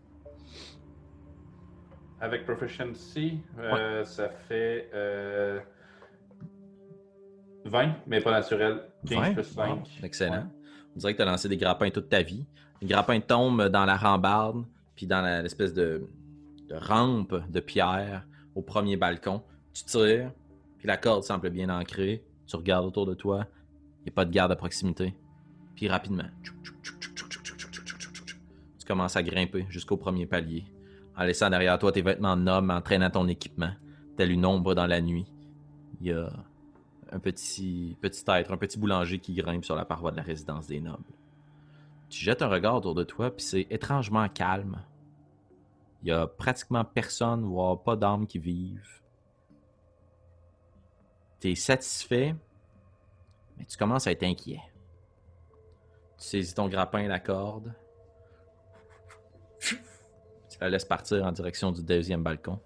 Avec 2.21 2.47
Proficiency, 2.47 3.39
euh, 3.59 4.03
ça 4.05 4.31
fait 4.49 4.89
euh, 4.95 5.61
20, 7.67 7.97
mais 8.07 8.23
pas 8.23 8.31
naturel. 8.31 8.81
15 9.07 9.19
20? 9.19 9.35
plus 9.35 9.45
5. 9.45 9.69
Wow, 9.69 9.83
excellent. 10.03 10.47
On 10.97 10.99
dirait 10.99 11.13
que 11.13 11.19
tu 11.19 11.23
as 11.23 11.27
lancé 11.27 11.51
des 11.51 11.59
grappins 11.59 11.91
toute 11.91 12.09
ta 12.09 12.23
vie. 12.23 12.47
Les 12.81 12.89
grappins 12.89 13.21
tombent 13.21 13.69
dans 13.69 13.85
la 13.85 13.97
rambarde, 13.99 14.65
puis 14.97 15.07
dans 15.07 15.21
l'espèce 15.43 15.75
de, 15.75 16.09
de 16.69 16.75
rampe 16.75 17.35
de 17.51 17.61
pierre 17.61 18.27
au 18.55 18.63
premier 18.63 18.97
balcon. 18.97 19.43
Tu 19.75 19.85
tires, 19.85 20.31
la 20.87 20.97
corde 20.97 21.25
semble 21.25 21.51
bien 21.51 21.69
ancrée. 21.69 22.25
Tu 22.47 22.57
regardes 22.57 22.85
autour 22.85 23.07
de 23.07 23.15
toi, 23.15 23.47
il 24.01 24.05
n'y 24.05 24.11
a 24.11 24.15
pas 24.15 24.25
de 24.25 24.31
garde 24.31 24.53
à 24.53 24.57
proximité. 24.57 25.15
Puis 25.75 25.89
rapidement, 25.89 26.25
tu 28.79 28.87
commences 28.87 29.17
à 29.17 29.23
grimper 29.23 29.67
jusqu'au 29.71 29.97
premier 29.97 30.27
palier, 30.27 30.65
en 31.17 31.25
laissant 31.25 31.49
derrière 31.49 31.79
toi 31.79 31.91
tes 31.91 32.03
vêtements 32.03 32.37
de 32.37 32.43
noble, 32.43 32.71
en 32.71 32.83
traînant 32.83 33.11
ton 33.11 33.27
équipement, 33.29 33.73
tel 34.17 34.31
une 34.31 34.45
ombre 34.45 34.75
dans 34.75 34.87
la 34.87 35.01
nuit. 35.01 35.27
Il 36.01 36.09
y 36.09 36.13
a 36.13 36.31
un 37.11 37.19
petit, 37.19 37.97
petit 38.01 38.25
être, 38.29 38.53
un 38.53 38.57
petit 38.57 38.79
boulanger 38.79 39.19
qui 39.21 39.35
grimpe 39.35 39.65
sur 39.65 39.77
la 39.77 39.85
paroi 39.85 40.11
de 40.11 40.17
la 40.17 40.23
résidence 40.23 40.67
des 40.67 40.81
nobles. 40.81 41.03
Tu 42.11 42.23
jettes 42.23 42.43
un 42.43 42.49
regard 42.49 42.77
autour 42.77 42.95
de 42.95 43.05
toi, 43.05 43.31
puis 43.31 43.45
c'est 43.45 43.67
étrangement 43.71 44.29
calme. 44.29 44.83
Il 46.03 46.09
y 46.09 46.13
a 46.13 46.27
pratiquement 46.27 46.85
personne, 46.85 47.43
voire 47.43 47.83
pas 47.83 47.97
d'âmes 47.97 48.27
qui 48.27 48.39
vivent. 48.39 49.01
Tu 51.41 51.51
es 51.51 51.55
satisfait, 51.55 52.35
mais 53.57 53.65
tu 53.65 53.77
commences 53.77 54.07
à 54.07 54.13
être 54.13 54.23
inquiet. 54.23 54.61
Tu 56.19 56.25
saisis 56.25 56.55
ton 56.55 56.69
grappin 56.69 57.01
et 57.01 57.09
la 57.09 57.21
corde. 57.21 57.75
Tu 59.61 59.77
la 60.61 60.69
laisses 60.71 60.85
partir 60.85 61.25
en 61.25 61.33
direction 61.33 61.73
du 61.73 61.83
deuxième 61.83 62.23
balcon. 62.23 62.61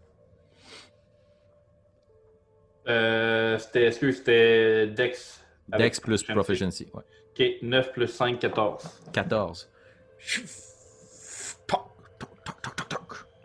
Euh, 2.86 3.58
c'était, 3.58 3.84
est-ce 3.84 3.98
que 4.00 4.12
c'était 4.12 4.86
Dex? 4.88 5.42
Dex 5.68 6.00
plus 6.00 6.22
proficiency? 6.22 6.88
Ouais. 6.94 7.02
Ok, 7.30 7.62
9 7.62 7.92
plus 7.92 8.08
5, 8.08 8.38
14. 8.38 9.02
14. 9.12 9.70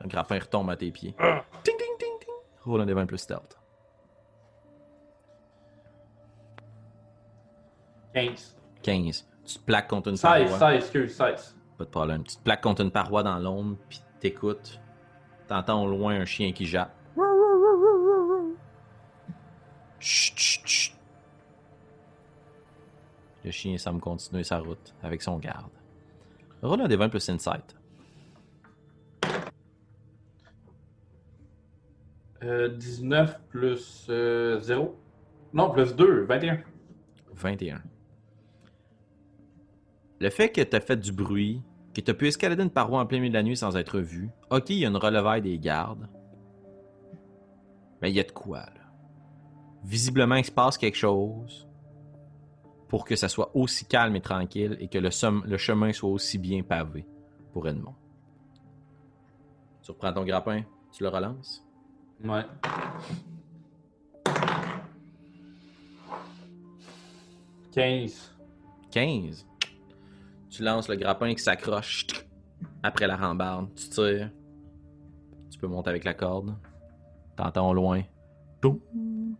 Le 0.01 0.07
grappin 0.07 0.39
retombe 0.39 0.69
à 0.69 0.75
tes 0.75 0.91
pieds. 0.91 1.15
Ah. 1.19 1.43
Ting, 1.63 1.75
ting, 1.77 1.97
ting, 1.97 2.19
ting. 2.19 2.33
Roule 2.63 2.81
un 2.81 2.85
des 2.85 2.93
20 2.93 3.05
plus 3.05 3.17
stealth. 3.17 3.57
15. 8.13 8.55
15. 8.81 9.27
Tu 9.45 9.55
te 9.55 9.63
plaques 9.65 9.87
contre 9.87 10.09
une 10.09 10.17
16, 10.17 10.49
paroi. 10.49 10.59
16, 10.59 10.83
excuse, 10.83 11.15
16. 11.15 11.55
Pas 11.77 11.83
de 11.85 11.89
problème. 11.89 12.23
Tu 12.23 12.35
te 12.35 12.41
plaques 12.41 12.61
contre 12.61 12.81
une 12.81 12.91
paroi 12.91 13.23
dans 13.23 13.39
l'ombre, 13.39 13.77
puis 13.89 14.01
t'écoutes. 14.19 14.79
T'entends 15.47 15.83
au 15.83 15.87
loin 15.87 16.15
un 16.15 16.25
chien 16.25 16.51
qui 16.53 16.65
jappe. 16.65 16.93
Chut, 19.99 20.37
chut, 20.37 20.67
chut. 20.67 20.95
Le 23.43 23.51
chien 23.51 23.77
semble 23.77 23.99
continuer 23.99 24.43
sa 24.43 24.59
route 24.59 24.93
avec 25.01 25.21
son 25.21 25.37
garde. 25.37 25.71
Roule 26.61 26.81
un 26.81 26.87
des 26.87 26.95
20 26.95 27.09
plus 27.09 27.27
insight. 27.29 27.75
Euh, 32.43 32.69
19 32.69 33.39
plus 33.49 34.07
euh, 34.09 34.59
0. 34.59 34.97
Non, 35.53 35.69
plus 35.69 35.95
2, 35.95 36.23
21. 36.25 36.61
21. 37.33 37.81
Le 40.19 40.29
fait 40.29 40.49
que 40.49 40.61
tu 40.61 40.75
as 40.75 40.79
fait 40.79 40.97
du 40.97 41.11
bruit, 41.11 41.61
que 41.93 42.01
tu 42.01 42.11
as 42.11 42.13
pu 42.13 42.27
escalader 42.27 42.63
une 42.63 42.69
paroi 42.69 43.01
en 43.01 43.05
plein 43.05 43.19
milieu 43.19 43.29
de 43.29 43.35
la 43.35 43.43
nuit 43.43 43.57
sans 43.57 43.75
être 43.77 43.99
vu, 43.99 44.29
ok, 44.49 44.69
il 44.69 44.77
y 44.77 44.85
a 44.85 44.89
une 44.89 44.97
relevaille 44.97 45.41
des 45.41 45.59
gardes. 45.59 46.07
Mais 48.01 48.09
il 48.09 48.15
y 48.15 48.19
a 48.19 48.23
de 48.23 48.31
quoi, 48.31 48.59
là. 48.59 48.81
Visiblement, 49.83 50.35
il 50.35 50.45
se 50.45 50.51
passe 50.51 50.77
quelque 50.77 50.97
chose 50.97 51.67
pour 52.87 53.05
que 53.05 53.15
ça 53.15 53.27
soit 53.27 53.51
aussi 53.55 53.85
calme 53.85 54.15
et 54.15 54.21
tranquille 54.21 54.77
et 54.79 54.87
que 54.87 54.97
le, 54.97 55.09
le 55.47 55.57
chemin 55.57 55.91
soit 55.91 56.09
aussi 56.09 56.37
bien 56.37 56.63
pavé 56.63 57.05
pour 57.51 57.67
Edmond. 57.67 57.95
Tu 59.81 59.91
reprends 59.91 60.13
ton 60.13 60.23
grappin, 60.23 60.63
tu 60.91 61.03
le 61.03 61.09
relances? 61.09 61.65
Ouais. 62.23 62.45
Quinze. 67.73 68.33
15. 68.91 69.45
Tu 70.53 70.61
lances 70.61 70.87
le 70.87 70.95
grappin 70.95 71.33
qui 71.33 71.41
s'accroche 71.41 72.05
après 72.83 73.07
la 73.07 73.15
rambarde. 73.15 73.69
Tu 73.75 73.89
tires. 73.89 74.29
Tu 75.51 75.57
peux 75.57 75.65
monter 75.65 75.89
avec 75.89 76.03
la 76.03 76.13
corde. 76.13 76.55
T'entends 77.35 77.69
au 77.69 77.73
loin. 77.73 78.03
Toum, 78.61 78.79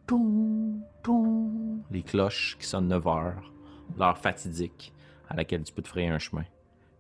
toum, 0.08 0.82
toum. 1.04 1.84
Les 1.92 2.02
cloches 2.02 2.58
qui 2.60 2.66
sonnent 2.66 2.88
9 2.88 3.08
heures. 3.08 3.54
L'heure 3.96 4.18
fatidique 4.18 4.92
à 5.30 5.36
laquelle 5.36 5.64
tu 5.64 5.72
peux 5.72 5.84
te 5.84 5.88
frayer 5.88 6.08
un 6.08 6.18
chemin. 6.18 6.46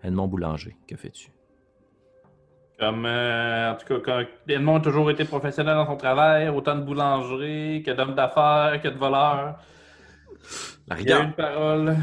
Edmond 0.03 0.27
Boulanger, 0.27 0.77
que 0.87 0.95
fais-tu? 0.95 1.31
Comme, 2.79 3.07
euh, 3.07 3.71
en 3.71 3.75
tout 3.77 3.87
cas, 3.87 3.99
quand 3.99 4.23
Edmond 4.47 4.75
a 4.75 4.81
toujours 4.81 5.09
été 5.09 5.25
professionnel 5.25 5.75
dans 5.75 5.87
son 5.87 5.97
travail, 5.97 6.49
autant 6.49 6.75
de 6.75 6.81
boulangerie 6.81 7.81
que 7.83 7.91
d'homme 7.91 8.13
d'affaires, 8.13 8.79
que 8.79 8.89
de 8.89 8.97
voleur. 8.97 9.57
La 10.87 10.87
Il 10.87 10.91
a 10.91 10.95
rigueur. 10.95 11.21
une 11.23 11.33
parole. 11.33 11.95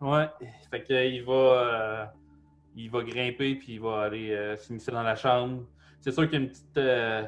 Ouais. 0.00 0.28
Fait 0.70 0.82
que, 0.82 1.08
il 1.08 1.24
va, 1.24 1.32
euh, 1.32 2.06
il 2.76 2.90
va 2.90 3.02
grimper 3.02 3.56
puis 3.56 3.74
il 3.74 3.80
va 3.80 4.02
aller 4.02 4.30
euh, 4.30 4.56
s'immiscer 4.56 4.92
dans 4.92 5.02
la 5.02 5.16
chambre. 5.16 5.66
C'est 6.00 6.12
sûr 6.12 6.24
qu'il 6.28 6.38
y 6.38 6.42
a 6.42 6.44
une 6.44 6.50
petite, 6.50 6.76
euh, 6.76 7.24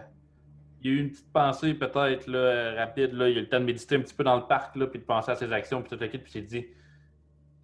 il 0.80 0.90
y 0.90 0.94
a 0.94 0.96
eu 0.96 1.00
une 1.00 1.10
petite 1.10 1.32
pensée 1.32 1.74
peut-être 1.74 2.26
là, 2.28 2.74
rapide. 2.76 3.12
Là. 3.12 3.28
Il 3.28 3.36
a 3.36 3.40
eu 3.40 3.42
le 3.42 3.48
temps 3.48 3.60
de 3.60 3.64
méditer 3.64 3.96
un 3.96 4.00
petit 4.00 4.14
peu 4.14 4.24
dans 4.24 4.36
le 4.36 4.46
parc 4.46 4.76
là, 4.76 4.86
puis 4.86 5.00
de 5.00 5.04
penser 5.04 5.32
à 5.32 5.34
ses 5.34 5.52
actions 5.52 5.82
puis 5.82 5.90
tout 5.90 6.00
le 6.00 6.08
kit, 6.08 6.18
puis 6.18 6.30
il 6.30 6.32
s'est 6.32 6.42
dit 6.42 6.66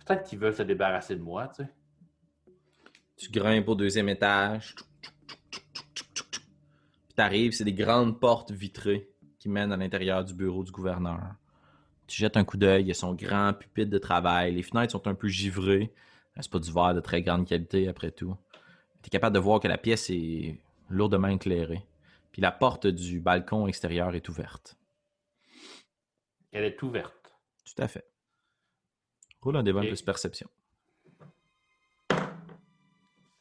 peut-être 0.04 0.24
qu'ils 0.24 0.38
veulent 0.38 0.54
se 0.54 0.62
débarrasser 0.62 1.16
de 1.16 1.22
moi, 1.22 1.48
tu 1.48 1.62
sais. 1.62 1.70
Tu 3.16 3.30
grimpes 3.30 3.68
au 3.68 3.74
deuxième 3.74 4.08
étage. 4.10 4.74
Puis 7.06 7.14
t'arrives, 7.14 7.52
c'est 7.52 7.64
des 7.64 7.72
grandes 7.72 8.20
portes 8.20 8.50
vitrées 8.50 9.08
qui 9.38 9.48
mènent 9.48 9.72
à 9.72 9.76
l'intérieur 9.76 10.22
du 10.22 10.34
bureau 10.34 10.62
du 10.64 10.70
gouverneur. 10.70 11.34
Tu 12.06 12.16
jettes 12.18 12.36
un 12.36 12.44
coup 12.44 12.56
d'œil, 12.56 12.82
il 12.82 12.88
y 12.88 12.90
a 12.92 12.94
son 12.94 13.14
grand 13.14 13.52
pupitre 13.52 13.90
de 13.90 13.98
travail. 13.98 14.54
Les 14.54 14.62
fenêtres 14.62 14.92
sont 14.92 15.06
un 15.08 15.14
peu 15.14 15.28
givrées. 15.28 15.92
C'est 16.38 16.50
pas 16.50 16.58
du 16.58 16.70
verre 16.70 16.94
de 16.94 17.00
très 17.00 17.22
grande 17.22 17.46
qualité 17.46 17.88
après 17.88 18.10
tout. 18.10 18.36
Tu 19.02 19.08
es 19.08 19.10
capable 19.10 19.34
de 19.34 19.40
voir 19.40 19.58
que 19.60 19.68
la 19.68 19.78
pièce 19.78 20.10
est 20.10 20.60
lourdement 20.88 21.28
éclairée. 21.28 21.84
Puis 22.32 22.42
la 22.42 22.52
porte 22.52 22.86
du 22.86 23.20
balcon 23.20 23.66
extérieur 23.66 24.14
est 24.14 24.28
ouverte. 24.28 24.76
Elle 26.52 26.64
est 26.64 26.82
ouverte. 26.82 27.34
Tout 27.64 27.82
à 27.82 27.88
fait. 27.88 28.06
Roule 29.40 29.56
un 29.56 29.62
des 29.62 29.72
20 29.72 29.80
Ok. 29.82 29.86
plus 29.88 30.02
perception. 30.02 30.48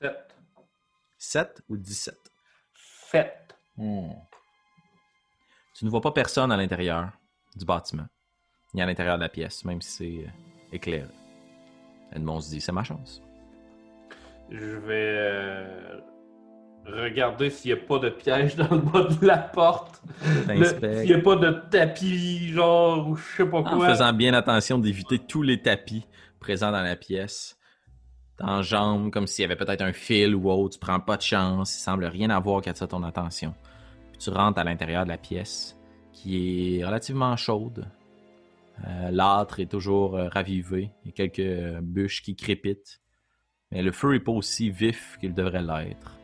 7. 0.01 0.35
7 1.17 1.61
ou 1.69 1.77
17? 1.77 2.17
7. 3.11 3.55
Tu 5.75 5.83
ne 5.85 5.89
vois 5.89 6.01
pas 6.01 6.11
personne 6.11 6.51
à 6.51 6.57
l'intérieur 6.57 7.11
du 7.55 7.65
bâtiment, 7.65 8.07
ni 8.75 8.81
à 8.81 8.85
l'intérieur 8.85 9.15
de 9.15 9.23
la 9.23 9.29
pièce, 9.29 9.63
même 9.65 9.81
si 9.81 9.91
c'est 9.91 10.27
euh, 10.27 10.73
éclairé. 10.73 11.07
Edmond 12.13 12.41
se 12.41 12.49
dit, 12.49 12.61
c'est 12.61 12.71
ma 12.71 12.83
chance. 12.83 13.21
Je 14.51 14.77
vais 14.77 15.15
euh, 15.17 15.99
regarder 16.85 17.49
s'il 17.49 17.73
n'y 17.73 17.81
a 17.81 17.83
pas 17.83 17.97
de 17.99 18.09
piège 18.09 18.55
dans 18.57 18.69
le 18.69 18.81
bas 18.81 19.03
de 19.03 19.25
la 19.25 19.37
porte. 19.37 20.01
S'il 20.45 21.05
n'y 21.05 21.13
a 21.13 21.19
pas 21.19 21.35
de 21.37 21.51
tapis, 21.71 22.49
genre, 22.49 23.07
ou 23.07 23.15
je 23.15 23.37
sais 23.37 23.45
pas 23.45 23.59
En 23.59 23.63
quoi. 23.63 23.89
faisant 23.89 24.13
bien 24.13 24.33
attention 24.33 24.77
d'éviter 24.77 25.19
tous 25.19 25.41
les 25.41 25.61
tapis 25.61 26.05
présents 26.39 26.71
dans 26.71 26.83
la 26.83 26.95
pièce. 26.95 27.57
T'enjambes 28.37 29.11
comme 29.11 29.27
s'il 29.27 29.43
y 29.43 29.45
avait 29.45 29.55
peut-être 29.55 29.81
un 29.81 29.93
fil 29.93 30.35
ou 30.35 30.51
autre. 30.51 30.73
Tu 30.73 30.79
prends 30.79 30.99
pas 30.99 31.15
de 31.15 31.21
chance. 31.21 31.73
Il 31.75 31.79
semble 31.79 32.05
rien 32.05 32.29
avoir 32.29 32.61
qui 32.61 32.69
attire 32.69 32.89
ton 32.89 33.01
attention. 33.03 33.55
Puis 34.11 34.19
tu 34.19 34.29
rentres 34.29 34.59
à 34.59 34.65
l'intérieur 34.65 35.05
de 35.05 35.09
la 35.09 35.17
pièce 35.17 35.79
qui 36.11 36.79
est 36.79 36.85
relativement 36.85 37.35
chaude. 37.37 37.87
Euh, 38.83 39.11
L'âtre 39.11 39.59
est 39.59 39.71
toujours 39.71 40.15
euh, 40.15 40.27
ravivé. 40.27 40.91
Il 41.03 41.07
y 41.07 41.09
a 41.09 41.13
quelques 41.13 41.39
euh, 41.39 41.79
bûches 41.81 42.21
qui 42.21 42.35
crépitent. 42.35 43.01
Mais 43.71 43.81
le 43.81 43.91
feu 43.91 44.15
est 44.15 44.19
pas 44.19 44.31
aussi 44.31 44.69
vif 44.69 45.17
qu'il 45.19 45.33
devrait 45.33 45.63
l'être. 45.63 46.19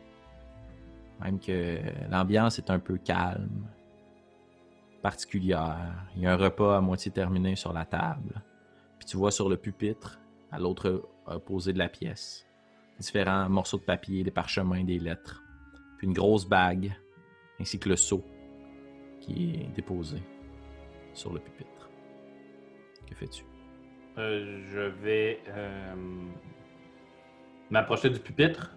Même 1.20 1.40
que 1.40 1.78
l'ambiance 2.10 2.58
est 2.58 2.70
un 2.70 2.78
peu 2.78 2.98
calme 2.98 3.66
particulière. 5.02 6.06
Il 6.16 6.22
y 6.22 6.26
a 6.26 6.32
un 6.32 6.36
repas 6.36 6.76
à 6.76 6.80
moitié 6.80 7.10
terminé 7.10 7.56
sur 7.56 7.72
la 7.72 7.84
table. 7.84 8.42
Puis 8.98 9.06
tu 9.06 9.16
vois 9.16 9.30
sur 9.30 9.48
le 9.48 9.56
pupitre, 9.56 10.20
à 10.50 10.58
l'autre 10.58 11.08
opposé 11.26 11.72
de 11.72 11.78
la 11.78 11.88
pièce, 11.88 12.46
différents 12.98 13.48
morceaux 13.48 13.78
de 13.78 13.82
papier, 13.82 14.22
des 14.22 14.30
parchemins, 14.30 14.84
des 14.84 14.98
lettres. 14.98 15.42
Puis 15.98 16.06
une 16.06 16.12
grosse 16.12 16.46
bague, 16.46 16.92
ainsi 17.60 17.78
que 17.78 17.88
le 17.88 17.96
seau 17.96 18.24
qui 19.20 19.54
est 19.54 19.74
déposé 19.74 20.22
sur 21.14 21.32
le 21.32 21.40
pupitre. 21.40 21.71
Que 23.08 23.14
fais-tu? 23.14 23.44
Euh, 24.18 24.60
je 24.72 24.80
vais 24.80 25.40
euh, 25.48 25.94
m'approcher 27.70 28.10
du 28.10 28.18
pupitre. 28.20 28.70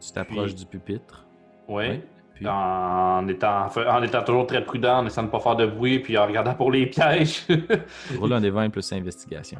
Tu 0.00 0.12
t'approches 0.12 0.54
Puis- 0.54 0.64
du 0.64 0.66
pupitre? 0.66 1.26
Oui. 1.68 1.84
Oui. 1.88 2.00
Puis, 2.34 2.46
En 2.48 3.28
étant, 3.28 3.66
en 3.66 4.02
étant 4.02 4.22
toujours 4.24 4.46
très 4.46 4.64
prudent, 4.64 4.98
en 5.00 5.06
essayant 5.06 5.22
de 5.24 5.28
ne 5.28 5.32
pas 5.32 5.38
faire 5.40 5.54
de 5.54 5.66
bruit, 5.66 5.98
puis 6.00 6.16
en 6.18 6.26
regardant 6.26 6.54
pour 6.54 6.72
les 6.72 6.86
pièges. 6.86 7.46
roule 8.18 8.32
un 8.32 8.40
des 8.40 8.50
20 8.50 8.70
plus 8.70 8.90
investigation. 8.92 9.58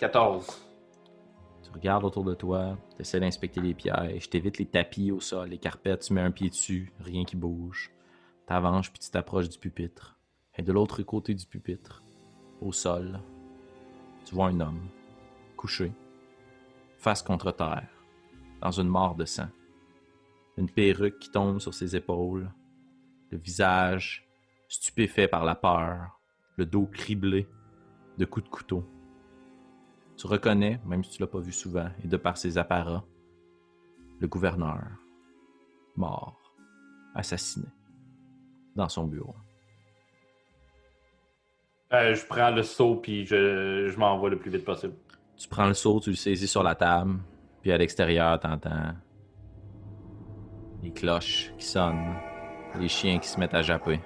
14. 0.00 0.46
Tu 1.72 1.78
regardes 1.78 2.04
autour 2.04 2.24
de 2.24 2.34
toi, 2.34 2.76
tu 2.96 3.00
essaies 3.00 3.18
d'inspecter 3.18 3.60
les 3.62 3.72
pièges, 3.72 4.28
t'évites 4.28 4.58
les 4.58 4.66
tapis 4.66 5.10
au 5.10 5.20
sol, 5.20 5.48
les 5.48 5.58
carpettes, 5.58 6.02
tu 6.02 6.12
mets 6.12 6.20
un 6.20 6.30
pied 6.30 6.50
dessus, 6.50 6.92
rien 7.00 7.24
qui 7.24 7.34
bouge. 7.34 7.90
T'avances 8.46 8.90
puis 8.90 8.98
tu 8.98 9.10
t'approches 9.10 9.48
du 9.48 9.58
pupitre. 9.58 10.18
Et 10.58 10.62
de 10.62 10.70
l'autre 10.70 11.02
côté 11.02 11.32
du 11.32 11.46
pupitre, 11.46 12.02
au 12.60 12.72
sol, 12.72 13.18
tu 14.26 14.34
vois 14.34 14.48
un 14.48 14.60
homme, 14.60 14.86
couché, 15.56 15.92
face 16.98 17.22
contre 17.22 17.50
terre, 17.52 17.88
dans 18.60 18.70
une 18.70 18.88
mare 18.88 19.14
de 19.14 19.24
sang. 19.24 19.48
Une 20.58 20.68
perruque 20.68 21.20
qui 21.20 21.30
tombe 21.30 21.58
sur 21.58 21.72
ses 21.72 21.96
épaules, 21.96 22.52
le 23.30 23.38
visage 23.38 24.28
stupéfait 24.68 25.26
par 25.26 25.46
la 25.46 25.54
peur, 25.54 26.20
le 26.56 26.66
dos 26.66 26.84
criblé 26.84 27.48
de 28.18 28.26
coups 28.26 28.44
de 28.44 28.50
couteau. 28.50 28.84
Tu 30.16 30.26
reconnais, 30.26 30.80
même 30.84 31.02
si 31.02 31.10
tu 31.10 31.22
l'as 31.22 31.28
pas 31.28 31.40
vu 31.40 31.52
souvent, 31.52 31.88
et 32.04 32.06
de 32.06 32.16
par 32.16 32.36
ses 32.36 32.58
apparats, 32.58 33.04
le 34.20 34.28
gouverneur, 34.28 34.82
mort, 35.96 36.38
assassiné, 37.14 37.66
dans 38.76 38.88
son 38.88 39.06
bureau. 39.06 39.34
Euh, 41.92 42.14
je 42.14 42.24
prends 42.26 42.50
le 42.50 42.62
seau, 42.62 42.96
puis 42.96 43.26
je, 43.26 43.88
je 43.88 43.98
m'envoie 43.98 44.30
le 44.30 44.38
plus 44.38 44.50
vite 44.50 44.64
possible. 44.64 44.94
Tu 45.36 45.48
prends 45.48 45.66
le 45.66 45.74
seau, 45.74 46.00
tu 46.00 46.10
le 46.10 46.16
saisis 46.16 46.48
sur 46.48 46.62
la 46.62 46.74
table, 46.74 47.18
puis 47.60 47.72
à 47.72 47.76
l'extérieur, 47.76 48.38
t'entends 48.40 48.94
les 50.82 50.90
cloches 50.90 51.52
qui 51.58 51.66
sonnent, 51.66 52.14
les 52.78 52.88
chiens 52.88 53.18
qui 53.18 53.28
se 53.28 53.38
mettent 53.38 53.54
à 53.54 53.62
japper. 53.62 54.00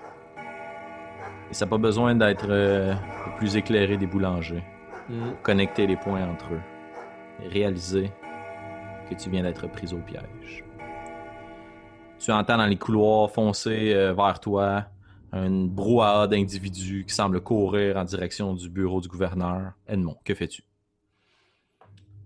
Et 1.50 1.54
ça 1.54 1.64
n'a 1.64 1.70
pas 1.70 1.78
besoin 1.78 2.14
d'être 2.14 2.46
euh, 2.48 2.92
le 2.92 3.36
plus 3.38 3.56
éclairé 3.56 3.96
des 3.96 4.06
boulangers. 4.06 4.64
Connecter 5.42 5.86
les 5.86 5.96
points 5.96 6.28
entre 6.28 6.54
eux 6.54 6.60
et 7.44 7.48
réaliser 7.48 8.10
que 9.08 9.14
tu 9.14 9.30
viens 9.30 9.42
d'être 9.44 9.66
pris 9.68 9.92
au 9.92 9.98
piège. 9.98 10.64
Tu 12.18 12.32
entends 12.32 12.56
dans 12.56 12.66
les 12.66 12.76
couloirs 12.76 13.30
foncer 13.30 13.92
euh, 13.94 14.12
vers 14.12 14.40
toi 14.40 14.86
une 15.32 15.68
brouhaha 15.68 16.26
d'individus 16.26 17.04
qui 17.06 17.14
semblent 17.14 17.40
courir 17.40 17.96
en 17.98 18.04
direction 18.04 18.54
du 18.54 18.68
bureau 18.70 19.00
du 19.00 19.08
gouverneur. 19.08 19.72
Edmond, 19.86 20.16
que 20.24 20.34
fais-tu? 20.34 20.62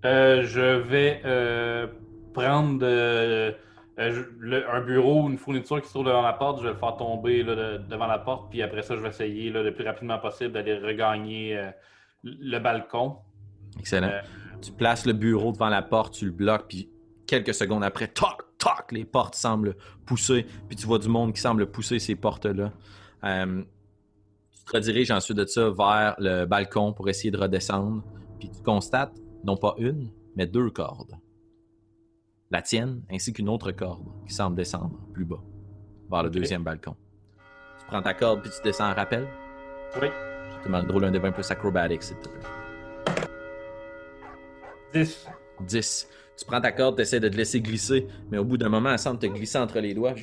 Euh, 0.05 0.43
je 0.45 0.61
vais 0.79 1.21
euh, 1.27 1.87
prendre 2.33 2.79
euh, 2.83 3.53
euh, 3.99 4.25
le- 4.39 4.67
un 4.71 4.81
bureau, 4.81 5.29
une 5.29 5.37
fourniture 5.37 5.83
qui 5.83 5.89
se 5.89 5.93
trouve 5.93 6.07
devant 6.07 6.23
la 6.23 6.33
porte, 6.33 6.61
je 6.61 6.65
vais 6.65 6.71
le 6.73 6.79
faire 6.79 6.97
tomber 6.97 7.43
là, 7.43 7.55
de- 7.55 7.79
devant 7.91 8.07
la 8.07 8.19
porte, 8.19 8.49
puis 8.49 8.63
après 8.63 8.81
ça, 8.83 8.97
je 8.97 9.01
vais 9.01 9.09
essayer 9.11 9.51
là, 9.51 9.63
le 9.63 9.75
plus 9.75 9.85
rapidement 9.85 10.19
possible 10.19 10.53
d'aller 10.53 10.79
regagner 10.79 11.59
euh, 11.59 11.71
le 12.23 12.59
balcon. 12.59 13.17
Excellent. 13.79 14.09
Euh, 14.09 14.21
Tu 14.61 14.73
places 14.73 15.07
le 15.07 15.13
bureau 15.13 15.53
devant 15.53 15.69
la 15.69 15.83
porte, 15.83 16.15
tu 16.15 16.27
le 16.27 16.33
bloques, 16.33 16.67
puis 16.69 16.91
quelques 17.27 17.55
secondes 17.55 17.83
après, 17.85 18.09
toc, 18.09 18.43
toc, 18.59 18.93
les 18.93 19.05
portes 19.05 19.35
semblent 19.35 19.77
pousser, 20.05 20.45
puis 20.69 20.77
tu 20.77 20.87
vois 20.87 20.99
du 20.99 21.09
monde 21.09 21.33
qui 21.33 21.41
semble 21.41 21.71
pousser 21.71 21.99
ces 21.99 22.17
portes-là. 22.17 22.73
Euh, 23.25 23.63
tu 24.55 24.65
te 24.65 24.77
rediriges 24.77 25.11
ensuite 25.11 25.39
de 25.39 25.47
ça 25.47 25.71
vers 25.71 26.15
le 26.19 26.45
balcon 26.45 26.93
pour 26.93 27.09
essayer 27.09 27.31
de 27.31 27.39
redescendre, 27.39 28.03
puis 28.39 28.51
tu 28.51 28.63
constates 28.63 29.17
non 29.45 29.57
pas 29.57 29.75
une, 29.79 30.11
mais 30.37 30.47
deux 30.47 30.71
cordes. 30.71 31.17
La 32.51 32.61
tienne, 32.63 33.03
ainsi 33.11 33.33
qu'une 33.33 33.49
autre 33.49 33.71
corde 33.71 34.07
qui 34.27 34.35
semble 34.35 34.57
descendre 34.57 34.99
plus 35.15 35.25
bas, 35.25 35.43
vers 36.11 36.25
le 36.25 36.31
deuxième 36.31 36.65
balcon. 36.65 36.97
Tu 37.79 37.87
prends 37.87 38.03
ta 38.03 38.13
corde, 38.13 38.43
puis 38.43 38.51
tu 38.51 38.63
descends 38.63 38.91
en 38.91 38.95
rappel? 38.95 39.27
oui, 40.03 40.09
demande 40.65 40.87
de 40.87 40.93
rouler 40.93 41.07
un 41.09 41.11
des 41.11 41.19
20 41.19 41.33
plus 41.33 41.51
acrobatics, 41.51 42.03
s'il 42.03 42.17
te 42.19 42.29
plaît. 42.29 42.41
10. 44.93 45.27
10. 45.61 46.09
Tu 46.39 46.45
prends 46.47 46.61
ta 46.61 46.73
corde, 46.73 46.97
tu 46.97 47.03
essaies 47.03 47.21
de 47.21 47.29
te 47.29 47.37
laisser 47.37 47.61
glisser, 47.61 48.07
mais 48.31 48.39
au 48.39 48.45
bout 48.45 48.57
d'un 48.57 48.69
moment, 48.69 48.91
elle 48.91 48.99
semble 48.99 49.19
te 49.19 49.27
glisser 49.27 49.59
entre 49.59 49.79
les 49.81 49.95
doigts. 49.95 50.15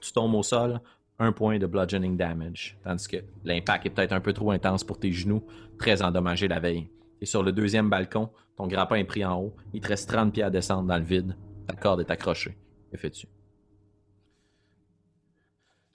Tu 0.00 0.12
tombes 0.12 0.34
au 0.34 0.42
sol, 0.42 0.80
un 1.18 1.32
point 1.32 1.58
de 1.58 1.66
bludgeoning 1.66 2.16
damage. 2.16 2.76
Tandis 2.84 3.08
que 3.08 3.16
l'impact 3.44 3.86
est 3.86 3.90
peut-être 3.90 4.12
un 4.12 4.20
peu 4.20 4.32
trop 4.32 4.50
intense 4.50 4.84
pour 4.84 4.98
tes 4.98 5.12
genoux, 5.12 5.44
très 5.78 6.02
endommagé 6.02 6.48
la 6.48 6.60
veille. 6.60 6.88
Et 7.20 7.26
sur 7.26 7.42
le 7.42 7.52
deuxième 7.52 7.88
balcon, 7.88 8.30
ton 8.56 8.66
grappin 8.66 8.96
est 8.96 9.04
pris 9.04 9.24
en 9.24 9.40
haut, 9.40 9.56
il 9.72 9.80
te 9.80 9.88
reste 9.88 10.08
30 10.08 10.32
pieds 10.32 10.42
à 10.42 10.50
descendre 10.50 10.88
dans 10.88 10.98
le 10.98 11.04
vide. 11.04 11.36
Ta 11.66 11.74
corde 11.74 12.00
est 12.00 12.10
accrochée. 12.10 12.56
Que 12.90 12.96
fais-tu? 12.96 13.26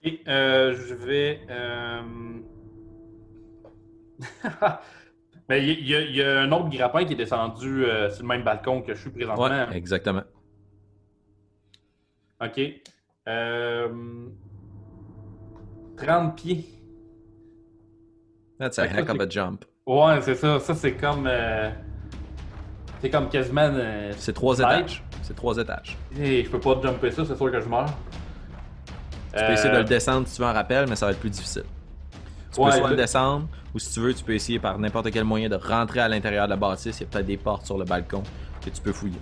Et 0.04 0.22
euh, 0.28 0.76
je 0.76 0.94
vais. 0.94 1.42
euh, 1.50 2.02
Mais 5.50 5.62
il 5.68 5.88
y, 5.88 5.96
a- 5.96 6.02
il 6.02 6.16
y 6.16 6.22
a 6.24 6.42
un 6.42 6.52
autre 6.54 6.70
grappin 6.70 7.04
qui 7.06 7.14
est 7.14 7.18
descendu 7.18 7.86
euh, 7.86 8.10
sur 8.10 8.22
le 8.24 8.28
même 8.30 8.44
balcon 8.44 8.82
que 8.82 8.94
je 8.94 9.02
suis 9.02 9.10
présentement. 9.10 9.44
Ouais, 9.44 9.76
exactement. 9.76 10.24
Ok. 12.42 12.60
Euh, 13.28 13.90
30 15.98 16.36
pieds. 16.36 16.66
That's 18.60 18.80
a 18.80 18.86
heck 18.88 19.10
of 19.10 19.20
a 19.20 19.28
jump. 19.30 19.66
Ouais, 19.86 20.22
c'est 20.22 20.36
ça. 20.36 20.60
Ça, 20.60 20.76
c'est 20.76 20.96
comme. 20.96 21.28
euh, 21.28 21.70
C'est 23.02 23.10
comme 23.10 23.30
quasiment. 23.30 23.70
euh, 23.74 24.14
C'est 24.18 24.34
trois 24.34 24.58
étages. 24.60 25.04
C'est 25.24 25.36
trois 25.36 25.58
étages. 25.58 25.98
hey, 26.18 26.44
je 26.46 26.50
peux 26.50 26.60
pas 26.60 26.80
jumper 26.82 27.12
ça, 27.12 27.26
c'est 27.26 27.36
sûr 27.36 27.52
que 27.52 27.60
je 27.60 27.68
meurs. 27.68 27.86
Tu 29.36 29.44
peux 29.46 29.52
essayer 29.54 29.74
de 29.74 29.78
le 29.80 29.84
descendre 29.84 30.28
si 30.28 30.36
tu 30.36 30.42
veux 30.42 30.48
en 30.48 30.54
rappel, 30.54 30.86
mais 30.88 30.96
ça 30.96 31.08
va 31.08 31.12
être 31.14 31.20
plus 31.20 31.30
difficile. 31.30 31.64
Tu 32.54 32.60
Ouais, 32.62 32.72
peux 32.72 32.78
soit 32.78 32.90
le- 32.92 32.96
descendre, 32.96 33.48
ou 33.74 33.80
si 33.80 33.92
tu 33.94 34.00
veux, 34.00 34.14
tu 34.14 34.24
peux 34.24 34.34
essayer 34.36 34.60
par 34.60 34.78
n'importe 34.78 35.10
quel 35.12 35.24
moyen 35.24 35.50
de 35.50 35.56
rentrer 35.56 36.00
à 36.02 36.08
l'intérieur 36.08 36.46
de 36.46 36.52
la 36.52 36.56
bâtisse. 36.56 37.00
Il 37.00 37.04
y 37.04 37.06
a 37.06 37.10
peut-être 37.10 37.26
des 37.26 37.38
portes 37.38 37.66
sur 37.66 37.78
le 37.78 37.86
balcon 37.86 38.22
que 38.64 38.70
tu 38.70 38.80
peux 38.82 38.94
fouiller. 38.94 39.20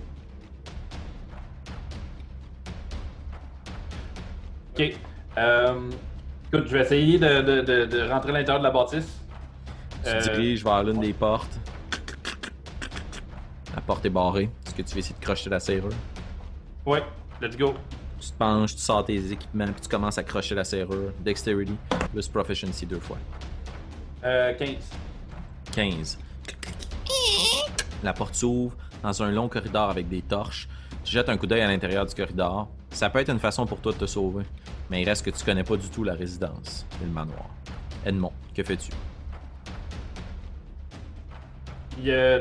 Ok. 4.74 4.94
Euh, 5.38 5.90
écoute, 6.52 6.66
je 6.66 6.72
vais 6.76 6.80
essayer 6.82 7.18
de, 7.18 7.40
de- 7.42 7.60
de- 7.62 7.84
de 7.86 8.08
rentrer 8.10 8.30
à 8.30 8.34
l'intérieur 8.34 8.58
de 8.58 8.64
la 8.64 8.70
bâtisse. 8.70 9.18
Tu 10.04 10.10
Euh, 10.10 10.20
diriges 10.20 10.64
vers 10.64 10.82
l'une 10.82 11.00
des 11.00 11.12
portes. 11.12 11.58
La 13.74 13.80
porte 13.80 14.04
est 14.04 14.10
barrée. 14.10 14.50
Est-ce 14.66 14.74
que 14.74 14.82
tu 14.82 14.92
veux 14.94 14.98
essayer 14.98 15.16
de 15.18 15.24
crocheter 15.24 15.50
la 15.50 15.60
serrure? 15.60 15.92
Ouais, 16.84 17.02
let's 17.40 17.56
go. 17.56 17.74
Tu 18.22 18.30
te 18.30 18.34
penches, 18.34 18.76
tu 18.76 18.80
sors 18.82 19.04
tes 19.04 19.32
équipements, 19.32 19.66
puis 19.66 19.80
tu 19.80 19.88
commences 19.88 20.16
à 20.16 20.22
crocher 20.22 20.54
la 20.54 20.62
serrure. 20.62 21.12
Dexterity 21.24 21.76
plus 22.12 22.28
Proficiency 22.28 22.86
deux 22.86 23.00
fois. 23.00 23.18
Euh, 24.22 24.54
15. 24.54 24.76
15. 25.74 26.18
La 28.04 28.12
porte 28.12 28.36
s'ouvre 28.36 28.76
dans 29.02 29.22
un 29.24 29.32
long 29.32 29.48
corridor 29.48 29.90
avec 29.90 30.08
des 30.08 30.22
torches. 30.22 30.68
Tu 31.02 31.10
jettes 31.10 31.28
un 31.30 31.36
coup 31.36 31.48
d'œil 31.48 31.62
à 31.62 31.66
l'intérieur 31.66 32.06
du 32.06 32.14
corridor. 32.14 32.68
Ça 32.90 33.10
peut 33.10 33.18
être 33.18 33.30
une 33.30 33.40
façon 33.40 33.66
pour 33.66 33.80
toi 33.80 33.90
de 33.90 33.98
te 33.98 34.06
sauver, 34.06 34.44
mais 34.88 35.02
il 35.02 35.08
reste 35.08 35.24
que 35.24 35.30
tu 35.30 35.44
connais 35.44 35.64
pas 35.64 35.76
du 35.76 35.88
tout 35.88 36.04
la 36.04 36.14
résidence 36.14 36.86
et 37.02 37.04
le 37.04 37.10
manoir. 37.10 37.50
Edmond, 38.06 38.32
que 38.54 38.62
fais-tu? 38.62 38.92
Il 41.98 42.04
y 42.04 42.12
a. 42.12 42.38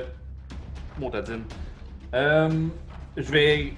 Montadine. 0.99 1.43
Euh, 2.13 2.67
je 3.17 3.31
vais 3.31 3.73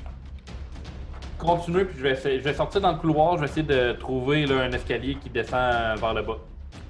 continuer, 1.44 1.86
puis 1.86 1.98
je 1.98 2.04
vais, 2.04 2.12
essayer- 2.12 2.40
je 2.40 2.44
vais 2.44 2.54
sortir 2.54 2.82
dans 2.82 2.92
le 2.92 2.98
couloir. 2.98 3.36
Je 3.36 3.42
vais 3.42 3.46
essayer 3.48 3.64
de 3.66 3.94
trouver 3.94 4.46
là, 4.46 4.62
un 4.62 4.72
escalier 4.72 5.16
qui 5.16 5.30
descend 5.30 6.00
vers 6.00 6.14
le 6.14 6.22
bas. 6.24 6.38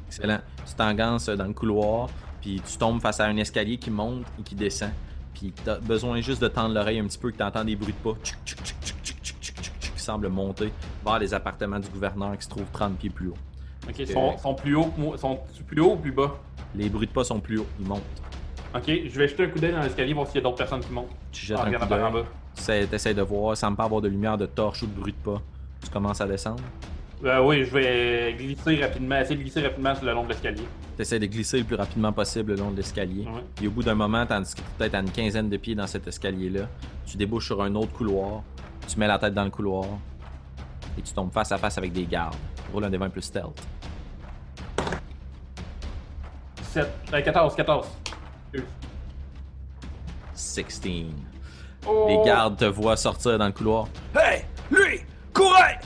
Excellent. 0.08 0.40
Tu 0.66 0.74
t'engances 0.76 1.28
dans 1.30 1.46
le 1.48 1.54
couloir, 1.54 2.08
puis 2.42 2.62
tu 2.66 2.78
tombes 2.78 3.02
face 3.02 3.20
à 3.20 3.26
un 3.26 3.38
escalier 3.38 3.78
qui 3.78 3.90
monte 3.92 4.26
et 4.40 4.44
qui 4.44 4.56
descend. 4.56 4.92
Puis 5.34 5.52
t'as 5.66 5.80
besoin 5.80 6.22
juste 6.22 6.42
de 6.42 6.48
tendre 6.48 6.74
l'oreille 6.76 7.00
un 7.00 7.06
petit 7.06 7.18
peu, 7.18 7.32
que 7.32 7.38
t'entends 7.38 7.66
des 7.66 7.76
bruits 7.76 7.94
de 8.04 8.10
pas 8.12 8.18
qui 8.22 10.00
semblent 10.00 10.30
monter 10.30 10.72
vers 11.06 11.20
les 11.20 11.34
appartements 11.34 11.80
du 11.80 11.88
gouverneur 11.90 12.38
qui 12.38 12.44
se 12.44 12.50
trouvent 12.50 12.70
30 12.72 12.98
pieds 12.98 13.10
plus 13.10 13.30
haut. 13.30 13.38
Ok, 13.88 13.96
ils 14.00 14.08
sont, 14.08 14.38
sont 14.38 14.54
plus 14.56 14.76
hauts 14.76 14.86
que 14.96 15.00
moi. 15.02 15.18
Sont 15.18 15.40
plus 15.68 15.82
haut 15.82 15.94
ou 15.94 15.98
plus 15.98 16.12
bas? 16.12 16.36
Les 16.76 16.90
bruits 16.90 17.08
de 17.08 17.12
pas 17.12 17.24
sont 17.24 17.40
plus 17.40 17.60
hauts, 17.60 17.68
ils 17.80 17.86
montent. 17.88 18.02
Ok, 18.76 18.84
je 18.88 19.20
vais 19.20 19.28
jeter 19.28 19.44
un 19.46 19.50
coup 19.50 19.60
d'œil 19.60 19.72
dans 19.74 19.82
l'escalier, 19.82 20.14
voir 20.14 20.26
s'il 20.28 20.36
y 20.36 20.40
a 20.40 20.42
d'autres 20.42 20.58
personnes 20.58 20.80
qui 20.82 20.92
montent. 20.92 21.10
Tu 21.32 21.46
jettes 21.46 21.58
En 21.58 21.62
un 21.62 21.66
coup 21.66 21.68
regardant 21.74 21.88
par 21.98 22.10
en 22.10 22.12
d'œil, 22.12 22.24
bas. 22.24 22.30
T'essaies 22.56 23.14
de 23.14 23.22
voir, 23.22 23.58
ça 23.58 23.70
me 23.70 23.76
pas 23.76 23.84
avoir 23.86 24.02
de 24.02 24.08
lumière, 24.08 24.38
de 24.38 24.46
torche 24.46 24.84
ou 24.84 24.88
de 24.88 24.94
bruit 24.94 25.14
de 25.14 25.32
pas. 25.32 25.42
Tu 25.84 25.90
commences 25.90 26.22
à 26.22 26.28
descendre. 26.28 26.64
Euh, 27.24 27.42
oui, 27.42 27.64
je 27.64 27.72
vais 27.72 28.36
glisser 28.38 28.84
rapidement, 28.84 29.18
essayer 29.18 29.38
de 29.38 29.42
glisser 29.42 29.62
rapidement 29.62 29.96
sur 29.96 30.06
le 30.06 30.12
long 30.12 30.24
de 30.24 30.30
l'escalier. 30.30 30.64
Tu 30.96 31.02
essaies 31.02 31.20
de 31.20 31.26
glisser 31.26 31.60
le 31.60 31.64
plus 31.64 31.76
rapidement 31.76 32.12
possible 32.12 32.52
le 32.52 32.58
long 32.58 32.72
de 32.72 32.78
l'escalier. 32.78 33.24
Ouais. 33.24 33.44
Puis 33.56 33.68
au 33.68 33.72
bout 33.72 33.84
d'un 33.84 33.96
moment, 33.96 34.26
tandis 34.26 34.54
que 34.54 34.60
tu 34.60 34.66
es 34.66 34.78
peut-être 34.78 34.96
à 34.96 35.00
une 35.00 35.10
quinzaine 35.10 35.50
de 35.50 35.58
pieds 35.58 35.76
dans 35.76 35.88
cet 35.88 36.06
escalier-là, 36.06 36.68
tu 37.06 37.16
débouches 37.16 37.46
sur 37.46 37.62
un 37.64 37.74
autre 37.76 37.94
couloir, 37.94 38.44
tu 38.88 39.00
mets 39.00 39.08
la 39.08 39.18
tête 39.20 39.34
dans 39.34 39.46
le 39.46 39.50
couloir 39.50 39.86
et 40.98 41.02
tu 41.02 41.14
tombes 41.14 41.32
face 41.32 41.52
à 41.54 41.58
face 41.58 41.78
avec 41.78 41.94
des 41.94 42.06
gardes. 42.06 42.36
Roule 42.74 42.84
un 42.84 42.90
des 42.90 42.98
20 42.98 43.10
plus 43.10 43.22
stealth. 43.22 43.62
7, 46.62 46.88
euh, 47.14 47.22
14, 47.22 47.56
14. 47.56 47.88
16. 50.34 50.84
Oh! 51.88 52.06
Les 52.08 52.26
gardes 52.26 52.58
te 52.58 52.66
voient 52.66 52.96
sortir 52.98 53.38
dans 53.38 53.46
le 53.48 53.52
couloir. 53.52 53.88
Hey! 54.16 54.44
Lui! 54.72 55.02
Courez! 55.34 55.78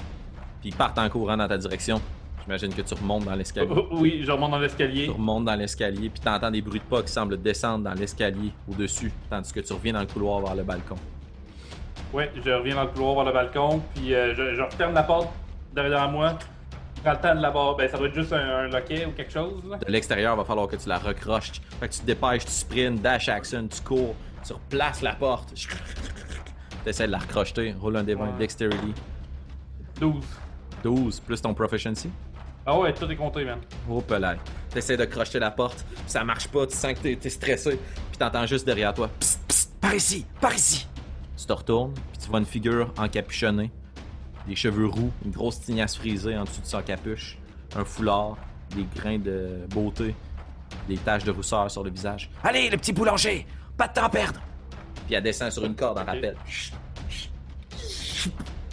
Puis 0.62 0.70
ils 0.70 0.76
partent 0.76 0.98
en 1.00 1.10
courant 1.10 1.38
dans 1.38 1.48
ta 1.48 1.58
direction. 1.58 2.02
J'imagine 2.44 2.74
que 2.74 2.82
tu 2.82 2.94
remontes 2.94 3.26
dans 3.26 3.36
l'escalier. 3.36 3.68
Oh, 3.76 3.88
Oui, 3.92 4.22
je 4.26 4.32
remonte 4.32 4.52
dans 4.52 4.58
Tu 4.58 4.64
l'escalier. 4.64 5.08
remontes 5.10 5.46
dans 5.46 5.56
l'escalier, 5.56 6.10
puis 6.10 6.22
t'entends 6.22 6.50
des 6.52 6.62
bruits 6.62 6.80
de 6.80 6.86
pas 6.86 7.02
qui 7.04 7.12
semblent 7.12 7.42
descendre 7.42 7.84
dans 7.84 7.94
l'escalier 7.94 8.52
au-dessus, 8.72 9.12
tandis 9.30 9.52
que 9.52 9.60
tu 9.60 9.74
reviens 9.74 9.94
dans 9.94 10.00
le 10.02 10.06
couloir 10.08 10.40
vers 10.42 10.56
le 10.56 10.64
balcon. 10.64 10.96
Ouais, 12.14 12.32
je 12.44 12.50
reviens 12.52 12.76
dans 12.76 12.84
le 12.84 12.88
couloir 12.90 13.16
vers 13.16 13.26
le 13.26 13.32
balcon, 13.34 13.82
puis 13.96 14.14
euh, 14.16 14.34
je, 14.34 14.56
je 14.56 14.62
referme 14.62 14.94
la 14.94 15.04
porte 15.04 15.28
derrière 15.74 16.10
moi. 16.10 16.38
Je 16.96 17.02
prends 17.02 17.12
le 17.12 17.18
temps 17.20 17.36
de 17.36 17.42
la 17.42 17.52
barre. 17.52 17.76
Ben, 17.76 17.90
ça 17.90 17.98
doit 17.98 18.08
être 18.08 18.16
juste 18.16 18.32
un, 18.34 18.38
un 18.40 18.68
loquet 18.70 19.06
ou 19.06 19.12
quelque 19.12 19.32
chose, 19.32 19.62
là. 19.70 19.78
De 19.78 19.92
l'extérieur, 19.92 20.36
va 20.36 20.46
falloir 20.46 20.68
que 20.68 20.78
tu 20.78 20.88
la 20.88 20.98
recroches. 21.00 21.52
Fait 21.80 21.88
que 21.90 21.94
tu 21.94 22.00
te 22.00 22.06
dépêches, 22.06 22.46
tu 22.46 22.52
sprints, 22.52 23.02
dash 23.02 23.28
action, 23.30 23.68
tu 23.68 23.82
cours, 23.82 24.16
tu 24.46 24.54
replaces 24.54 25.02
la 25.02 25.14
porte. 25.16 25.54
Tu 25.54 25.68
essaies 26.86 27.08
de 27.08 27.12
la 27.12 27.18
recrocheter. 27.20 27.74
Roule 27.80 27.98
un 27.98 28.04
des 28.04 28.16
20 28.16 28.26
Ouais. 28.26 28.38
dexterity. 28.40 28.94
12. 30.00 30.24
12 30.84 31.20
plus 31.22 31.42
ton 31.42 31.54
proficiency. 31.54 32.10
Ah 32.66 32.78
ouais, 32.78 32.94
tout 32.94 33.10
est 33.10 33.16
compté, 33.16 33.46
man. 33.46 33.60
Oh 33.90 34.02
pelay. 34.02 34.38
T'essaies 34.70 34.98
de 34.98 35.06
crocheter 35.06 35.40
la 35.40 35.52
porte, 35.52 35.86
ça 36.06 36.24
marche 36.24 36.48
pas, 36.50 36.68
tu 36.68 36.76
sens 36.76 36.94
que 36.94 37.00
t'es, 37.00 37.16
t'es 37.16 37.30
stressé, 37.30 37.80
puis 38.10 38.18
t'entends 38.20 38.46
juste 38.46 38.66
derrière 38.66 38.94
toi. 38.94 39.10
Psst, 39.20 39.40
psst, 39.48 39.80
Par 39.80 39.94
ici! 39.96 40.26
Par 40.42 40.54
ici! 40.54 40.86
Tu 41.38 41.46
te 41.46 41.54
retournes, 41.54 41.94
puis 41.94 42.22
tu 42.22 42.30
vois 42.30 42.40
une 42.40 42.46
figure 42.46 42.94
encapuchonnée, 42.98 43.72
des 44.48 44.56
cheveux 44.56 44.88
roux, 44.88 45.12
une 45.24 45.32
grosse 45.32 45.62
tignasse 45.62 45.96
frisée 45.96 46.38
en 46.38 46.44
dessous 46.44 46.60
de 46.62 46.66
sa 46.66 46.82
capuche, 46.84 47.38
un 47.76 47.86
foulard, 47.86 48.36
des 48.76 48.86
grains 48.96 49.18
de 49.20 49.66
beauté, 49.70 50.14
des 50.90 50.98
taches 50.98 51.24
de 51.24 51.32
rousseur 51.32 51.72
sur 51.72 51.84
le 51.84 51.90
visage. 51.90 52.30
Allez, 52.44 52.70
le 52.70 52.76
petit 52.78 52.92
boulanger! 52.92 53.48
Pas 53.78 53.88
de 53.88 53.94
temps 53.94 54.06
à 54.06 54.10
perdre! 54.10 54.42
Puis 55.06 55.16
elle 55.16 55.24
descend 55.24 55.52
sur 55.52 55.64
une 55.64 55.76
corde 55.76 56.00
en 56.00 56.04
rappel. 56.06 56.36
Puis 56.48 56.72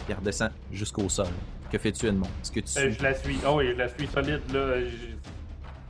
elle 0.09 0.15
redescend 0.15 0.51
jusqu'au 0.71 1.07
sol. 1.07 1.27
Que 1.71 1.77
fais-tu, 1.77 2.07
Edmond? 2.07 2.27
Est-ce 2.41 2.51
que 2.51 2.59
tu 2.59 2.79
Euh, 2.79 2.91
je 2.91 3.03
la 3.03 3.13
suis. 3.13 3.37
Oui, 3.47 3.67
je 3.71 3.77
la 3.77 3.87
suis 3.89 4.07
solide, 4.07 4.41
là. 4.53 4.79
Je- 4.81 4.87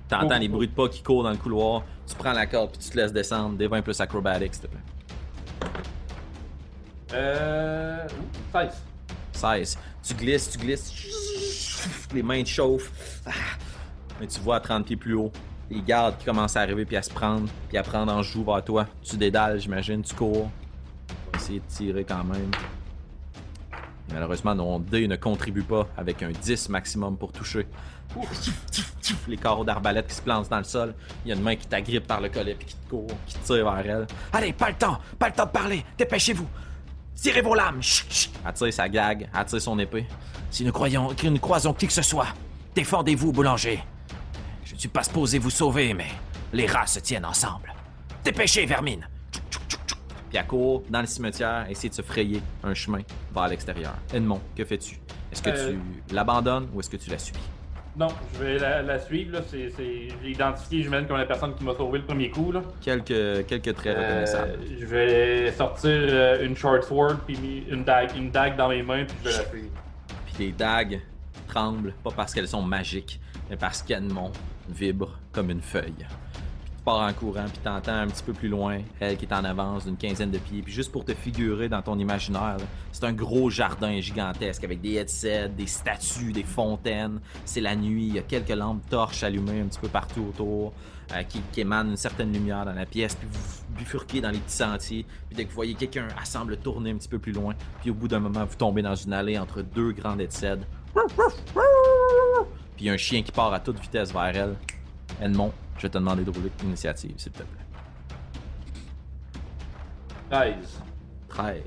t'entends 0.08 0.36
oh, 0.36 0.40
les 0.40 0.48
oh. 0.48 0.52
bruits 0.52 0.68
de 0.68 0.74
pas 0.74 0.88
qui 0.90 1.02
courent 1.02 1.24
dans 1.24 1.32
le 1.32 1.38
couloir? 1.38 1.84
Tu 2.08 2.16
prends 2.16 2.34
la 2.34 2.46
corde 2.46 2.72
puis 2.72 2.80
tu 2.80 2.90
te 2.90 2.98
laisses 2.98 3.14
descendre. 3.14 3.58
Des 3.58 3.68
20 3.68 3.82
plus 3.82 4.00
acrobatics, 4.00 4.54
s'il 4.54 4.64
te 4.64 4.68
plaît. 4.68 4.80
Euh. 7.14 8.08
ouh, 8.08 8.58
16. 8.58 8.84
16. 9.34 9.78
Tu 10.04 10.14
glisses, 10.14 10.50
tu 10.52 10.58
glisses. 10.60 11.88
Les 12.14 12.24
mains 12.24 12.44
te 12.44 12.50
chauffent. 12.50 13.22
Ah. 13.26 13.32
Mais 14.20 14.28
tu 14.28 14.40
vois 14.40 14.58
à 14.58 14.60
30 14.60 14.86
pieds 14.86 14.96
plus 14.96 15.14
haut. 15.16 15.32
Les 15.70 15.82
gardes 15.82 16.18
qui 16.18 16.26
commencent 16.26 16.56
à 16.56 16.62
arriver 16.62 16.86
puis 16.86 16.96
à 16.96 17.02
se 17.02 17.10
prendre, 17.10 17.50
puis 17.68 17.78
à 17.78 17.84
prendre 17.84 18.14
en 18.14 18.22
joue 18.22 18.44
vers 18.44 18.64
toi. 18.64 18.86
Tu 19.04 19.18
dédales, 19.18 19.60
j'imagine, 19.60 20.04
tu 20.04 20.14
cours. 20.14 20.50
Tu 21.08 21.16
vas 21.32 21.40
essayer 21.40 21.60
de 21.60 21.66
tirer 21.66 22.04
quand 22.04 22.24
même. 22.24 22.52
Malheureusement, 24.14 24.56
ton 24.56 24.80
dé 24.80 25.08
ne 25.08 25.16
contribue 25.16 25.64
pas 25.64 25.88
avec 25.98 26.22
un 26.22 26.30
10 26.30 26.70
maximum 26.70 27.18
pour 27.18 27.32
toucher. 27.32 27.68
Les 29.28 29.38
carreaux 29.38 29.64
d'arbalète 29.64 30.08
qui 30.08 30.14
se 30.14 30.22
plantent 30.22 30.50
dans 30.50 30.60
le 30.60 30.64
sol. 30.64 30.94
Il 31.26 31.30
y 31.30 31.32
a 31.32 31.36
une 31.36 31.42
main 31.42 31.56
qui 31.56 31.66
t'agrippe 31.66 32.06
par 32.06 32.22
le 32.22 32.30
collet 32.30 32.54
puis 32.54 32.68
qui 32.68 32.76
te 32.76 32.90
court, 32.90 33.08
qui 33.26 33.36
te 33.36 33.46
tire 33.46 33.70
vers 33.70 33.86
elle. 33.86 34.08
Allez, 34.32 34.54
pas 34.54 34.70
le 34.70 34.76
temps! 34.76 35.00
Pas 35.18 35.30
le 35.30 35.34
temps 35.34 35.46
de 35.46 35.50
parler! 35.50 35.84
Dépêchez-vous! 35.98 36.48
Tirez 37.16 37.42
vos 37.42 37.56
lames! 37.56 37.82
Chut, 37.82 38.12
chut. 38.12 38.32
Elle 38.46 38.54
tire 38.54 38.74
sa 38.74 38.88
gag, 38.88 39.28
elle 39.34 39.46
tire 39.46 39.62
son 39.62 39.80
épée. 39.80 40.06
Si 40.52 40.64
nous 40.64 40.72
croyons, 40.72 41.10
que 41.16 41.28
nous 41.28 41.40
croisons 41.40 41.74
qui 41.74 41.88
que 41.88 41.94
ce 41.94 42.04
soit, 42.04 42.28
défendez-vous, 42.76 43.32
boulanger. 43.32 43.84
Je 44.66 44.74
ne 44.74 44.80
suis 44.80 44.90
pas 44.90 45.04
supposé 45.04 45.38
vous 45.40 45.50
sauver, 45.50 45.94
mais 45.94 46.08
les 46.52 46.66
rats 46.68 46.88
se 46.88 47.00
tiennent 47.00 47.26
ensemble. 47.26 47.72
Dépêchez, 48.24 48.66
vermine! 48.66 49.08
Puis 50.30 50.38
elle 50.40 50.48
court 50.48 50.84
dans 50.90 51.02
le 51.02 51.08
cimetière, 51.08 51.66
essayer 51.70 51.90
de 51.90 51.94
se 51.94 52.02
frayer 52.02 52.42
un 52.64 52.74
chemin 52.74 53.00
vers 53.34 53.48
l'extérieur. 53.48 53.94
Edmond, 54.14 54.42
que 54.56 54.66
fais-tu? 54.66 55.00
Est-ce 55.32 55.42
que 55.42 55.50
Euh. 55.50 55.74
tu 56.10 56.16
l'abandonnes 56.16 56.68
ou 56.74 56.80
est-ce 56.80 56.90
que 56.90 56.98
tu 56.98 57.10
la 57.10 57.20
suis? 57.20 57.36
Non, 57.98 58.08
je 58.34 58.44
vais 58.44 58.58
la, 58.58 58.82
la 58.82 59.00
suivre, 59.00 59.34
là. 59.34 59.42
C'est. 59.50 59.72
l'ai 59.78 60.32
identifié, 60.32 60.84
j'imagine, 60.84 61.08
comme 61.08 61.18
la 61.18 61.26
personne 61.26 61.56
qui 61.56 61.64
m'a 61.64 61.74
sauvé 61.76 62.00
le 62.00 62.06
premier 62.06 62.30
coup, 62.30 62.52
là. 62.52 62.62
Quelques, 62.82 63.46
quelques 63.48 63.74
traits 63.76 63.98
reconnaissables. 63.98 64.52
Euh, 64.60 64.78
je 64.82 64.86
vais 64.86 65.52
sortir 65.54 65.92
euh, 65.92 66.46
une 66.46 66.58
short 66.58 66.84
sword, 66.84 67.18
puis 67.26 67.64
une 67.70 67.86
dague, 67.86 68.12
une 68.18 68.32
dague 68.32 68.58
dans 68.58 68.68
mes 68.68 68.84
mains, 68.84 69.06
puis 69.06 69.16
je 69.24 69.30
vais 69.30 69.38
la 69.38 69.50
suivre. 69.50 69.70
Puis 70.26 70.46
les 70.48 70.52
dagues 70.52 71.00
tremblent, 71.48 71.94
pas 72.04 72.12
parce 72.12 72.34
qu'elles 72.34 72.50
sont 72.50 72.62
magiques, 72.64 73.22
mais 73.50 73.58
parce 73.58 73.82
qu'Edmond 73.82 74.32
vibre 74.70 75.20
comme 75.32 75.50
une 75.50 75.62
feuille. 75.62 75.94
Puis 75.96 76.72
tu 76.78 76.84
pars 76.84 77.02
en 77.02 77.14
courant, 77.14 77.46
puis 77.46 77.60
t'entends 77.64 77.94
un 77.96 78.08
petit 78.08 78.24
peu 78.24 78.34
plus 78.34 78.50
loin, 78.50 78.80
elle 79.00 79.18
qui 79.18 79.26
est 79.26 79.34
en 79.34 79.44
avance 79.44 79.86
d'une 79.86 79.98
quinzaine 79.98 80.32
de 80.32 80.38
pieds. 80.38 80.62
Puis 80.62 80.74
juste 80.74 80.92
pour 80.92 81.06
te 81.06 81.14
figurer 81.14 81.70
dans 81.70 81.82
ton 81.82 81.98
imaginaire, 82.00 82.58
c'est 82.92 83.04
un 83.04 83.14
gros 83.14 83.50
jardin 83.50 84.00
gigantesque 84.00 84.64
avec 84.64 84.82
des 84.82 84.94
headsets, 84.96 85.50
des 85.50 85.68
statues, 85.68 86.32
des 86.32 86.44
fontaines. 86.44 87.20
C'est 87.46 87.62
la 87.62 87.76
nuit, 87.76 88.08
il 88.08 88.16
y 88.16 88.20
a 88.20 88.24
quelques 88.24 88.50
lampes 88.50 88.88
torches 88.90 89.24
allumées 89.24 89.62
un 89.62 89.66
petit 89.66 89.80
peu 89.80 89.90
partout 89.90 90.26
autour. 90.30 90.74
euh, 91.14 91.24
qui, 91.24 91.62
émanent 91.62 91.92
une 91.92 91.98
certaine 91.98 92.32
lumière 92.34 92.66
dans 92.66 92.74
la 92.74 92.86
pièce, 92.86 93.16
puis 93.16 93.28
vous 93.32 93.78
bifurquez 93.78 94.22
dans 94.22 94.32
les 94.32 94.40
petits 94.40 94.56
sentiers, 94.56 95.06
puis 95.28 95.36
dès 95.36 95.44
que 95.44 95.50
vous 95.50 95.56
voyez 95.56 95.76
quelqu'un, 95.76 96.08
elle 96.18 96.26
semble 96.26 96.58
tourner 96.58 96.92
un 96.92 96.96
petit 96.96 97.10
peu 97.10 97.20
plus 97.20 97.32
loin, 97.32 97.54
puis 97.82 97.92
au 97.92 97.94
bout 97.94 98.08
d'un 98.08 98.20
moment, 98.20 98.44
vous 98.46 98.56
tombez 98.56 98.82
dans 98.82 98.96
une 98.96 99.14
allée 99.14 99.38
entre 99.38 99.62
deux 99.62 99.92
grandes 99.92 100.22
headsets. 100.22 100.60
Puis 102.76 102.86
il 102.86 102.88
y 102.88 102.90
a 102.90 102.94
un 102.94 102.98
chien 102.98 103.22
qui 103.24 103.32
part 103.32 103.54
à 103.54 103.60
toute 103.60 103.80
vitesse 103.80 104.12
vers 104.12 104.36
elle. 104.36 104.56
Edmond, 105.22 105.54
je 105.78 105.84
vais 105.84 105.90
te 105.90 105.98
demander 105.98 106.24
de 106.24 106.32
rouler 106.32 106.52
l'initiative, 106.62 107.14
s'il 107.18 107.32
te 107.32 107.44
plaît. 107.44 107.66
13. 110.30 110.82
13. 111.30 111.64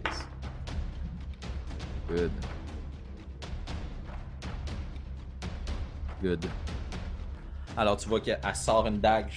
Good. 2.09 2.31
Good. 6.23 6.47
Alors 7.77 7.97
tu 7.97 8.09
vois 8.09 8.21
qu'elle 8.21 8.41
elle 8.43 8.57
sort 8.57 8.87
une 8.87 8.99
dague 8.99 9.31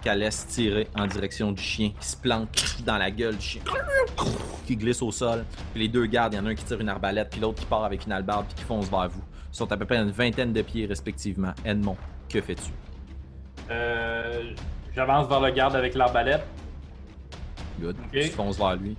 qu'elle 0.00 0.20
laisse 0.20 0.46
tirer 0.46 0.88
en 0.96 1.06
direction 1.06 1.52
du 1.52 1.62
chien 1.62 1.92
qui 2.00 2.06
se 2.06 2.16
plante 2.16 2.48
dans 2.84 2.96
la 2.96 3.10
gueule 3.10 3.36
du 3.36 3.44
chien 3.44 3.62
qui 4.66 4.76
glisse 4.76 5.02
au 5.02 5.10
sol. 5.10 5.44
Puis 5.72 5.82
les 5.82 5.88
deux 5.88 6.06
gardes, 6.06 6.34
il 6.34 6.36
y 6.36 6.40
en 6.40 6.46
a 6.46 6.50
un 6.50 6.54
qui 6.54 6.64
tire 6.64 6.80
une 6.80 6.88
arbalète 6.88 7.30
puis 7.30 7.40
l'autre 7.40 7.60
qui 7.60 7.66
part 7.66 7.84
avec 7.84 8.06
une 8.06 8.12
albarde 8.12 8.46
puis 8.46 8.56
qui 8.56 8.64
fonce 8.64 8.88
vers 8.88 9.08
vous. 9.08 9.22
Sont 9.58 9.72
à 9.72 9.76
peu 9.76 9.86
près 9.86 9.96
une 9.96 10.12
vingtaine 10.12 10.52
de 10.52 10.62
pieds 10.62 10.86
respectivement. 10.86 11.52
Edmond, 11.64 11.96
que 12.28 12.40
fais-tu? 12.40 12.70
Euh, 13.72 14.52
J'avance 14.94 15.28
vers 15.28 15.40
le 15.40 15.50
garde 15.50 15.74
avec 15.74 15.96
l'arbalète. 15.96 16.44
Good. 17.80 17.96
Ok. 18.04 18.10
Tu 18.12 18.28
fonces 18.28 18.56
vers 18.56 18.76
lui. 18.76 18.96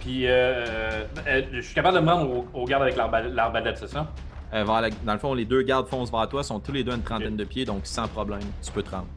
Puis, 0.00 0.26
euh, 0.26 1.04
euh, 1.26 1.42
je 1.52 1.60
suis 1.60 1.74
capable 1.74 1.96
de 1.96 2.00
me 2.02 2.10
rendre 2.10 2.30
au, 2.30 2.46
au 2.62 2.64
garde 2.64 2.84
avec 2.84 2.96
l'arba- 2.96 3.20
l'arbalète, 3.20 3.76
c'est 3.76 3.86
ça? 3.88 4.10
Euh, 4.54 4.64
vers 4.64 4.80
la- 4.80 4.88
dans 4.88 5.12
le 5.12 5.18
fond, 5.18 5.34
les 5.34 5.44
deux 5.44 5.60
gardes 5.60 5.88
foncent 5.88 6.10
vers 6.10 6.26
toi, 6.26 6.42
sont 6.42 6.58
tous 6.58 6.72
les 6.72 6.84
deux 6.84 6.92
à 6.92 6.94
une 6.96 7.02
trentaine 7.02 7.36
de 7.36 7.44
pieds, 7.44 7.66
donc 7.66 7.80
sans 7.84 8.08
problème, 8.08 8.40
tu 8.64 8.72
peux 8.72 8.82
te 8.82 8.92
rendre. 8.92 9.08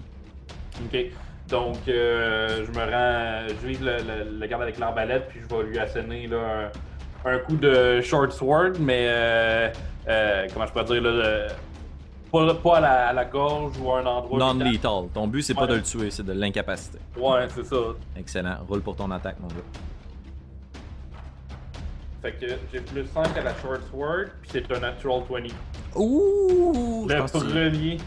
Ok. 0.84 1.06
Donc, 1.48 1.78
euh, 1.88 2.66
je 2.66 2.72
me 2.78 2.84
rends, 2.84 3.48
je 3.62 3.66
vise 3.66 3.80
le, 3.82 3.96
le- 3.96 4.40
le 4.40 4.46
garde 4.48 4.64
avec 4.64 4.78
l'arbalète, 4.78 5.30
puis 5.30 5.40
je 5.40 5.56
vais 5.56 5.64
lui 5.64 5.80
asséner 5.80 6.28
là, 6.28 6.70
un, 7.24 7.32
un 7.32 7.38
coup 7.40 7.56
de 7.56 8.02
short 8.02 8.34
sword, 8.34 8.74
mais 8.82 9.72
euh, 10.08 10.48
comment 10.54 10.66
je 10.68 10.72
peux 10.74 10.84
dire, 10.84 11.02
là, 11.02 11.12
le- 11.12 11.48
pas, 12.32 12.54
pas 12.56 12.78
à, 12.78 12.80
la, 12.82 13.08
à 13.10 13.14
la 13.14 13.26
gorge 13.26 13.74
ou 13.82 13.92
à 13.92 14.00
un 14.00 14.06
endroit. 14.06 14.40
Non-lethal. 14.54 15.06
Ton 15.14 15.28
but, 15.28 15.42
c'est 15.42 15.54
pas 15.54 15.68
de 15.68 15.76
le 15.76 15.82
tuer, 15.84 16.12
c'est 16.12 16.26
de 16.26 16.34
l'incapaciter. 16.34 17.00
Ouais, 17.18 17.48
c'est 17.54 17.66
ça. 17.66 17.76
Excellent. 18.18 18.58
Roule 18.68 18.82
pour 18.82 18.96
ton 18.96 19.10
attaque, 19.12 19.38
mon 19.40 19.48
gars. 19.48 19.54
Fait 22.22 22.32
que 22.34 22.46
j'ai 22.74 22.80
plus 22.82 23.06
5 23.06 23.38
à 23.38 23.42
la 23.44 23.54
short 23.62 23.82
sword, 23.92 24.26
puis 24.42 24.50
c'est 24.52 24.72
un 24.76 24.80
natural 24.80 25.22
20. 25.30 25.44
Ouh! 25.96 27.06
Le 27.08 27.26
premier. 27.26 27.98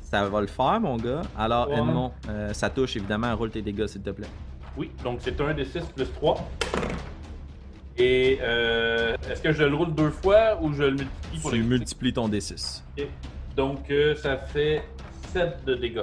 ça 0.00 0.28
va 0.28 0.40
le 0.40 0.46
faire, 0.46 0.80
mon 0.80 0.96
gars. 0.96 1.22
Alors, 1.36 1.68
Ouais. 1.68 1.74
Edmond, 1.78 2.12
euh, 2.28 2.52
ça 2.52 2.70
touche, 2.70 2.96
évidemment. 2.96 3.34
Roule 3.34 3.50
tes 3.50 3.62
dégâts, 3.62 3.86
s'il 3.86 4.00
te 4.02 4.10
plaît. 4.10 4.28
Oui, 4.76 4.90
donc 5.02 5.18
c'est 5.22 5.38
un 5.40 5.52
des 5.52 5.64
6 5.64 5.80
plus 5.94 6.10
3. 6.14 6.36
Et 7.96 8.38
euh, 8.40 9.16
est-ce 9.30 9.40
que 9.40 9.52
je 9.52 9.62
le 9.62 9.74
roule 9.74 9.94
deux 9.94 10.10
fois 10.10 10.58
ou 10.60 10.72
je 10.72 10.82
le 10.82 10.90
multiplie 10.90 11.40
pour 11.40 11.50
Tu 11.50 11.62
multiplies 11.62 12.12
ton 12.12 12.28
D6. 12.28 12.82
Donc 13.56 13.90
euh, 13.90 14.16
ça 14.16 14.36
fait 14.36 14.82
7 15.32 15.64
de 15.64 15.74
dégâts. 15.74 16.02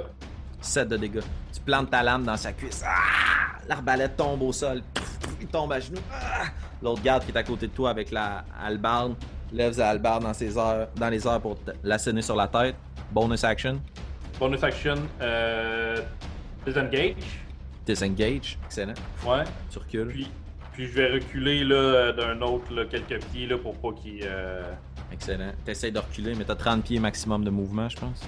7 0.60 0.88
de 0.88 0.96
dégâts. 0.96 1.20
Tu 1.52 1.60
plantes 1.60 1.90
ta 1.90 2.02
lame 2.02 2.24
dans 2.24 2.36
sa 2.36 2.52
cuisse. 2.52 2.82
Ah! 2.86 3.58
L'arbalète 3.68 4.16
tombe 4.16 4.42
au 4.42 4.52
sol. 4.52 4.82
Il 5.40 5.46
tombe 5.48 5.72
à 5.72 5.80
genoux. 5.80 6.00
Ah! 6.10 6.46
L'autre 6.82 7.02
garde 7.02 7.24
qui 7.24 7.30
est 7.30 7.36
à 7.36 7.42
côté 7.42 7.66
de 7.66 7.72
toi 7.72 7.90
avec 7.90 8.10
la 8.10 8.44
hallebarde 8.60 9.14
lève 9.52 9.72
sa 9.72 9.90
hallebarde 9.90 10.22
dans, 10.22 10.34
ses 10.34 10.54
dans 10.54 11.08
les 11.10 11.26
airs 11.26 11.40
pour 11.40 11.58
l'asséner 11.84 12.22
sur 12.22 12.36
la 12.36 12.48
tête. 12.48 12.74
Bonus 13.10 13.44
action. 13.44 13.80
Bonus 14.38 14.64
action, 14.64 14.94
euh, 15.20 16.00
disengage. 16.66 17.44
Disengage. 17.86 18.58
Excellent. 18.64 18.94
Ouais. 19.26 19.44
Tu 19.70 19.78
recules. 19.78 20.08
Puis, 20.08 20.30
puis 20.72 20.86
je 20.86 20.92
vais 20.92 21.12
reculer 21.12 21.64
là, 21.64 22.12
d'un 22.12 22.40
autre 22.42 22.72
là, 22.74 22.84
quelques 22.86 23.22
pieds 23.26 23.46
là, 23.46 23.58
pour 23.58 23.74
pas 23.78 23.92
qu'il. 23.92 24.20
euh, 24.24 24.62
Excellent. 25.12 25.52
T'essayes 25.64 25.92
de 25.92 25.98
reculer, 25.98 26.34
mais 26.34 26.44
t'as 26.44 26.54
30 26.54 26.82
pieds 26.84 26.98
maximum 26.98 27.44
de 27.44 27.50
mouvement, 27.50 27.88
je 27.88 27.96
pense. 27.96 28.22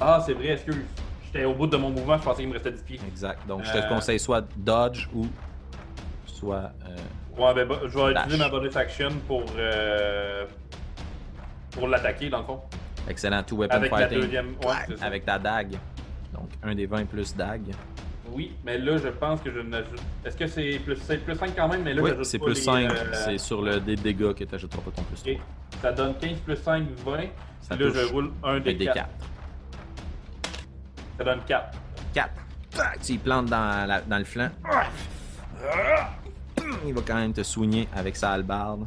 Ah, 0.00 0.22
c'est 0.24 0.34
vrai, 0.34 0.48
excuse. 0.52 0.84
J'étais 1.24 1.44
au 1.44 1.54
bout 1.54 1.66
de 1.66 1.76
mon 1.76 1.90
mouvement, 1.90 2.16
je 2.18 2.22
pensais 2.22 2.40
qu'il 2.42 2.48
me 2.48 2.54
restait 2.54 2.72
10 2.72 2.82
pieds. 2.82 3.00
Exact. 3.06 3.46
Donc, 3.46 3.64
je 3.64 3.72
te 3.72 3.78
Euh. 3.78 3.88
conseille 3.88 4.18
soit 4.20 4.46
dodge 4.56 5.08
ou 5.14 5.26
soit. 6.26 6.72
euh, 6.86 6.96
Ouais, 7.36 7.54
ben, 7.54 7.68
je 7.86 7.98
vais 7.98 8.14
Dash. 8.14 8.24
utiliser 8.24 8.38
ma 8.44 8.48
bonus 8.48 8.76
action 8.76 9.10
pour. 9.26 9.44
euh, 9.56 10.44
pour 11.70 11.86
l'attaquer 11.88 12.28
dans 12.28 12.38
le 12.38 12.44
fond. 12.44 12.60
excellent. 13.08 13.42
Two 13.42 13.56
weapon 13.58 13.74
Avec 13.76 13.90
la 13.92 13.98
fighting. 13.98 14.20
deuxième. 14.20 14.48
Ouais, 14.64 14.74
c'est 14.88 14.98
ça. 14.98 15.04
Avec 15.06 15.24
ta 15.24 15.38
dague. 15.38 15.72
Donc, 16.34 16.48
un 16.62 16.74
des 16.74 16.86
20 16.86 17.06
plus 17.06 17.34
dague. 17.34 17.70
Oui, 18.32 18.52
mais 18.64 18.78
là, 18.78 18.96
je 18.98 19.08
pense 19.08 19.40
que 19.40 19.50
je 19.50 19.60
n'ajoute. 19.60 20.00
Est-ce 20.24 20.36
que 20.36 20.46
c'est 20.46 20.78
plus, 20.84 20.96
c'est 20.96 21.18
plus 21.18 21.34
5 21.36 21.54
quand 21.56 21.68
même? 21.68 21.82
Mais 21.82 21.94
là, 21.94 22.02
Oui, 22.02 22.10
c'est 22.22 22.38
plus 22.38 22.54
les, 22.54 22.60
5. 22.60 22.90
euh, 22.90 23.12
C'est 23.12 23.38
sur 23.38 23.62
le 23.62 23.80
dé 23.80 23.96
de 23.96 24.00
dégâts 24.02 24.32
que 24.34 24.44
t'ajouteras 24.44 24.82
pas 24.82 24.90
ton 24.90 25.02
plus 25.02 25.20
3. 25.22 25.32
Ok. 25.32 25.38
Ça 25.82 25.92
donne 25.92 26.14
15 26.18 26.38
plus 26.40 26.56
5, 26.56 26.84
20. 27.04 27.18
Ça 27.60 27.76
là, 27.76 27.90
je 27.90 28.12
roule 28.12 28.30
un 28.44 28.60
des 28.60 28.76
4. 28.76 28.94
4. 28.94 29.08
Ça 31.18 31.24
donne 31.24 31.40
4. 31.46 31.78
4. 32.14 32.30
Tu 33.04 33.12
y 33.12 33.18
plantes 33.18 33.46
dans, 33.46 33.86
la- 33.88 34.00
dans 34.02 34.18
le 34.18 34.24
flanc. 34.24 34.50
Il 36.86 36.94
va 36.94 37.00
quand 37.06 37.16
même 37.16 37.32
te 37.32 37.42
soigner 37.42 37.88
avec 37.94 38.14
sa 38.16 38.32
hallebarde. 38.32 38.86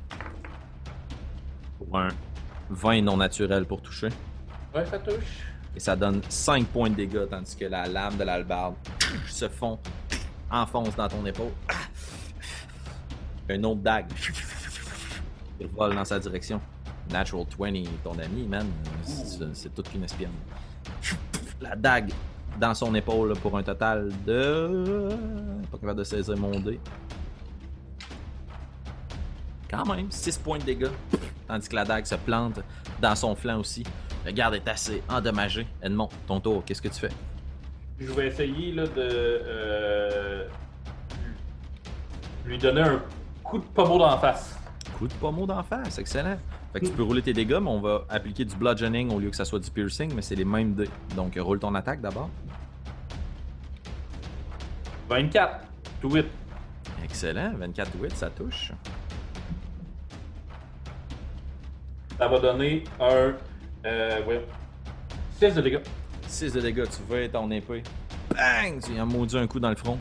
Pour 1.77 1.97
un 1.99 2.09
20 2.69 3.01
non 3.01 3.17
naturel 3.17 3.65
pour 3.65 3.81
toucher. 3.81 4.09
Ouais, 4.73 4.85
ça 4.85 4.99
touche. 4.99 5.45
Et 5.75 5.79
ça 5.79 5.95
donne 5.95 6.21
5 6.27 6.67
points 6.67 6.89
de 6.89 6.95
dégâts, 6.95 7.27
tandis 7.29 7.55
que 7.55 7.65
la 7.65 7.87
lame 7.87 8.17
de 8.17 8.23
l'hallebarde 8.23 8.75
se 9.27 9.47
fond, 9.47 9.79
enfonce 10.49 10.95
dans 10.95 11.07
ton 11.07 11.25
épaule. 11.25 11.51
Un 13.49 13.63
autre 13.63 13.81
dague. 13.81 14.11
Il 15.59 15.67
vole 15.67 15.95
dans 15.95 16.05
sa 16.05 16.19
direction. 16.19 16.59
Natural 17.09 17.45
20, 17.57 17.83
ton 18.03 18.17
ami, 18.19 18.47
man. 18.47 18.67
C'est 19.53 19.73
toute 19.73 19.89
qu'une 19.89 20.03
espionne. 20.03 20.31
La 21.59 21.75
dague 21.75 22.11
dans 22.59 22.73
son 22.73 22.93
épaule 22.95 23.33
pour 23.39 23.57
un 23.57 23.63
total 23.63 24.11
de. 24.25 25.09
Pas 25.71 25.77
capable 25.77 25.99
de 25.99 26.03
saisir 26.03 26.37
mon 26.37 26.59
dé. 26.59 26.79
Quand 29.69 29.85
même, 29.85 30.11
6 30.11 30.37
points 30.37 30.59
de 30.59 30.63
dégâts. 30.63 30.91
Tandis 31.47 31.69
que 31.69 31.75
la 31.75 31.85
dague 31.85 32.05
se 32.05 32.15
plante 32.15 32.59
dans 33.01 33.15
son 33.15 33.35
flanc 33.35 33.59
aussi. 33.59 33.83
Le 34.25 34.31
garde 34.31 34.55
est 34.55 34.67
assez 34.67 35.01
endommagé. 35.09 35.65
Edmond, 35.81 36.09
ton 36.27 36.39
tour, 36.39 36.63
qu'est-ce 36.65 36.81
que 36.81 36.87
tu 36.89 36.99
fais? 36.99 37.09
Je 37.99 38.11
vais 38.11 38.27
essayer 38.27 38.71
là, 38.73 38.83
de. 38.85 38.91
euh, 38.97 40.47
lui 42.45 42.57
donner 42.57 42.81
un 42.81 43.01
coup 43.43 43.57
de 43.59 43.63
pommeau 43.65 43.97
dans 43.99 44.09
la 44.11 44.17
face. 44.17 44.57
Coup 44.97 45.07
de 45.07 45.13
pommeau 45.13 45.45
d'en 45.45 45.63
face, 45.63 45.97
excellent. 45.97 46.37
Fait 46.73 46.79
que 46.79 46.85
tu 46.85 46.91
peux 46.91 47.03
rouler 47.03 47.21
tes 47.21 47.33
dégâts, 47.33 47.59
mais 47.61 47.69
on 47.69 47.81
va 47.81 48.05
appliquer 48.09 48.45
du 48.45 48.55
bludgeoning 48.55 49.11
au 49.11 49.19
lieu 49.19 49.29
que 49.29 49.35
ça 49.35 49.45
soit 49.45 49.59
du 49.59 49.69
piercing, 49.69 50.13
mais 50.15 50.21
c'est 50.21 50.35
les 50.35 50.45
mêmes 50.45 50.73
dés. 50.73 50.89
Donc 51.15 51.35
roule 51.37 51.59
ton 51.59 51.73
attaque 51.75 52.01
d'abord. 52.01 52.29
24. 55.09 55.65
To 56.01 56.15
it. 56.17 56.25
Excellent, 57.03 57.53
24 57.57 57.91
to 57.91 58.05
hit, 58.05 58.15
ça 58.15 58.29
touche. 58.29 58.71
Ça 62.17 62.27
va 62.27 62.39
donner 62.39 62.83
un. 62.99 63.33
Euh, 63.85 64.23
ouais. 64.25 64.45
6 65.39 65.55
de 65.55 65.61
dégâts. 65.61 65.79
6 66.27 66.53
de 66.53 66.61
dégâts, 66.61 66.85
tu 66.85 67.01
veux 67.09 67.27
ton 67.29 67.49
épée. 67.51 67.83
Bang! 68.29 68.81
Tu 68.83 68.91
lui 68.91 68.99
as 68.99 69.05
maudit 69.05 69.37
un 69.37 69.47
coup 69.47 69.59
dans 69.59 69.69
le 69.69 69.75
front. 69.75 69.99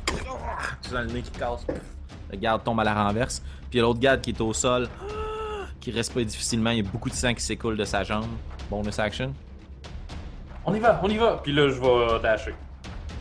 Tu 0.82 0.96
as 0.96 1.02
le 1.02 1.10
nez 1.12 1.22
qui 1.22 1.30
casse. 1.32 1.66
Le 2.30 2.36
garde 2.36 2.62
tombe 2.62 2.78
à 2.80 2.84
la 2.84 2.94
renverse. 2.94 3.40
Puis 3.70 3.70
il 3.72 3.76
y 3.78 3.80
a 3.80 3.82
l'autre 3.82 4.00
garde 4.00 4.20
qui 4.20 4.30
est 4.30 4.40
au 4.40 4.52
sol, 4.52 4.88
qui 5.80 5.90
respire 5.90 6.24
difficilement. 6.24 6.70
Il 6.70 6.84
y 6.84 6.86
a 6.86 6.90
beaucoup 6.90 7.08
de 7.08 7.14
sang 7.14 7.34
qui 7.34 7.42
s'écoule 7.42 7.76
de 7.76 7.84
sa 7.84 8.04
jambe. 8.04 8.26
Bonus 8.70 8.98
action. 8.98 9.32
On 10.64 10.74
y 10.74 10.78
va, 10.78 11.00
on 11.02 11.08
y 11.08 11.16
va. 11.16 11.40
Puis 11.42 11.52
là, 11.52 11.68
je 11.68 11.80
vais 11.80 12.20
dasher. 12.22 12.54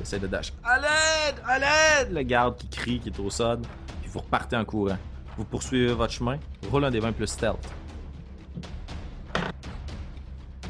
Essaye 0.01 0.19
de 0.19 0.27
dash. 0.27 0.53
À 0.63 0.77
l'aide! 0.77 1.35
À 1.45 1.59
l'aide! 1.59 2.13
Le 2.13 2.21
garde 2.21 2.57
qui 2.57 2.69
crie, 2.69 2.99
qui 2.99 3.09
est 3.09 3.19
au 3.19 3.29
sol. 3.29 3.59
Puis 4.01 4.09
vous 4.11 4.19
repartez 4.19 4.55
en 4.55 4.63
courant. 4.65 4.97
Vous 5.37 5.45
poursuivez 5.45 5.93
votre 5.93 6.13
chemin. 6.13 6.37
Roule 6.69 6.85
un 6.85 6.91
des 6.91 6.99
20 6.99 7.11
plus 7.13 7.27
stealth. 7.27 7.57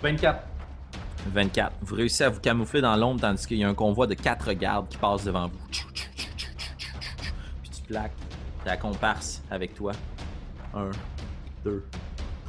24. 0.02 0.44
24. 1.28 1.74
Vous 1.82 1.96
réussissez 1.96 2.24
à 2.24 2.30
vous 2.30 2.40
camoufler 2.40 2.82
dans 2.82 2.96
l'ombre 2.96 3.22
tandis 3.22 3.46
qu'il 3.46 3.58
y 3.58 3.64
a 3.64 3.70
un 3.70 3.74
convoi 3.74 4.08
de 4.08 4.14
4 4.14 4.54
gardes 4.54 4.88
qui 4.88 4.98
passent 4.98 5.26
devant 5.26 5.48
vous. 5.48 5.58
Puis 7.62 7.70
tu 7.70 7.82
plaques 7.88 8.14
ta 8.64 8.78
comparse 8.78 9.42
avec 9.52 9.74
toi. 9.74 9.92
1, 10.74 10.92
2, 11.66 11.86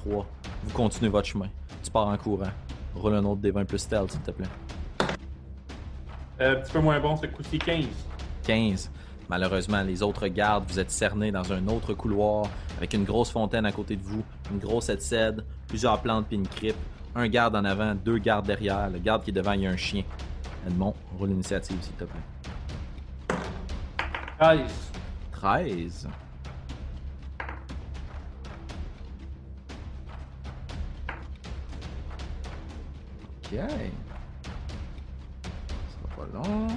3. 0.05 0.27
Vous 0.65 0.73
continuez 0.73 1.11
votre 1.11 1.29
chemin. 1.29 1.49
Tu 1.83 1.91
pars 1.91 2.09
en 2.09 2.17
courant. 2.17 2.51
Roule 2.95 3.15
un 3.15 3.25
autre 3.25 3.41
des 3.41 3.51
20 3.51 3.65
plus 3.65 3.79
stealth, 3.79 4.13
s'il 4.13 4.21
te 4.21 4.31
plaît. 4.31 4.47
Euh, 6.41 6.53
un 6.53 6.61
petit 6.61 6.73
peu 6.73 6.81
moins 6.81 7.01
bon, 7.01 7.17
ce 7.17 7.27
coup-ci 7.27 7.59
15. 7.59 7.85
15. 8.45 8.91
Malheureusement, 9.29 9.83
les 9.83 10.03
autres 10.03 10.27
gardes, 10.27 10.65
vous 10.69 10.79
êtes 10.79 10.91
cernés 10.91 11.31
dans 11.31 11.53
un 11.53 11.69
autre 11.69 11.95
couloir 11.95 12.47
avec 12.79 12.95
une 12.95 13.05
grosse 13.05 13.31
fontaine 13.31 13.65
à 13.65 13.73
côté 13.73 13.95
de 13.97 14.03
vous, 14.03 14.25
une 14.51 14.59
grosse 14.59 14.91
cède, 14.99 15.45
plusieurs 15.69 16.01
plantes 16.01 16.27
puis 16.27 16.37
une 16.37 16.49
crypte. 16.49 16.79
Un 17.15 17.29
garde 17.29 17.57
en 17.57 17.65
avant, 17.65 17.95
deux 17.95 18.19
gardes 18.19 18.47
derrière. 18.47 18.89
Le 18.89 18.99
garde 18.99 19.25
qui 19.25 19.31
est 19.31 19.33
devant, 19.33 19.53
il 19.53 19.63
y 19.63 19.67
a 19.67 19.71
un 19.71 19.77
chien. 19.77 20.05
Edmond, 20.67 20.95
roule 21.19 21.31
l'initiative, 21.31 21.79
s'il 21.83 21.95
te 21.95 22.05
plaît. 22.05 22.21
13. 24.39 24.93
13. 25.33 26.09
Ok. 33.43 33.59
Ça 33.59 33.67
sera 35.91 36.17
pas 36.17 36.27
long. 36.33 36.69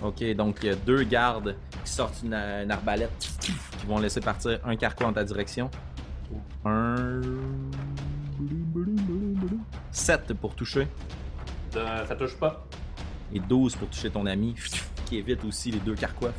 Ok, 0.00 0.22
donc 0.36 0.58
il 0.62 0.68
y 0.68 0.70
a 0.70 0.76
deux 0.76 1.02
gardes 1.02 1.56
qui 1.88 1.94
sortent 1.94 2.22
une, 2.22 2.34
une 2.34 2.70
arbalète 2.70 3.10
qui 3.40 3.86
vont 3.86 3.98
laisser 3.98 4.20
partir 4.20 4.60
un 4.64 4.76
carquois 4.76 5.06
en 5.08 5.12
ta 5.14 5.24
direction. 5.24 5.70
Un. 6.64 7.20
7 9.90 10.34
pour 10.34 10.54
toucher 10.54 10.86
Euh, 11.76 12.06
ça 12.06 12.14
touche 12.14 12.36
pas. 12.36 12.64
et 13.32 13.40
12 13.40 13.76
pour 13.76 13.88
toucher 13.88 14.10
ton 14.10 14.26
ami 14.26 14.54
qui 15.06 15.16
évite 15.18 15.44
aussi 15.44 15.70
les 15.70 15.80
deux 15.80 15.94
carquois. 15.94 16.32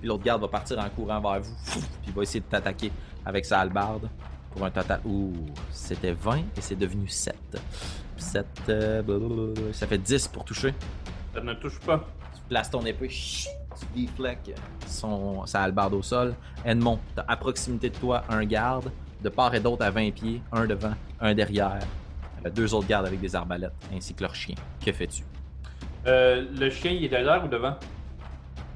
Puis 0.00 0.08
l'autre 0.08 0.24
garde 0.24 0.40
va 0.42 0.48
partir 0.48 0.78
en 0.78 0.88
courant 0.88 1.20
vers 1.20 1.40
vous 1.40 1.54
puis 1.70 1.80
il 2.08 2.12
va 2.12 2.22
essayer 2.22 2.40
de 2.40 2.46
t'attaquer 2.46 2.90
avec 3.24 3.44
sa 3.44 3.60
hallebarde. 3.60 4.08
Pour 4.50 4.66
un 4.66 4.70
total. 4.70 5.00
Ouh, 5.06 5.32
c'était 5.70 6.12
20 6.12 6.36
et 6.38 6.42
c'est 6.60 6.76
devenu 6.76 7.08
7. 7.08 7.34
7. 8.18 8.46
euh, 8.68 9.54
ça 9.72 9.86
fait 9.86 9.96
10 9.96 10.28
pour 10.28 10.44
toucher. 10.44 10.74
Ça 11.34 11.40
ne 11.40 11.54
touche 11.54 11.78
pas. 11.80 12.04
Places 12.52 12.68
ton 12.68 12.84
épée, 12.84 13.08
chut, 13.08 13.48
tu 13.80 14.02
déflecques 14.02 14.52
son, 14.86 15.46
sa 15.46 15.62
hallebarde 15.62 15.94
au 15.94 16.02
sol. 16.02 16.34
Edmond, 16.66 16.98
t'as 17.16 17.24
à 17.26 17.34
proximité 17.34 17.88
de 17.88 17.96
toi 17.96 18.24
un 18.28 18.44
garde, 18.44 18.92
de 19.22 19.30
part 19.30 19.54
et 19.54 19.60
d'autre 19.60 19.82
à 19.82 19.90
20 19.90 20.10
pieds, 20.10 20.42
un 20.52 20.66
devant, 20.66 20.92
un 21.18 21.32
derrière. 21.32 21.78
Euh, 22.44 22.50
Deux 22.50 22.74
autres 22.74 22.86
gardes 22.86 23.06
avec 23.06 23.22
des 23.22 23.34
arbalètes, 23.34 23.72
ainsi 23.90 24.12
que 24.12 24.20
leur 24.22 24.34
chien. 24.34 24.54
Que 24.84 24.92
fais-tu? 24.92 25.24
Euh, 26.06 26.44
le 26.54 26.68
chien, 26.68 26.90
il 26.90 27.04
est 27.04 27.08
derrière 27.08 27.42
ou 27.42 27.48
devant? 27.48 27.74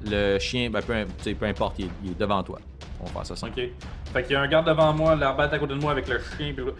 Le 0.03 0.39
chien, 0.39 0.71
ben, 0.71 0.81
peu, 0.81 1.35
peu 1.35 1.45
importe, 1.45 1.77
il 1.77 1.85
est 1.85 2.19
devant 2.19 2.41
toi. 2.41 2.57
On 2.99 3.05
va 3.05 3.11
faire 3.11 3.25
ça 3.25 3.35
simple. 3.35 3.59
Ok. 3.59 3.69
Fait 4.13 4.23
qu'il 4.23 4.31
y 4.33 4.35
a 4.35 4.41
un 4.41 4.47
garde 4.47 4.67
devant 4.67 4.91
moi, 4.93 5.15
l'arbalète 5.15 5.53
à 5.53 5.59
côté 5.59 5.75
de 5.75 5.79
moi 5.79 5.91
avec 5.91 6.07
le 6.07 6.19
chien. 6.19 6.53
Puis, 6.53 6.63
ok. 6.63 6.73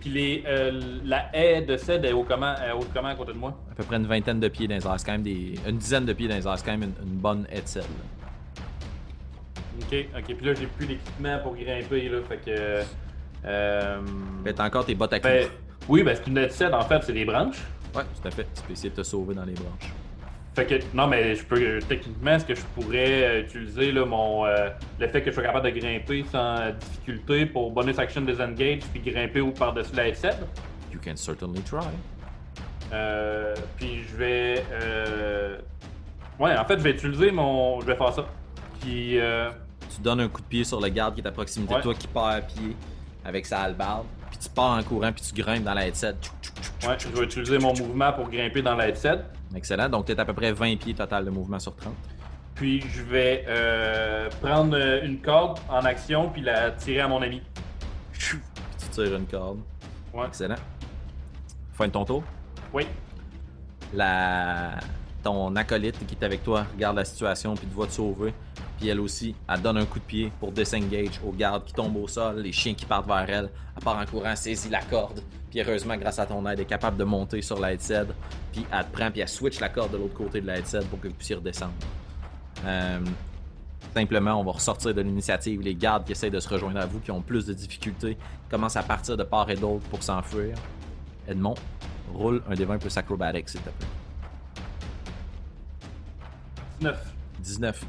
Puis 0.00 0.10
les, 0.10 0.44
euh, 0.46 0.98
la 1.04 1.34
haie 1.34 1.62
de 1.62 1.76
cèdre 1.76 2.06
est 2.06 2.12
haut 2.12 2.24
comment, 2.28 2.54
est 2.54 2.72
haut 2.72 2.84
comment 2.94 3.08
à 3.08 3.14
côté 3.14 3.32
de 3.32 3.38
moi? 3.38 3.56
À 3.70 3.74
peu 3.74 3.82
près 3.84 3.96
une 3.96 4.06
vingtaine 4.06 4.40
de 4.40 4.48
pieds 4.48 4.68
dans 4.68 4.74
les 4.74 4.86
airs. 4.86 4.94
C'est 4.98 5.06
quand 5.06 5.12
même 5.12 5.22
des. 5.22 5.54
Une 5.66 5.78
dizaine 5.78 6.04
de 6.04 6.12
pieds 6.12 6.28
dans 6.28 6.36
les 6.36 6.46
airs. 6.46 6.58
C'est 6.58 6.64
quand 6.66 6.76
même 6.76 6.92
une, 7.00 7.08
une 7.08 7.18
bonne 7.18 7.46
headset. 7.50 7.80
là. 7.80 7.86
Ok, 9.80 10.06
ok. 10.18 10.36
Puis 10.36 10.46
là, 10.46 10.54
j'ai 10.54 10.66
plus 10.66 10.86
d'équipement 10.86 11.38
pour 11.42 11.54
grimper, 11.56 12.08
là. 12.08 12.18
Fait 12.28 12.36
que. 12.36 12.82
Euh, 13.44 14.00
Fais 14.44 14.60
encore 14.60 14.84
tes 14.84 14.94
bottes 14.94 15.14
à 15.14 15.18
ben, 15.18 15.48
oui, 15.88 16.02
ben 16.04 16.14
c'est 16.14 16.28
une 16.30 16.38
headset, 16.38 16.72
en 16.72 16.82
fait, 16.82 17.02
c'est 17.02 17.12
des 17.12 17.24
branches. 17.24 17.60
Ouais, 17.94 18.04
tout 18.04 18.28
à 18.28 18.30
fait. 18.30 18.46
Tu 18.54 18.62
peux 18.62 18.72
essayer 18.72 18.90
de 18.90 18.96
te 18.96 19.02
sauver 19.02 19.34
dans 19.34 19.44
les 19.44 19.54
branches. 19.54 19.92
Fait 20.54 20.66
que, 20.66 20.74
non, 20.94 21.06
mais 21.06 21.34
je 21.34 21.44
peux, 21.44 21.58
euh, 21.58 21.80
techniquement, 21.88 22.32
est-ce 22.32 22.44
que 22.44 22.54
je 22.54 22.60
pourrais 22.74 23.22
euh, 23.24 23.40
utiliser 23.40 23.90
là, 23.90 24.04
mon, 24.04 24.44
euh, 24.44 24.68
le 25.00 25.08
fait 25.08 25.22
que 25.22 25.30
je 25.30 25.34
sois 25.34 25.42
capable 25.44 25.72
de 25.72 25.78
grimper 25.80 26.24
sans 26.30 26.70
difficulté 26.78 27.46
pour 27.46 27.70
bonus 27.70 27.98
action 27.98 28.20
disengage 28.20 28.80
puis 28.92 29.00
grimper 29.00 29.40
ou 29.40 29.50
par-dessus 29.52 29.96
la 29.96 30.08
headset? 30.08 30.34
You 30.92 31.00
can 31.02 31.16
certainly 31.16 31.62
try. 31.62 31.86
Euh, 32.92 33.54
puis 33.78 34.02
je 34.10 34.16
vais. 34.16 34.64
Euh... 34.72 35.56
Ouais, 36.38 36.54
en 36.56 36.64
fait, 36.66 36.76
je 36.78 36.82
vais 36.82 36.90
utiliser 36.90 37.30
mon. 37.30 37.80
Je 37.80 37.86
vais 37.86 37.96
faire 37.96 38.12
ça. 38.12 38.26
Puis. 38.80 39.18
Euh... 39.18 39.48
Tu 39.94 40.02
donnes 40.02 40.20
un 40.20 40.28
coup 40.28 40.42
de 40.42 40.46
pied 40.46 40.64
sur 40.64 40.80
le 40.80 40.88
garde 40.90 41.14
qui 41.14 41.22
est 41.22 41.26
à 41.26 41.32
proximité 41.32 41.72
Ouais. 41.72 41.78
de 41.80 41.82
toi 41.84 41.94
qui 41.94 42.06
part 42.08 42.26
à 42.26 42.40
pied 42.42 42.76
avec 43.24 43.46
sa 43.46 43.60
hallebarde. 43.62 44.04
Puis 44.30 44.38
tu 44.38 44.48
pars 44.50 44.76
en 44.78 44.82
courant 44.82 45.12
puis 45.12 45.22
tu 45.22 45.42
grimpes 45.42 45.64
dans 45.64 45.74
la 45.74 45.86
headset. 45.86 46.14
Ouais, 46.86 46.96
je 46.98 47.08
vais 47.08 47.24
utiliser 47.24 47.58
mon 47.58 47.74
mouvement 47.74 48.12
pour 48.12 48.28
grimper 48.28 48.60
dans 48.60 48.74
la 48.74 48.88
headset. 48.88 49.18
Excellent. 49.54 49.88
Donc 49.88 50.06
tu 50.06 50.12
es 50.12 50.20
à 50.20 50.24
peu 50.24 50.32
près 50.32 50.52
20 50.52 50.76
pieds 50.76 50.94
total 50.94 51.24
de 51.24 51.30
mouvement 51.30 51.58
sur 51.58 51.74
30. 51.74 51.92
Puis 52.54 52.80
je 52.80 53.02
vais 53.02 53.44
euh, 53.48 54.28
prendre 54.40 54.76
euh, 54.76 55.04
une 55.04 55.20
corde 55.20 55.58
en 55.68 55.80
action 55.80 56.30
puis 56.30 56.42
la 56.42 56.70
tirer 56.72 57.00
à 57.00 57.08
mon 57.08 57.22
ami. 57.22 57.42
Chou. 58.12 58.38
Puis 58.54 58.64
tu 58.78 58.88
tires 58.88 59.16
une 59.16 59.26
corde. 59.26 59.60
Ouais. 60.12 60.26
Excellent. 60.26 60.56
Fin 61.74 61.86
de 61.86 61.92
ton 61.92 62.04
tour? 62.04 62.22
Oui. 62.72 62.86
la 63.92 64.78
ton 65.22 65.54
acolyte 65.56 66.04
qui 66.06 66.14
est 66.14 66.24
avec 66.24 66.42
toi 66.42 66.66
regarde 66.74 66.96
la 66.96 67.04
situation 67.04 67.54
puis 67.54 67.66
te 67.66 67.74
voit 67.74 67.86
te 67.86 67.92
sauver. 67.92 68.34
Puis 68.78 68.88
elle 68.88 69.00
aussi, 69.00 69.34
elle 69.48 69.62
donne 69.62 69.78
un 69.78 69.86
coup 69.86 70.00
de 70.00 70.04
pied 70.04 70.32
pour 70.40 70.50
disengage 70.50 71.20
au 71.24 71.30
garde 71.30 71.64
qui 71.64 71.72
tombe 71.72 71.96
au 71.96 72.08
sol, 72.08 72.40
les 72.40 72.50
chiens 72.52 72.74
qui 72.74 72.84
partent 72.84 73.06
vers 73.06 73.28
elle. 73.28 73.50
Elle 73.76 73.82
part 73.84 73.98
en 73.98 74.04
courant, 74.04 74.34
saisit 74.34 74.68
la 74.70 74.82
corde. 74.82 75.22
Puis 75.52 75.60
heureusement, 75.60 75.98
grâce 75.98 76.18
à 76.18 76.24
ton 76.24 76.46
aide, 76.46 76.54
elle 76.54 76.60
est 76.60 76.64
capable 76.64 76.96
de 76.96 77.04
monter 77.04 77.42
sur 77.42 77.60
la 77.60 77.74
headset. 77.74 78.06
Puis 78.52 78.64
elle 78.72 78.86
te 78.86 78.90
prend, 78.90 79.10
puis 79.10 79.20
elle 79.20 79.28
switch 79.28 79.60
la 79.60 79.68
corde 79.68 79.92
de 79.92 79.98
l'autre 79.98 80.14
côté 80.14 80.40
de 80.40 80.46
la 80.46 80.56
headset 80.56 80.80
pour 80.86 80.98
que 80.98 81.08
vous 81.08 81.14
puissiez 81.14 81.36
redescendre. 81.36 81.74
Euh, 82.64 83.00
simplement, 83.94 84.40
on 84.40 84.44
va 84.44 84.52
ressortir 84.52 84.94
de 84.94 85.02
l'initiative. 85.02 85.60
Les 85.60 85.74
gardes 85.74 86.06
qui 86.06 86.12
essayent 86.12 86.30
de 86.30 86.40
se 86.40 86.48
rejoindre 86.48 86.80
à 86.80 86.86
vous, 86.86 87.00
qui 87.00 87.10
ont 87.10 87.20
plus 87.20 87.44
de 87.44 87.52
difficultés, 87.52 88.16
commencent 88.50 88.76
à 88.76 88.82
partir 88.82 89.14
de 89.18 89.24
part 89.24 89.50
et 89.50 89.56
d'autre 89.56 89.86
pour 89.90 90.02
s'enfuir. 90.02 90.56
Edmond, 91.28 91.56
roule 92.14 92.42
un 92.48 92.54
des 92.54 92.64
20 92.64 92.78
plus 92.78 92.96
acrobatic, 92.96 93.46
s'il 93.50 93.60
te 93.60 93.68
plaît. 93.68 93.86
19. 96.80 97.14
19. 97.40 97.84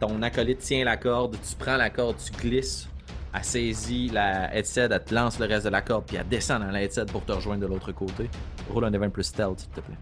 Ton 0.00 0.22
acolyte 0.22 0.60
tient 0.60 0.86
la 0.86 0.96
corde, 0.96 1.36
tu 1.46 1.54
prends 1.54 1.76
la 1.76 1.90
corde, 1.90 2.16
tu 2.16 2.32
glisses, 2.32 2.88
elle 3.34 3.44
saisit 3.44 4.08
la 4.10 4.54
headset, 4.54 4.88
elle 4.90 5.04
te 5.04 5.14
lance 5.14 5.38
le 5.40 5.46
reste 5.46 5.64
de 5.64 5.70
la 5.70 5.82
corde, 5.82 6.04
puis 6.06 6.16
elle 6.16 6.28
descend 6.28 6.62
dans 6.62 6.70
la 6.70 6.82
headset 6.82 7.06
pour 7.06 7.24
te 7.24 7.32
rejoindre 7.32 7.62
de 7.62 7.66
l'autre 7.66 7.90
côté. 7.92 8.30
Roule 8.70 8.84
un 8.84 8.90
des 8.90 8.98
20 8.98 9.10
plus 9.10 9.24
stealth, 9.24 9.58
s'il 9.58 9.70
te 9.70 9.80
plaît. 9.80 9.96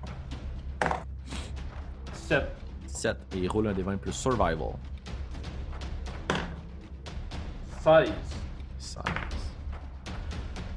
7. 2.13 2.45
17. 2.87 3.17
Et 3.37 3.49
roule 3.49 3.69
un 3.69 3.73
des 3.73 3.83
20 3.83 3.97
plus 3.97 4.13
survival. 4.13 4.75
16. 7.81 8.13
16. 8.79 9.03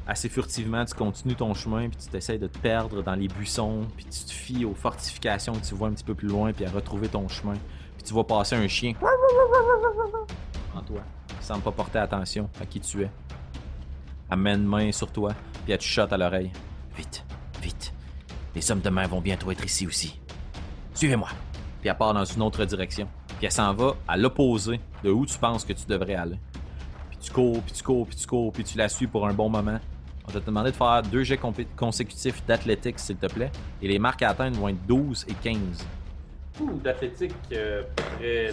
Assez 0.07 0.29
furtivement, 0.29 0.85
tu 0.85 0.93
continues 0.93 1.35
ton 1.35 1.53
chemin, 1.53 1.89
puis 1.89 1.97
tu 1.97 2.07
t'essayes 2.07 2.39
de 2.39 2.47
te 2.47 2.59
perdre 2.59 3.03
dans 3.03 3.15
les 3.15 3.27
buissons, 3.27 3.85
puis 3.97 4.05
tu 4.05 4.23
te 4.23 4.31
fies 4.31 4.63
aux 4.63 4.75
fortifications 4.75 5.53
que 5.53 5.65
tu 5.65 5.73
vois 5.75 5.89
un 5.89 5.93
petit 5.93 6.03
peu 6.03 6.15
plus 6.15 6.27
loin, 6.27 6.53
puis 6.53 6.63
à 6.63 6.69
retrouver 6.69 7.09
ton 7.09 7.27
chemin. 7.27 7.55
Puis 7.97 8.03
tu 8.03 8.13
vois 8.13 8.25
passer 8.25 8.55
un 8.55 8.67
chien 8.67 8.93
en 10.75 10.81
toi, 10.81 11.01
semble 11.45 11.61
pas 11.61 11.71
porter 11.71 11.99
attention 11.99 12.49
à 12.59 12.65
qui 12.65 12.79
tu 12.79 13.03
es. 13.03 13.11
Elle 14.31 14.37
met 14.37 14.57
main 14.57 14.91
sur 14.91 15.11
toi, 15.11 15.33
puis 15.63 15.73
elle 15.73 15.77
te 15.77 16.13
à 16.13 16.17
l'oreille. 16.17 16.51
Vite, 16.97 17.23
vite. 17.61 17.93
Les 18.55 18.71
hommes 18.71 18.81
de 18.81 18.89
main 18.89 19.05
vont 19.05 19.21
bientôt 19.21 19.51
être 19.51 19.63
ici 19.63 19.85
aussi. 19.85 20.19
Suivez-moi. 20.93 21.29
Puis 21.81 21.89
elle 21.89 21.97
part 21.97 22.13
dans 22.13 22.25
une 22.25 22.41
autre 22.41 22.65
direction. 22.65 23.07
Puis 23.27 23.45
elle 23.45 23.51
s'en 23.51 23.73
va 23.73 23.95
à 24.07 24.17
l'opposé 24.17 24.79
de 25.03 25.11
où 25.11 25.25
tu 25.25 25.37
penses 25.37 25.63
que 25.65 25.73
tu 25.73 25.85
devrais 25.85 26.15
aller. 26.15 26.39
Puis 27.09 27.19
tu 27.19 27.31
cours, 27.31 27.61
puis 27.61 27.73
tu 27.73 27.83
cours, 27.83 28.07
puis 28.07 28.15
tu 28.15 28.25
cours, 28.25 28.51
puis 28.51 28.63
tu 28.63 28.77
la 28.77 28.89
suis 28.89 29.07
pour 29.07 29.27
un 29.27 29.33
bon 29.33 29.49
moment. 29.49 29.79
On 30.27 30.31
va 30.31 30.39
te 30.39 30.45
demander 30.45 30.71
de 30.71 30.75
faire 30.75 31.03
deux 31.03 31.23
jets 31.23 31.39
consécutifs 31.75 32.43
d'athlétique, 32.45 32.97
s'il 32.97 33.17
te 33.17 33.27
plaît. 33.27 33.51
Et 33.81 33.87
les 33.87 33.99
marques 33.99 34.23
à 34.23 34.29
atteindre 34.29 34.57
vont 34.57 34.69
être 34.69 34.83
12 34.87 35.25
et 35.27 35.33
15. 35.33 35.85
D'athlétique. 36.83 37.33
Euh, 37.51 37.83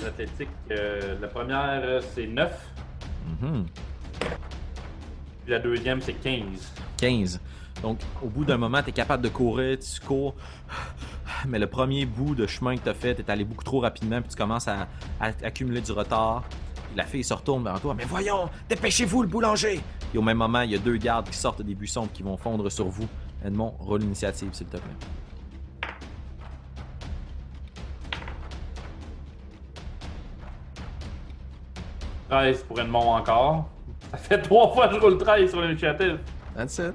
d'athlétique. 0.02 0.48
euh, 0.70 1.16
la 1.20 1.28
première, 1.28 1.80
euh, 1.84 2.00
c'est 2.14 2.26
9. 2.26 2.52
Mhm. 3.40 3.66
Puis 5.44 5.50
la 5.52 5.58
deuxième, 5.58 6.00
c'est 6.00 6.14
15. 6.14 6.72
15. 6.96 7.40
Donc, 7.82 7.98
au 8.22 8.28
bout 8.28 8.44
d'un 8.44 8.56
moment, 8.58 8.82
tu 8.82 8.90
es 8.90 8.92
capable 8.92 9.22
de 9.24 9.28
courir, 9.28 9.78
tu 9.78 10.00
cours. 10.06 10.34
Mais 11.48 11.58
le 11.58 11.66
premier 11.66 12.06
bout 12.06 12.34
de 12.34 12.46
chemin 12.46 12.76
que 12.76 12.82
tu 12.82 12.88
as 12.88 12.94
fait, 12.94 13.14
tu 13.14 13.22
es 13.22 13.30
allé 13.30 13.44
beaucoup 13.44 13.64
trop 13.64 13.80
rapidement, 13.80 14.20
puis 14.20 14.30
tu 14.30 14.36
commences 14.36 14.68
à, 14.68 14.86
à 15.20 15.28
accumuler 15.42 15.80
du 15.80 15.92
retard. 15.92 16.44
Puis 16.74 16.96
la 16.96 17.04
fille 17.04 17.24
se 17.24 17.34
retourne 17.34 17.64
vers 17.64 17.80
toi. 17.80 17.94
Mais 17.96 18.04
voyons, 18.04 18.48
dépêchez-vous, 18.68 19.22
le 19.22 19.28
boulanger! 19.28 19.80
Et 20.14 20.18
au 20.18 20.22
même 20.22 20.36
moment, 20.38 20.60
il 20.60 20.70
y 20.72 20.74
a 20.74 20.78
deux 20.78 20.96
gardes 20.98 21.28
qui 21.28 21.36
sortent 21.36 21.62
des 21.62 21.74
buissons 21.74 22.06
qui 22.12 22.22
vont 22.22 22.36
fondre 22.36 22.70
sur 22.70 22.86
vous. 22.88 23.08
Edmond, 23.44 23.74
roule 23.80 24.00
l'initiative, 24.02 24.50
s'il 24.52 24.66
te 24.66 24.76
plaît. 24.76 24.96
«13 32.32 32.62
pour 32.62 32.80
Edmond 32.80 33.10
encore. 33.16 33.68
Ça 34.10 34.16
fait 34.16 34.40
trois 34.40 34.72
fois 34.72 34.88
que 34.88 34.94
je 34.94 35.00
roule 35.00 35.18
13 35.18 35.50
sur 35.50 35.60
l'initiative. 35.60 36.18
That's 36.56 36.78
it. 36.78 36.94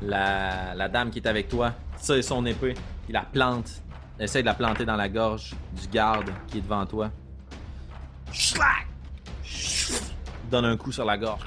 La, 0.00 0.72
la 0.76 0.88
dame 0.88 1.10
qui 1.10 1.18
est 1.18 1.26
avec 1.26 1.48
toi 1.48 1.72
tire 2.00 2.22
son 2.22 2.46
épée, 2.46 2.74
il 3.08 3.12
la 3.12 3.22
plante, 3.22 3.82
essaie 4.20 4.42
de 4.42 4.46
la 4.46 4.54
planter 4.54 4.84
dans 4.84 4.94
la 4.94 5.08
gorge 5.08 5.54
du 5.80 5.88
garde 5.88 6.30
qui 6.46 6.58
est 6.58 6.60
devant 6.60 6.86
toi. 6.86 7.10
Schlack! 8.32 8.86
Donne 10.48 10.64
un 10.66 10.76
coup 10.76 10.92
sur 10.92 11.04
la 11.04 11.18
gorge. 11.18 11.42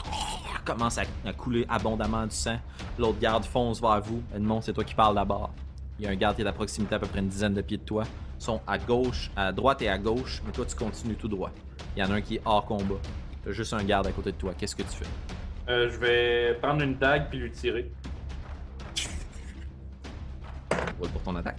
Commence 0.65 0.97
à, 0.97 1.03
à 1.25 1.31
couler 1.31 1.65
abondamment 1.69 2.25
du 2.25 2.35
sang. 2.35 2.57
L'autre 2.99 3.19
garde 3.19 3.45
fonce 3.45 3.79
vers 3.79 4.01
vous. 4.01 4.21
Edmond, 4.35 4.59
c'est 4.59 4.73
toi 4.73 4.83
qui 4.83 4.95
parles 4.95 5.15
d'abord. 5.15 5.51
Il 5.99 6.05
y 6.05 6.07
a 6.07 6.11
un 6.11 6.15
garde 6.15 6.35
qui 6.35 6.41
est 6.41 6.47
à 6.47 6.51
proximité 6.51 6.95
à 6.95 6.99
peu 6.99 7.07
près 7.07 7.19
une 7.19 7.29
dizaine 7.29 7.53
de 7.53 7.61
pieds 7.61 7.77
de 7.77 7.83
toi. 7.83 8.03
Sont 8.39 8.61
à 8.67 8.77
gauche, 8.77 9.31
à 9.35 9.51
droite 9.51 9.81
et 9.81 9.89
à 9.89 9.97
gauche, 9.97 10.41
mais 10.45 10.51
toi 10.51 10.65
tu 10.65 10.75
continues 10.75 11.15
tout 11.15 11.27
droit. 11.27 11.51
Il 11.95 12.03
y 12.03 12.05
en 12.05 12.11
a 12.11 12.15
un 12.15 12.21
qui 12.21 12.35
est 12.35 12.41
hors 12.45 12.65
combat. 12.65 12.95
T'as 13.43 13.51
juste 13.51 13.73
un 13.73 13.83
garde 13.83 14.07
à 14.07 14.11
côté 14.11 14.31
de 14.31 14.37
toi. 14.37 14.53
Qu'est-ce 14.57 14.75
que 14.75 14.83
tu 14.83 14.89
fais? 14.97 15.05
Euh, 15.69 15.89
je 15.89 15.97
vais 15.97 16.53
prendre 16.61 16.81
une 16.83 16.95
dague 16.95 17.29
puis 17.29 17.39
lui 17.39 17.51
tirer. 17.51 17.89
Pour 20.97 21.21
ton 21.23 21.35
attaque. 21.35 21.57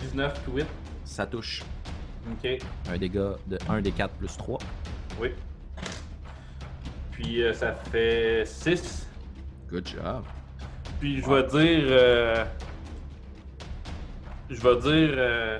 19 0.00 0.44
to 0.44 0.58
hit. 0.58 0.66
Ça 1.04 1.26
touche. 1.26 1.62
Ok, 2.32 2.58
Un 2.90 2.98
dégât 2.98 3.36
de 3.46 3.58
1 3.68 3.80
des 3.82 3.92
4 3.92 4.14
plus 4.14 4.36
3. 4.36 4.58
oui. 5.20 5.30
Puis 7.12 7.42
euh, 7.42 7.54
ça 7.54 7.72
fait 7.90 8.44
6. 8.44 9.08
Good 9.70 9.86
job. 9.88 10.24
Puis 11.00 11.20
je 11.22 11.30
vais 11.30 11.42
dire. 11.44 11.86
euh, 11.88 12.44
je 14.50 14.60
vais 14.60 14.76
dire. 14.80 15.58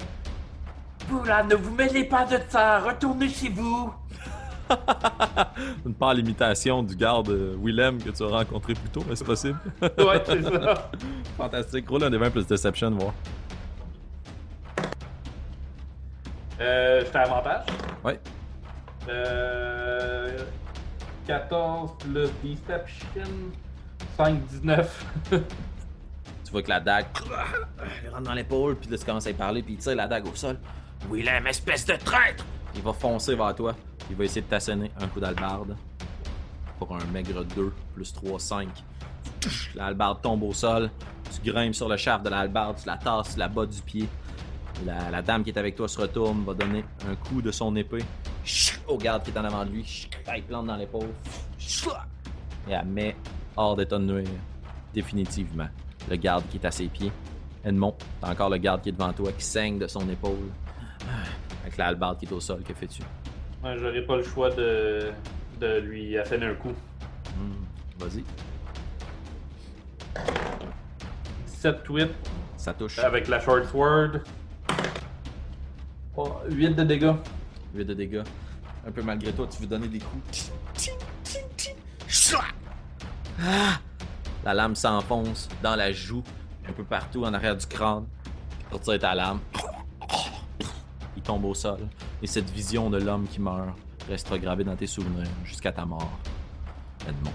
Oula, 1.12 1.42
ne 1.44 1.54
vous 1.54 1.74
mêlez 1.74 2.04
pas 2.04 2.24
de 2.24 2.38
ça, 2.48 2.80
retournez 2.80 3.28
chez 3.28 3.48
vous. 3.48 3.92
Une 5.86 5.94
pâle 5.94 6.18
imitation 6.18 6.82
du 6.82 6.96
garde 6.96 7.28
euh, 7.28 7.56
Willem 7.62 8.02
que 8.02 8.10
tu 8.10 8.22
as 8.24 8.26
rencontré 8.26 8.74
plus 8.74 8.88
tôt, 8.88 9.04
mais 9.08 9.14
c'est 9.14 9.24
possible? 9.24 9.58
Ouais, 9.82 10.22
c'est 10.24 10.42
ça. 10.42 10.90
Fantastique. 11.36 11.88
Roule 11.88 12.04
un 12.04 12.10
des 12.10 12.18
20 12.18 12.30
plus 12.30 12.46
Deception, 12.46 12.90
voir. 12.90 13.12
Euh, 16.60 17.00
je 17.00 17.04
fais 17.06 17.18
avantage. 17.18 17.66
Ouais. 18.02 18.18
Euh, 19.08 20.38
14 21.26 21.92
plus 21.98 22.30
Deception. 22.42 23.30
5, 24.16 24.46
19. 24.46 25.06
Tu 25.30 26.52
vois 26.52 26.62
que 26.62 26.68
la 26.68 26.80
dague 26.80 27.06
il 28.02 28.08
rentre 28.08 28.22
dans 28.22 28.32
l'épaule, 28.32 28.76
puis 28.76 28.88
là, 28.90 28.96
tu 28.96 29.04
commences 29.04 29.26
à 29.26 29.30
y 29.30 29.34
parler, 29.34 29.62
puis 29.62 29.74
il 29.74 29.78
tire 29.78 29.94
la 29.96 30.06
dague 30.06 30.26
au 30.26 30.34
sol. 30.34 30.56
Aime, 31.26 31.46
espèce 31.46 31.84
de 31.86 31.94
traître! 31.94 32.44
Il 32.74 32.82
va 32.82 32.92
foncer 32.92 33.34
vers 33.34 33.54
toi. 33.54 33.74
Il 34.10 34.16
va 34.16 34.24
essayer 34.24 34.42
de 34.42 34.46
t'assonner 34.46 34.90
un 35.00 35.08
coup 35.08 35.20
d'albarde. 35.20 35.76
Pour 36.78 36.94
un 36.94 37.04
maigre 37.12 37.44
2, 37.44 37.72
plus 37.94 38.12
3, 38.12 38.38
5. 38.38 38.68
L'albarde 39.74 40.20
tombe 40.22 40.42
au 40.42 40.52
sol. 40.52 40.90
Tu 41.32 41.50
grimpes 41.50 41.74
sur 41.74 41.88
le 41.88 41.96
shaft 41.96 42.24
de 42.24 42.30
l'albarde, 42.30 42.76
tu 42.80 42.86
la 42.86 42.96
tasses, 42.96 43.32
tu 43.34 43.38
la 43.38 43.48
bas 43.48 43.66
du 43.66 43.80
pied. 43.82 44.08
La, 44.84 45.10
la 45.10 45.22
dame 45.22 45.42
qui 45.42 45.50
est 45.50 45.58
avec 45.58 45.74
toi 45.74 45.88
se 45.88 46.00
retourne, 46.00 46.44
va 46.44 46.52
donner 46.54 46.84
un 47.08 47.14
coup 47.16 47.40
de 47.40 47.50
son 47.50 47.74
épée 47.76 48.04
au 48.86 48.96
garde 48.96 49.22
qui 49.22 49.30
est 49.30 49.38
en 49.38 49.44
avant 49.44 49.64
de 49.64 49.70
lui. 49.70 50.08
Elle 50.26 50.42
plante 50.42 50.66
dans 50.66 50.76
l'épaule. 50.76 51.08
Et 52.68 52.72
elle 52.72 52.86
met 52.86 53.16
hors 53.56 53.76
d'état 53.76 53.98
de 53.98 54.04
nuire. 54.04 54.28
Définitivement. 54.92 55.68
Le 56.08 56.16
garde 56.16 56.44
qui 56.48 56.58
est 56.58 56.64
à 56.64 56.70
ses 56.70 56.86
pieds. 56.86 57.12
Edmond, 57.64 57.94
t'as 58.20 58.30
encore 58.30 58.50
le 58.50 58.58
garde 58.58 58.82
qui 58.82 58.90
est 58.90 58.92
devant 58.92 59.12
toi, 59.12 59.32
qui 59.32 59.44
saigne 59.44 59.78
de 59.78 59.86
son 59.88 60.08
épaule. 60.08 60.50
Avec 61.66 61.78
la 61.78 61.86
hallebarde 61.88 62.18
qui 62.20 62.26
est 62.26 62.32
au 62.32 62.38
sol, 62.38 62.62
que 62.62 62.72
fais-tu? 62.72 63.02
Ouais, 63.64 63.76
J'aurais 63.76 64.02
pas 64.02 64.16
le 64.16 64.22
choix 64.22 64.50
de, 64.50 65.10
de 65.60 65.80
lui 65.80 66.16
asséner 66.16 66.46
un 66.46 66.54
coup. 66.54 66.70
Hmm, 67.36 67.64
Vas-y. 67.98 68.22
7 71.46 71.78
8 71.88 72.08
Ça 72.56 72.72
touche. 72.72 73.00
avec 73.00 73.26
la 73.26 73.40
short 73.40 73.64
sword. 73.66 74.20
Oh, 76.16 76.34
8 76.48 76.70
de 76.76 76.84
dégâts. 76.84 77.14
8 77.74 77.84
de 77.84 77.94
dégâts. 77.94 78.22
Un 78.86 78.92
peu 78.92 79.02
malgré 79.02 79.32
toi, 79.32 79.48
tu 79.50 79.60
veux 79.60 79.66
donner 79.66 79.88
des 79.88 79.98
coups. 79.98 80.52
Ah! 83.42 83.80
La 84.44 84.54
lame 84.54 84.76
s'enfonce 84.76 85.48
dans 85.62 85.74
la 85.74 85.90
joue, 85.92 86.22
un 86.68 86.72
peu 86.72 86.84
partout 86.84 87.24
en 87.24 87.34
arrière 87.34 87.56
du 87.56 87.66
crâne. 87.66 88.06
Pour 88.70 88.80
tirer 88.80 88.98
ta 89.00 89.14
lame. 89.16 89.40
Tombe 91.26 91.44
au 91.44 91.54
sol. 91.54 91.80
Et 92.22 92.26
cette 92.26 92.48
vision 92.50 92.88
de 92.88 92.98
l'homme 92.98 93.26
qui 93.26 93.40
meurt 93.40 93.76
restera 94.08 94.38
gravée 94.38 94.64
dans 94.64 94.76
tes 94.76 94.86
souvenirs 94.86 95.26
jusqu'à 95.44 95.72
ta 95.72 95.84
mort. 95.84 96.18
Edmond. 97.08 97.32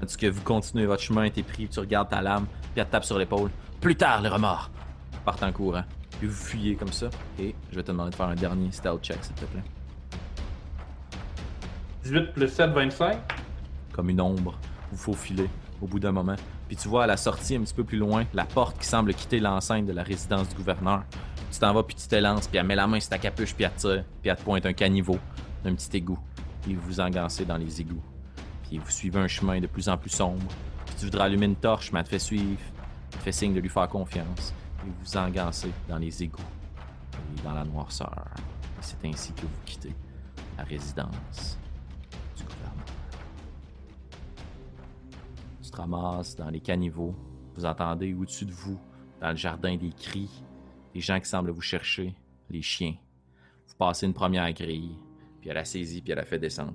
Tandis 0.00 0.16
que 0.16 0.26
vous 0.26 0.42
continuez 0.42 0.86
votre 0.86 1.02
chemin, 1.02 1.28
t'es 1.30 1.42
pris, 1.42 1.68
tu 1.68 1.80
regardes 1.80 2.08
ta 2.08 2.20
lame, 2.20 2.46
puis 2.46 2.80
elle 2.80 2.86
te 2.86 2.92
tape 2.92 3.04
sur 3.04 3.18
l'épaule. 3.18 3.50
Plus 3.80 3.96
tard, 3.96 4.22
le 4.22 4.28
remords! 4.28 4.70
Partez 5.24 5.44
en 5.44 5.52
courant. 5.52 5.84
Puis 6.18 6.26
vous 6.26 6.34
fuyez 6.34 6.74
comme 6.74 6.92
ça. 6.92 7.10
Et 7.38 7.54
je 7.70 7.76
vais 7.76 7.82
te 7.82 7.92
demander 7.92 8.10
de 8.10 8.14
faire 8.16 8.26
un 8.26 8.34
dernier 8.34 8.72
stealth 8.72 9.02
check, 9.02 9.22
s'il 9.22 9.34
te 9.34 9.44
plaît. 9.44 9.62
18 12.04 12.32
plus 12.32 12.48
7, 12.48 12.70
25. 12.70 13.18
comme 13.92 14.08
une 14.10 14.20
ombre, 14.20 14.58
vous 14.90 14.98
faufilez 14.98 15.50
au 15.82 15.86
bout 15.86 16.00
d'un 16.00 16.12
moment. 16.12 16.36
Puis 16.68 16.76
tu 16.76 16.88
vois 16.88 17.04
à 17.04 17.06
la 17.06 17.16
sortie, 17.16 17.56
un 17.56 17.60
petit 17.60 17.74
peu 17.74 17.84
plus 17.84 17.98
loin, 17.98 18.24
la 18.34 18.44
porte 18.44 18.78
qui 18.78 18.86
semble 18.86 19.14
quitter 19.14 19.40
l'enceinte 19.40 19.86
de 19.86 19.92
la 19.92 20.02
résidence 20.02 20.48
du 20.48 20.54
gouverneur. 20.54 21.02
Tu 21.50 21.58
t'en 21.58 21.72
vas, 21.72 21.82
puis 21.82 21.96
tu 21.96 22.06
t'élances, 22.06 22.46
puis 22.46 22.58
elle 22.58 22.66
met 22.66 22.74
la 22.74 22.86
main 22.86 23.00
sur 23.00 23.10
ta 23.10 23.18
capuche, 23.18 23.54
puis 23.54 23.64
elle 23.64 23.72
te 23.72 23.80
tire, 23.80 24.04
puis 24.20 24.30
elle 24.30 24.36
te 24.36 24.42
pointe 24.42 24.66
un 24.66 24.72
caniveau 24.72 25.18
d'un 25.64 25.74
petit 25.74 25.96
égout. 25.96 26.18
Puis 26.62 26.74
vous 26.74 26.82
vous 26.82 27.00
engancez 27.00 27.44
dans 27.44 27.56
les 27.56 27.80
égouts. 27.80 28.02
Puis 28.64 28.78
vous 28.78 28.90
suivez 28.90 29.18
un 29.18 29.28
chemin 29.28 29.60
de 29.60 29.66
plus 29.66 29.88
en 29.88 29.96
plus 29.96 30.10
sombre. 30.10 30.46
Puis 30.86 30.94
tu 30.98 31.04
voudrais 31.06 31.24
allumer 31.24 31.46
une 31.46 31.56
torche, 31.56 31.90
mais 31.92 32.00
elle 32.00 32.04
te 32.04 32.10
fait 32.10 32.18
suivre. 32.18 32.60
Elle 33.12 33.18
te 33.18 33.22
fait 33.24 33.32
signe 33.32 33.54
de 33.54 33.60
lui 33.60 33.68
faire 33.68 33.88
confiance. 33.88 34.52
Et 34.82 34.86
vous 34.86 34.94
vous 35.02 35.16
engancez 35.16 35.70
dans 35.88 35.98
les 35.98 36.22
égouts. 36.22 36.42
Et 37.14 37.42
dans 37.42 37.54
la 37.54 37.64
noirceur. 37.64 38.24
Et 38.36 38.82
c'est 38.82 39.04
ainsi 39.06 39.32
que 39.32 39.42
vous 39.42 39.60
quittez 39.64 39.94
la 40.58 40.64
résidence 40.64 41.58
du 42.36 42.42
gouverneur. 42.44 42.84
Tu 45.62 45.70
te 45.70 45.76
ramasses 45.76 46.36
dans 46.36 46.50
les 46.50 46.60
caniveaux. 46.60 47.14
Vous 47.56 47.64
entendez 47.64 48.14
au-dessus 48.14 48.44
de 48.44 48.52
vous, 48.52 48.78
dans 49.20 49.30
le 49.30 49.36
jardin, 49.36 49.76
des 49.76 49.90
cris, 49.90 50.44
des 50.94 51.00
gens 51.00 51.20
qui 51.20 51.28
semblent 51.28 51.50
vous 51.50 51.60
chercher, 51.60 52.14
les 52.50 52.62
chiens. 52.62 52.96
Vous 53.66 53.74
passez 53.76 54.06
une 54.06 54.14
première 54.14 54.52
grille, 54.52 54.96
puis 55.40 55.50
elle 55.50 55.58
a 55.58 55.64
saisi, 55.64 56.00
puis 56.00 56.12
elle 56.12 56.18
a 56.18 56.24
fait 56.24 56.38
descendre. 56.38 56.74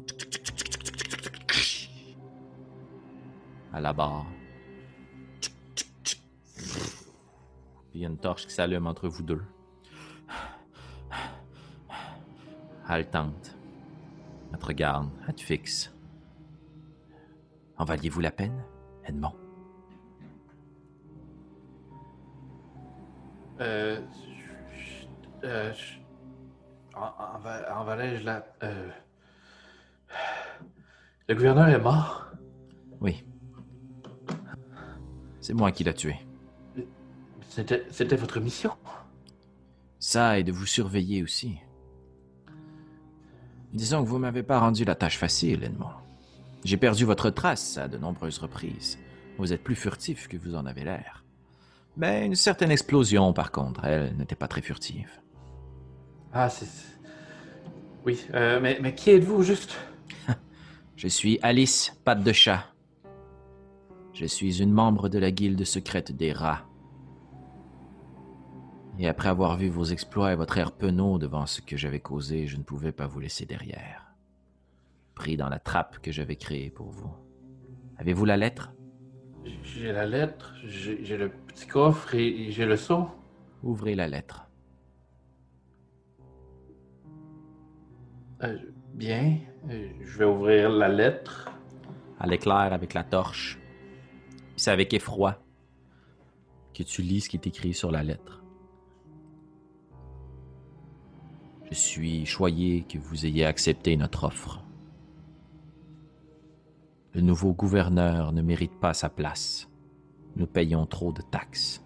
À 3.71 3.81
la 3.81 3.91
barre. 3.93 4.27
Puis 7.89 7.99
il 7.99 8.01
y 8.01 8.05
a 8.05 8.07
une 8.09 8.17
torche 8.17 8.45
qui 8.45 8.53
s'allume 8.53 8.87
entre 8.87 9.07
vous 9.07 9.23
deux. 9.23 9.43
Haletante. 12.87 13.55
Elle 14.51 14.59
te 14.59 14.65
regarde, 14.65 15.09
elle 15.27 15.35
te 15.35 15.41
fixe. 15.41 15.91
En 17.77 17.85
valiez-vous 17.85 18.19
la 18.21 18.31
peine, 18.31 18.63
Edmond? 19.05 19.42
Euh. 23.63 23.99
euh, 25.43 25.73
en, 26.95 27.01
en, 27.01 27.79
en 27.79 27.83
Valais, 27.85 28.19
la. 28.19 28.45
Euh, 28.61 28.89
le 31.29 31.35
gouverneur 31.35 31.69
est 31.69 31.79
mort? 31.79 32.27
Oui. 32.99 33.23
C'est 35.39 35.53
moi 35.53 35.71
qui 35.71 35.83
l'a 35.83 35.93
tué. 35.93 36.15
C'était 37.49 37.85
c'était 37.89 38.15
votre 38.15 38.39
mission? 38.39 38.71
Ça 39.99 40.37
et 40.37 40.43
de 40.43 40.51
vous 40.51 40.65
surveiller 40.65 41.23
aussi. 41.23 41.57
Disons 43.71 44.03
que 44.03 44.09
vous 44.09 44.19
m'avez 44.19 44.43
pas 44.43 44.59
rendu 44.59 44.83
la 44.83 44.95
tâche 44.95 45.17
facile, 45.17 45.63
Edmond. 45.63 45.93
J'ai 46.63 46.77
perdu 46.77 47.05
votre 47.05 47.29
trace 47.29 47.77
à 47.77 47.87
de 47.87 47.97
nombreuses 47.97 48.37
reprises. 48.37 48.99
Vous 49.37 49.51
êtes 49.51 49.63
plus 49.63 49.75
furtif 49.75 50.27
que 50.27 50.37
vous 50.37 50.55
en 50.55 50.65
avez 50.65 50.83
l'air. 50.83 51.22
Mais 51.95 52.25
une 52.25 52.35
certaine 52.35 52.71
explosion, 52.71 53.33
par 53.33 53.51
contre, 53.51 53.85
elle 53.85 54.15
n'était 54.17 54.35
pas 54.35 54.47
très 54.47 54.61
furtive. 54.61 55.09
Ah, 56.31 56.49
c'est. 56.49 56.67
Oui, 58.05 58.25
euh, 58.33 58.59
mais, 58.59 58.79
mais 58.81 58.95
qui 58.95 59.11
êtes-vous 59.11 59.43
juste? 59.43 59.77
Je 60.95 61.07
suis 61.07 61.39
Alice, 61.41 61.95
patte 62.03 62.23
de 62.23 62.33
chat. 62.33 62.65
Je 64.13 64.25
suis 64.25 64.61
une 64.61 64.71
membre 64.71 65.09
de 65.09 65.19
la 65.19 65.31
guilde 65.31 65.63
secrète 65.63 66.11
des 66.11 66.33
rats. 66.33 66.65
Et 68.99 69.07
après 69.07 69.29
avoir 69.29 69.57
vu 69.57 69.69
vos 69.69 69.85
exploits 69.85 70.33
et 70.33 70.35
votre 70.35 70.57
air 70.57 70.71
penaud 70.71 71.17
devant 71.17 71.47
ce 71.47 71.61
que 71.61 71.77
j'avais 71.77 71.99
causé, 71.99 72.45
je 72.45 72.57
ne 72.57 72.63
pouvais 72.63 72.91
pas 72.91 73.07
vous 73.07 73.19
laisser 73.19 73.45
derrière. 73.45 74.13
Pris 75.15 75.35
dans 75.35 75.49
la 75.49 75.59
trappe 75.59 75.99
que 75.99 76.11
j'avais 76.11 76.35
créée 76.35 76.69
pour 76.69 76.89
vous. 76.89 77.11
Avez-vous 77.97 78.25
la 78.25 78.37
lettre? 78.37 78.71
J'ai 79.63 79.91
la 79.91 80.05
lettre, 80.05 80.53
j'ai 80.65 81.17
le 81.17 81.29
petit 81.29 81.67
coffre 81.67 82.15
et, 82.15 82.27
et 82.27 82.51
j'ai 82.51 82.65
le 82.65 82.77
seau. 82.77 83.07
Ouvrez 83.61 83.95
la 83.95 84.07
lettre. 84.07 84.47
Euh, 88.43 88.57
bien, 88.93 89.37
euh, 89.69 89.89
je 90.01 90.17
vais 90.19 90.25
ouvrir 90.25 90.69
la 90.69 90.89
lettre. 90.89 91.49
à 92.19 92.27
l'éclair 92.27 92.71
avec 92.73 92.93
la 92.93 93.03
torche. 93.03 93.59
C'est 94.55 94.71
avec 94.71 94.93
effroi 94.93 95.43
que 96.73 96.83
tu 96.83 97.01
lis 97.01 97.21
ce 97.21 97.29
qui 97.29 97.37
est 97.37 97.47
écrit 97.47 97.73
sur 97.73 97.91
la 97.91 98.03
lettre. 98.03 98.43
Je 101.69 101.75
suis 101.75 102.25
choyé 102.25 102.83
que 102.83 102.97
vous 102.97 103.25
ayez 103.25 103.45
accepté 103.45 103.97
notre 103.97 104.25
offre. 104.25 104.62
Le 107.13 107.21
nouveau 107.21 107.53
gouverneur 107.53 108.33
ne 108.33 108.41
mérite 108.41 108.79
pas 108.79 108.95
sa 108.95 109.07
place. 109.07 109.69
Nous 110.35 110.47
payons 110.47 110.87
trop 110.87 111.11
de 111.11 111.21
taxes. 111.21 111.85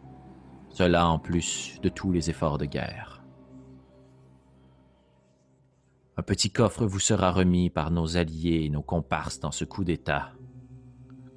Cela 0.70 1.06
en 1.10 1.20
plus 1.20 1.80
de 1.82 1.90
tous 1.90 2.14
les 2.14 2.30
efforts 2.30 2.58
de 2.58 2.64
guerre. 2.64 3.26
Un 6.16 6.24
petit 6.24 6.50
coffre 6.50 6.86
vous 6.86 7.00
sera 7.00 7.32
remis 7.32 7.70
par 7.70 7.92
nos 7.92 8.16
alliés 8.16 8.64
et 8.64 8.70
nos 8.70 8.82
comparses 8.82 9.42
dans 9.42 9.52
ce 9.52 9.66
coup 9.66 9.84
d'État, 9.84 10.32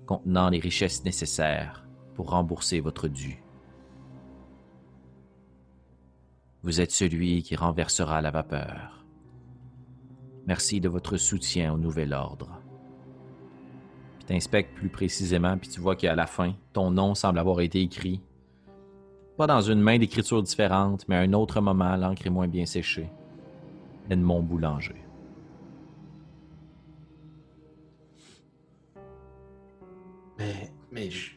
contenant 0.06 0.50
les 0.50 0.60
richesses 0.60 1.04
nécessaires 1.04 1.84
pour 2.14 2.30
rembourser 2.30 2.78
votre 2.78 3.08
dû. 3.08 3.42
Vous 6.62 6.80
êtes 6.80 6.92
celui 6.92 7.42
qui 7.42 7.56
renversera 7.56 8.22
la 8.22 8.30
vapeur. 8.30 9.04
Merci 10.46 10.80
de 10.80 10.88
votre 10.88 11.16
soutien 11.16 11.74
au 11.74 11.78
nouvel 11.78 12.12
ordre. 12.12 12.59
T'inspectes 14.30 14.76
plus 14.76 14.88
précisément, 14.88 15.58
puis 15.58 15.68
tu 15.68 15.80
vois 15.80 15.96
qu'à 15.96 16.14
la 16.14 16.28
fin, 16.28 16.54
ton 16.72 16.92
nom 16.92 17.16
semble 17.16 17.40
avoir 17.40 17.60
été 17.62 17.82
écrit. 17.82 18.20
Pas 19.36 19.48
dans 19.48 19.60
une 19.60 19.80
main 19.80 19.98
d'écriture 19.98 20.40
différente, 20.40 21.04
mais 21.08 21.16
à 21.16 21.18
un 21.18 21.32
autre 21.32 21.60
moment, 21.60 21.96
l'encre 21.96 22.28
est 22.28 22.30
moins 22.30 22.46
bien 22.46 22.64
séchée. 22.64 23.10
Edmond 24.08 24.42
Boulanger. 24.42 25.04
Mais, 30.38 30.72
mais 30.92 31.10
je, 31.10 31.32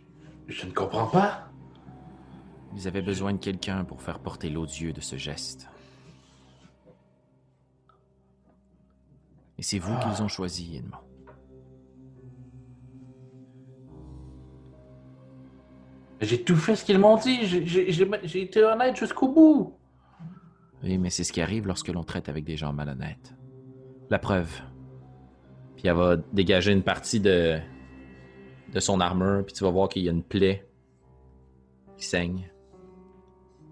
je 0.48 0.68
ne 0.68 0.72
comprends 0.72 1.08
pas. 1.08 1.50
Vous 2.74 2.86
avez 2.86 3.02
besoin 3.02 3.34
de 3.34 3.40
quelqu'un 3.40 3.86
pour 3.86 4.04
faire 4.04 4.20
porter 4.20 4.52
l'odieux 4.52 4.94
de 4.94 5.02
ce 5.02 5.16
geste. 5.16 5.68
Et 9.58 9.64
Et 9.64 9.64
c'est 9.64 9.80
vous 9.80 9.98
qu'ils 9.98 10.22
ont 10.22 10.28
choisi, 10.28 10.76
Edmond. 10.76 10.98
J'ai 16.24 16.44
tout 16.44 16.56
fait 16.56 16.76
ce 16.76 16.84
qu'ils 16.86 17.00
m'ont 17.00 17.18
dit. 17.18 17.46
J'ai- 17.46 18.42
été 18.42 18.64
honnête 18.64 18.96
jusqu'au 18.96 19.28
bout. 19.32 19.78
Oui, 20.84 20.98
mais 20.98 21.10
c'est 21.10 21.24
ce 21.24 21.32
qui 21.32 21.42
arrive 21.42 21.68
lorsque 21.68 21.88
l'on 21.90 22.04
traite 22.04 22.30
avec 22.30 22.44
des 22.44 22.58
gens 22.58 22.74
malhonnêtes. 22.74 23.34
La 24.10 24.20
preuve. 24.20 24.52
Puis 25.78 25.88
elle 25.88 25.96
va 25.96 26.18
dégager 26.34 26.72
une 26.72 26.84
partie 26.84 27.20
de, 27.20 27.58
de 28.74 28.80
son 28.80 29.00
armure, 29.00 29.46
puis 29.46 29.54
tu 29.54 29.64
vas 29.64 29.70
voir 29.70 29.88
qu'il 29.90 30.04
y 30.04 30.10
a 30.10 30.12
une 30.12 30.24
plaie 30.24 30.68
qui 31.98 32.06
saigne. 32.06 32.50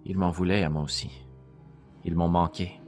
Ils 0.05 0.17
m'en 0.17 0.31
voulaient 0.31 0.63
à 0.63 0.69
moi 0.69 0.83
aussi. 0.83 1.11
Ils 2.05 2.15
m'ont 2.15 2.29
manqué. 2.29 2.79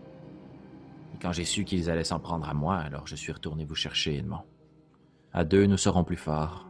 Et 1.13 1.17
quand 1.21 1.31
j'ai 1.31 1.45
su 1.45 1.63
qu'ils 1.63 1.89
allaient 1.89 2.03
s'en 2.03 2.19
prendre 2.19 2.47
à 2.49 2.53
moi, 2.53 2.77
alors 2.77 3.07
je 3.07 3.15
suis 3.15 3.31
retourné 3.31 3.65
vous 3.65 3.75
chercher, 3.75 4.17
Edmond. 4.17 4.43
À 5.31 5.43
deux, 5.43 5.65
nous 5.65 5.77
serons 5.77 6.03
plus 6.03 6.17
forts. 6.17 6.69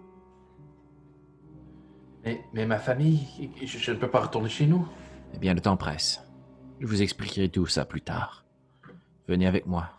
Mais, 2.23 2.41
mais 2.53 2.65
ma 2.65 2.79
famille, 2.79 3.19
je, 3.63 3.77
je 3.77 3.91
ne 3.91 3.97
peux 3.97 4.09
pas 4.09 4.21
retourner 4.21 4.49
chez 4.49 4.65
nous. 4.65 4.87
Eh 5.33 5.37
bien, 5.39 5.53
le 5.53 5.61
temps 5.61 5.77
presse. 5.77 6.23
Je 6.79 6.87
vous 6.87 7.01
expliquerai 7.01 7.49
tout 7.49 7.65
ça 7.65 7.85
plus 7.85 8.01
tard. 8.01 8.45
Venez 9.27 9.47
avec 9.47 9.65
moi. 9.65 9.89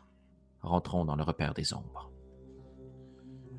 Rentrons 0.63 1.05
dans 1.05 1.17
le 1.17 1.23
repère 1.23 1.55
des 1.55 1.75
ombres. 1.75 2.11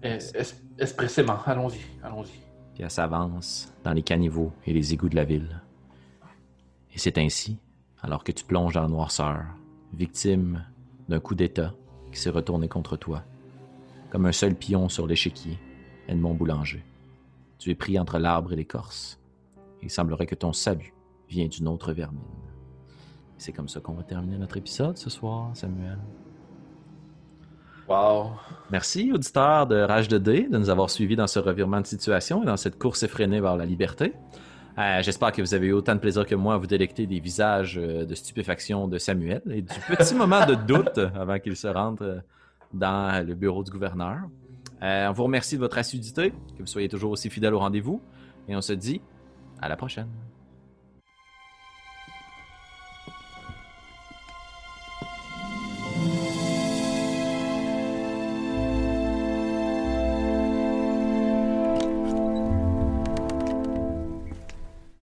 Es- 0.02 0.32
Expressément, 0.78 1.38
allons-y, 1.46 1.80
allons-y. 2.04 2.40
Puis 2.74 2.84
elle 2.84 2.92
s'avance 2.92 3.72
dans 3.84 3.94
les 3.94 4.02
caniveaux 4.04 4.52
et 4.66 4.74
les 4.74 4.94
égouts 4.94 5.10
de 5.10 5.16
la 5.16 5.24
ville. 5.24 5.62
Et 6.94 6.98
c'est 6.98 7.18
ainsi, 7.18 7.58
alors 8.02 8.24
que 8.24 8.32
tu 8.32 8.44
plonges 8.44 8.74
dans 8.74 8.82
la 8.82 8.88
noirceur, 8.88 9.44
victime 9.94 10.66
d'un 11.08 11.20
coup 11.20 11.36
d'État 11.36 11.74
qui 12.12 12.20
s'est 12.20 12.30
retourné 12.30 12.68
contre 12.68 12.98
toi, 12.98 13.24
comme 14.10 14.26
un 14.26 14.32
seul 14.32 14.56
pion 14.56 14.90
sur 14.90 15.08
l'échiquier, 15.08 15.58
Edmond 16.08 16.34
Boulanger. 16.34 16.84
Tu 17.58 17.72
es 17.72 17.76
pris 17.76 17.98
entre 18.00 18.20
l'arbre 18.20 18.54
et 18.54 18.56
l'écorce. 18.56 19.20
Il 19.82 19.90
semblerait 19.90 20.26
que 20.26 20.36
ton 20.36 20.54
salut 20.54 20.94
vient 21.30 21.48
d'une 21.48 21.68
autre 21.68 21.94
vermine. 21.94 22.22
C'est 23.38 23.52
comme 23.52 23.68
ça 23.68 23.80
qu'on 23.80 23.94
va 23.94 24.04
terminer 24.04 24.38
notre 24.38 24.58
épisode 24.58 24.98
ce 24.98 25.10
soir, 25.10 25.52
Samuel. 25.54 26.00
Wow. 27.88 28.32
Merci, 28.72 29.12
auditeurs 29.14 29.68
de 29.68 29.76
Rage 29.76 30.08
de 30.08 30.18
Dé, 30.18 30.48
de 30.50 30.58
nous 30.58 30.70
avoir 30.70 30.90
suivis 30.90 31.16
dans 31.16 31.28
ce 31.28 31.38
revirement 31.38 31.82
de 31.82 31.86
situation 31.86 32.42
et 32.42 32.46
dans 32.46 32.58
cette 32.58 32.80
course 32.80 33.04
effrénée 33.04 33.40
vers 33.40 33.56
la 33.56 33.66
liberté. 33.66 34.14
Euh, 34.78 35.02
J'espère 35.02 35.32
que 35.32 35.42
vous 35.42 35.54
avez 35.54 35.68
eu 35.68 35.74
autant 35.74 35.94
de 35.94 36.00
plaisir 36.00 36.26
que 36.26 36.36
moi 36.36 36.56
à 36.56 36.58
vous 36.58 36.68
délecter 36.68 37.06
des 37.06 37.20
visages 37.20 37.78
euh, 37.78 38.04
de 38.04 38.16
stupéfaction 38.16 38.88
de 38.88 38.98
Samuel 38.98 39.42
et 39.50 39.62
du 39.62 39.74
petit 39.88 40.16
moment 40.16 40.46
de 40.46 40.56
doute 40.56 40.98
avant 40.98 41.40
qu'il 41.40 41.56
se 41.56 41.68
rentre 41.68 42.04
euh, 42.04 42.20
dans 42.74 43.26
le 43.26 43.36
bureau 43.36 43.64
du 43.64 43.72
gouverneur. 43.72 44.22
Euh, 44.84 45.08
on 45.10 45.12
vous 45.14 45.24
remercie 45.24 45.56
de 45.56 45.62
votre 45.62 45.78
assiduité, 45.78 46.32
que 46.32 46.60
vous 46.60 46.68
soyez 46.68 46.90
toujours 46.90 47.12
aussi 47.12 47.30
fidèles 47.30 47.54
au 47.54 47.60
rendez-vous 47.60 48.02
et 48.48 48.56
on 48.56 48.62
se 48.62 48.74
dit 48.74 49.02
à 49.62 49.70
la 49.70 49.76
prochaine. 49.76 50.08